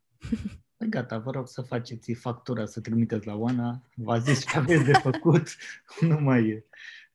Păi 0.78 0.90
gata, 0.90 1.18
vă 1.18 1.32
rog 1.32 1.48
să 1.48 1.62
faceți 1.62 2.14
factura, 2.14 2.66
să 2.66 2.82
trimiteți 2.82 3.28
la 3.28 3.36
Oana. 3.36 3.82
V-a 3.96 4.18
zis 4.18 4.46
ce 4.46 4.58
aveți 4.58 4.84
de 4.84 4.94
făcut. 4.94 5.48
nu 6.10 6.20
mai 6.20 6.48
e. 6.48 6.66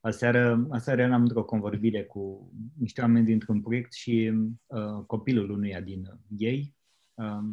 Aseară, 0.01 0.67
aseară 0.69 1.01
eram 1.01 1.21
într-o 1.21 1.43
convorbire 1.43 2.03
cu 2.03 2.51
niște 2.79 3.01
oameni 3.01 3.25
dintr-un 3.25 3.61
proiect 3.61 3.93
și 3.93 4.33
uh, 4.65 5.03
copilul 5.05 5.49
unuia 5.49 5.81
din 5.81 6.19
ei 6.37 6.75
uh, 7.13 7.43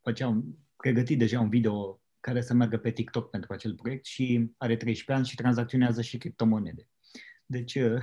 făcea 0.00 0.28
un, 0.28 0.42
pregătit 0.76 1.18
deja 1.18 1.40
un 1.40 1.48
video 1.48 1.98
care 2.24 2.40
să 2.40 2.54
meargă 2.54 2.76
pe 2.76 2.90
TikTok 2.90 3.30
pentru 3.30 3.52
acel 3.52 3.74
proiect 3.74 4.04
și 4.04 4.52
are 4.56 4.76
13 4.76 5.12
ani 5.12 5.26
și 5.26 5.34
tranzacționează 5.34 6.02
și 6.02 6.18
criptomonede. 6.18 6.88
Deci 7.46 7.74
uh, 7.74 8.00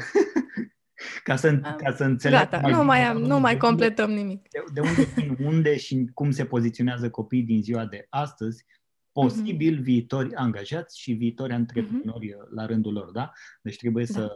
ca 1.28 1.36
să, 1.36 1.60
ca 1.78 1.94
să 1.96 2.04
înțeleg. 2.04 2.40
Gata, 2.40 2.60
mai 2.60 2.72
nu, 2.72 2.84
mai 2.84 3.04
am, 3.04 3.18
nu 3.18 3.40
mai 3.40 3.58
completăm 3.58 4.10
unde, 4.10 4.22
nimic. 4.22 4.48
De, 4.50 4.64
de 4.74 4.80
unde 4.80 5.04
vin, 5.04 5.38
unde 5.52 5.78
și 5.78 6.10
cum 6.14 6.32
se 6.32 6.46
poziționează 6.46 7.10
copiii 7.10 7.44
din 7.44 7.64
ziua 7.64 7.86
de 7.86 8.06
astăzi, 8.10 8.66
posibil 9.12 9.78
mm-hmm. 9.80 9.84
viitori 9.84 10.36
angajați 10.36 11.00
și 11.00 11.14
viitori 11.14 11.54
antreprenori 11.54 12.28
mm-hmm. 12.28 12.50
la 12.56 12.66
rândul 12.66 12.94
lor, 12.94 13.12
da? 13.12 13.32
Deci 13.62 13.78
trebuie 13.78 14.06
da. 14.06 14.14
să 14.14 14.32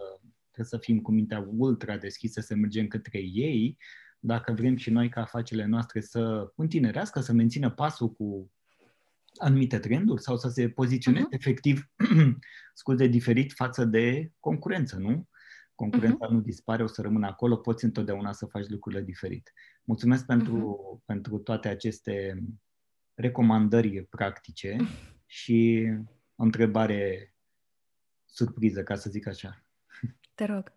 trebuie 0.51 0.79
să 0.79 0.91
fim 0.91 1.01
cu 1.01 1.11
mintea 1.11 1.47
ultra 1.57 1.97
deschisă, 1.97 2.41
să 2.41 2.55
mergem 2.55 2.87
către 2.87 3.19
ei, 3.19 3.77
dacă 4.19 4.53
vrem 4.53 4.75
și 4.75 4.89
noi 4.89 5.09
ca 5.09 5.21
afacerile 5.21 5.65
noastre 5.65 6.01
să 6.01 6.51
întinerească, 6.55 7.19
să 7.19 7.33
mențină 7.33 7.69
pasul 7.69 8.11
cu 8.11 8.51
anumite 9.37 9.79
trenduri 9.79 10.21
sau 10.21 10.37
să 10.37 10.49
se 10.49 10.69
poziționeze 10.69 11.25
uh-huh. 11.25 11.33
efectiv, 11.39 11.89
scuze, 12.73 13.07
diferit 13.07 13.53
față 13.53 13.85
de 13.85 14.31
concurență, 14.39 14.97
nu? 14.97 15.27
Concurența 15.75 16.27
uh-huh. 16.27 16.31
nu 16.31 16.39
dispare, 16.39 16.83
o 16.83 16.87
să 16.87 17.01
rămână 17.01 17.27
acolo, 17.27 17.55
poți 17.57 17.83
întotdeauna 17.83 18.31
să 18.31 18.45
faci 18.45 18.67
lucrurile 18.67 19.01
diferit. 19.01 19.53
Mulțumesc 19.83 20.25
pentru, 20.25 20.57
uh-huh. 20.57 21.05
pentru 21.05 21.37
toate 21.37 21.67
aceste 21.67 22.43
recomandări 23.13 24.03
practice 24.03 24.77
și 25.25 25.87
o 26.35 26.43
întrebare 26.43 27.33
surpriză, 28.25 28.83
ca 28.83 28.95
să 28.95 29.09
zic 29.09 29.27
așa. 29.27 29.65
Te 30.35 30.45
rog. 30.45 30.73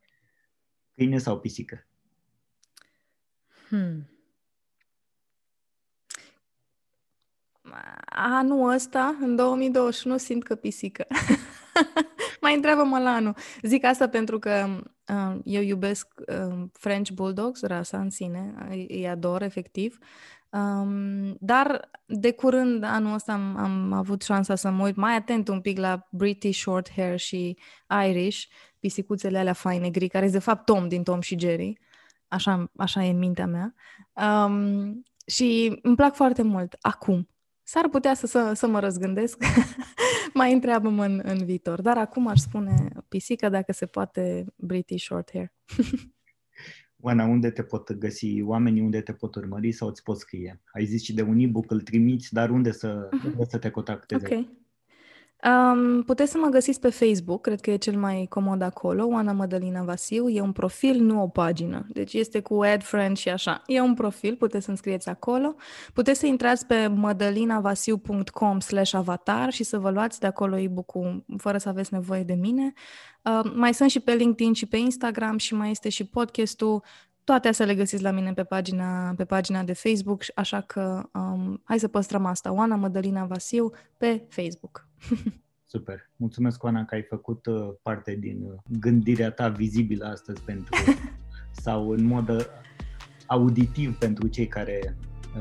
Câine 0.95 1.19
sau 1.19 1.41
pisică? 1.41 1.87
Hmm. 3.69 4.18
Anul 8.07 8.73
ăsta, 8.73 9.17
în 9.21 9.37
2021, 9.37 10.17
simt 10.17 10.43
că 10.43 10.55
pisică. 10.55 11.07
mai 12.41 12.55
întreabă-mă 12.55 12.99
la 12.99 13.11
anul. 13.11 13.37
Zic 13.63 13.85
asta 13.85 14.09
pentru 14.09 14.39
că 14.39 14.67
uh, 15.09 15.39
eu 15.45 15.63
iubesc 15.63 16.09
uh, 16.27 16.65
French 16.73 17.11
Bulldogs, 17.11 17.63
rasa 17.63 17.99
în 17.99 18.11
sine, 18.11 18.55
îi, 18.69 18.87
îi 18.91 19.09
ador 19.09 19.43
efectiv, 19.43 19.99
um, 20.51 21.37
dar 21.41 21.91
de 22.07 22.33
curând 22.33 22.85
anul 22.85 23.15
ăsta 23.15 23.33
am, 23.33 23.57
am 23.57 23.93
avut 23.93 24.23
șansa 24.23 24.55
să 24.55 24.71
mă 24.71 24.85
uit 24.85 24.97
mai 24.97 25.15
atent 25.15 25.49
un 25.49 25.61
pic 25.61 25.79
la 25.79 26.09
British 26.11 26.59
Short 26.59 26.91
Hair 26.97 27.19
și 27.19 27.59
Irish, 28.09 28.45
pisicuțele 28.79 29.39
alea 29.39 29.53
faine 29.53 29.91
gri, 29.91 30.09
care 30.09 30.25
este 30.25 30.37
de 30.37 30.45
fapt 30.45 30.65
Tom 30.65 30.89
din 30.89 31.03
Tom 31.03 31.21
și 31.21 31.39
Jerry. 31.39 31.79
Așa, 32.29 32.71
așa 32.77 33.05
e 33.05 33.11
în 33.11 33.19
mintea 33.19 33.47
mea. 33.47 33.75
Um, 34.45 35.03
și 35.27 35.79
îmi 35.83 35.97
plac 35.97 36.15
foarte 36.15 36.43
mult 36.43 36.77
acum 36.81 37.29
S-ar 37.71 37.89
putea 37.89 38.15
să, 38.15 38.27
să, 38.27 38.53
să 38.55 38.67
mă 38.67 38.81
răzgândesc, 38.81 39.45
mai 40.35 40.53
întreabă-mă 40.53 41.05
în, 41.05 41.21
în 41.25 41.45
viitor. 41.45 41.81
Dar 41.83 41.99
acum 41.99 42.27
aș 42.27 42.39
spune 42.39 42.89
pisică, 43.09 43.49
dacă 43.49 43.73
se 43.73 43.87
poate, 43.87 44.47
British 44.57 45.05
short 45.05 45.31
hair. 45.33 45.53
Oana, 47.05 47.25
unde 47.25 47.51
te 47.51 47.63
pot 47.63 47.93
găsi 47.93 48.43
oamenii, 48.43 48.83
unde 48.83 49.01
te 49.01 49.13
pot 49.13 49.35
urmări 49.35 49.73
sau 49.73 49.89
îți 49.89 50.03
pot 50.03 50.19
scrie? 50.19 50.61
Ai 50.73 50.85
zis 50.85 51.03
și 51.03 51.15
de 51.15 51.23
un 51.23 51.39
e-book, 51.39 51.71
îl 51.71 51.81
trimiți, 51.81 52.33
dar 52.33 52.51
unde 52.51 52.73
să, 52.73 53.09
uh-huh. 53.09 53.25
unde 53.25 53.45
să 53.45 53.59
te 53.59 53.71
contacteze? 53.71 54.37
Ok. 54.37 54.47
Um, 55.45 56.03
puteți 56.03 56.31
să 56.31 56.39
mă 56.39 56.47
găsiți 56.47 56.81
pe 56.81 56.91
Facebook, 56.91 57.41
cred 57.41 57.61
că 57.61 57.71
e 57.71 57.77
cel 57.77 57.99
mai 57.99 58.27
comod 58.29 58.63
acolo, 58.63 59.07
Oana 59.07 59.33
Mădălina 59.33 59.83
Vasiu. 59.83 60.29
E 60.29 60.41
un 60.41 60.53
profil, 60.53 61.01
nu 61.01 61.23
o 61.23 61.29
pagină. 61.29 61.87
Deci 61.89 62.13
este 62.13 62.41
cu 62.41 62.63
add 62.63 62.83
friend 62.83 63.17
și 63.17 63.29
așa. 63.29 63.63
E 63.67 63.81
un 63.81 63.95
profil, 63.95 64.37
puteți 64.37 64.65
să 64.65 64.71
înscrieți 64.71 65.09
acolo. 65.09 65.55
Puteți 65.93 66.19
să 66.19 66.27
intrați 66.27 66.67
pe 66.67 66.87
mădălinavasiu.com 66.87 68.61
slash 68.61 68.95
avatar 68.95 69.53
și 69.53 69.65
să 69.65 69.79
vă 69.79 69.91
luați 69.91 70.21
de 70.21 70.27
acolo 70.27 70.59
e-book-ul 70.59 71.25
fără 71.37 71.59
să 71.59 71.69
aveți 71.69 71.93
nevoie 71.93 72.23
de 72.23 72.35
mine. 72.35 72.73
Uh, 73.23 73.53
mai 73.55 73.75
sunt 73.75 73.91
și 73.91 74.01
pe 74.01 74.15
LinkedIn 74.15 74.53
și 74.53 74.67
pe 74.67 74.77
Instagram 74.77 75.39
și 75.39 75.55
mai 75.55 75.71
este 75.71 75.89
și 75.89 76.05
podcastul. 76.05 76.83
Toate 77.29 77.49
astea 77.49 77.67
le 77.67 77.75
găsiți 77.75 78.03
la 78.03 78.11
mine 78.11 78.33
pe 78.33 78.45
pagina, 78.45 79.15
pe 79.17 79.25
pagina 79.25 79.63
de 79.63 79.73
Facebook, 79.73 80.23
așa 80.35 80.61
că 80.61 81.09
um, 81.13 81.63
hai 81.65 81.79
să 81.79 81.89
păstrăm 81.89 82.25
asta. 82.25 82.53
Oana 82.53 82.77
Mădălina 82.77 83.25
Vasiu 83.25 83.71
pe 83.97 84.27
Facebook. 84.29 84.89
Super. 85.73 86.11
Mulțumesc, 86.17 86.63
Oana, 86.63 86.85
că 86.85 86.95
ai 86.95 87.03
făcut 87.03 87.47
uh, 87.47 87.69
parte 87.83 88.15
din 88.15 88.43
uh, 88.43 88.59
gândirea 88.81 89.31
ta 89.31 89.49
vizibilă 89.49 90.07
astăzi 90.07 90.41
pentru 90.43 90.75
sau 91.65 91.91
în 91.91 92.05
mod 92.05 92.29
uh, 92.29 92.45
auditiv 93.27 93.99
pentru 93.99 94.27
cei 94.27 94.47
care 94.47 94.97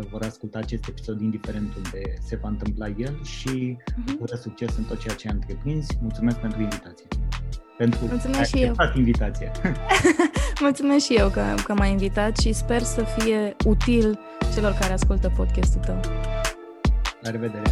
vor 0.09 0.23
asculta 0.23 0.59
acest 0.59 0.87
episod, 0.87 1.21
indiferent 1.21 1.75
unde 1.75 2.13
se 2.19 2.35
va 2.35 2.47
întâmpla 2.47 2.87
el 2.87 3.23
și 3.23 3.77
uh-huh. 3.77 4.41
succes 4.41 4.77
în 4.77 4.83
tot 4.83 4.99
ceea 4.99 5.15
ce 5.15 5.27
ai 5.27 5.33
întreprins. 5.33 5.87
Mulțumesc 6.01 6.37
pentru 6.37 6.61
invitație. 6.61 7.07
Pentru 7.77 7.99
Mulțumesc 8.09 8.55
și 8.55 8.63
eu. 8.63 8.73
invitație. 8.95 9.51
Mulțumesc 10.61 11.05
și 11.05 11.13
eu 11.13 11.29
că, 11.29 11.43
că 11.63 11.73
m-ai 11.73 11.91
invitat 11.91 12.37
și 12.37 12.53
sper 12.53 12.81
să 12.81 13.03
fie 13.17 13.55
util 13.65 14.19
celor 14.53 14.77
care 14.79 14.93
ascultă 14.93 15.31
podcastul 15.35 15.81
tău. 15.85 15.99
La 17.21 17.29
revedere! 17.29 17.71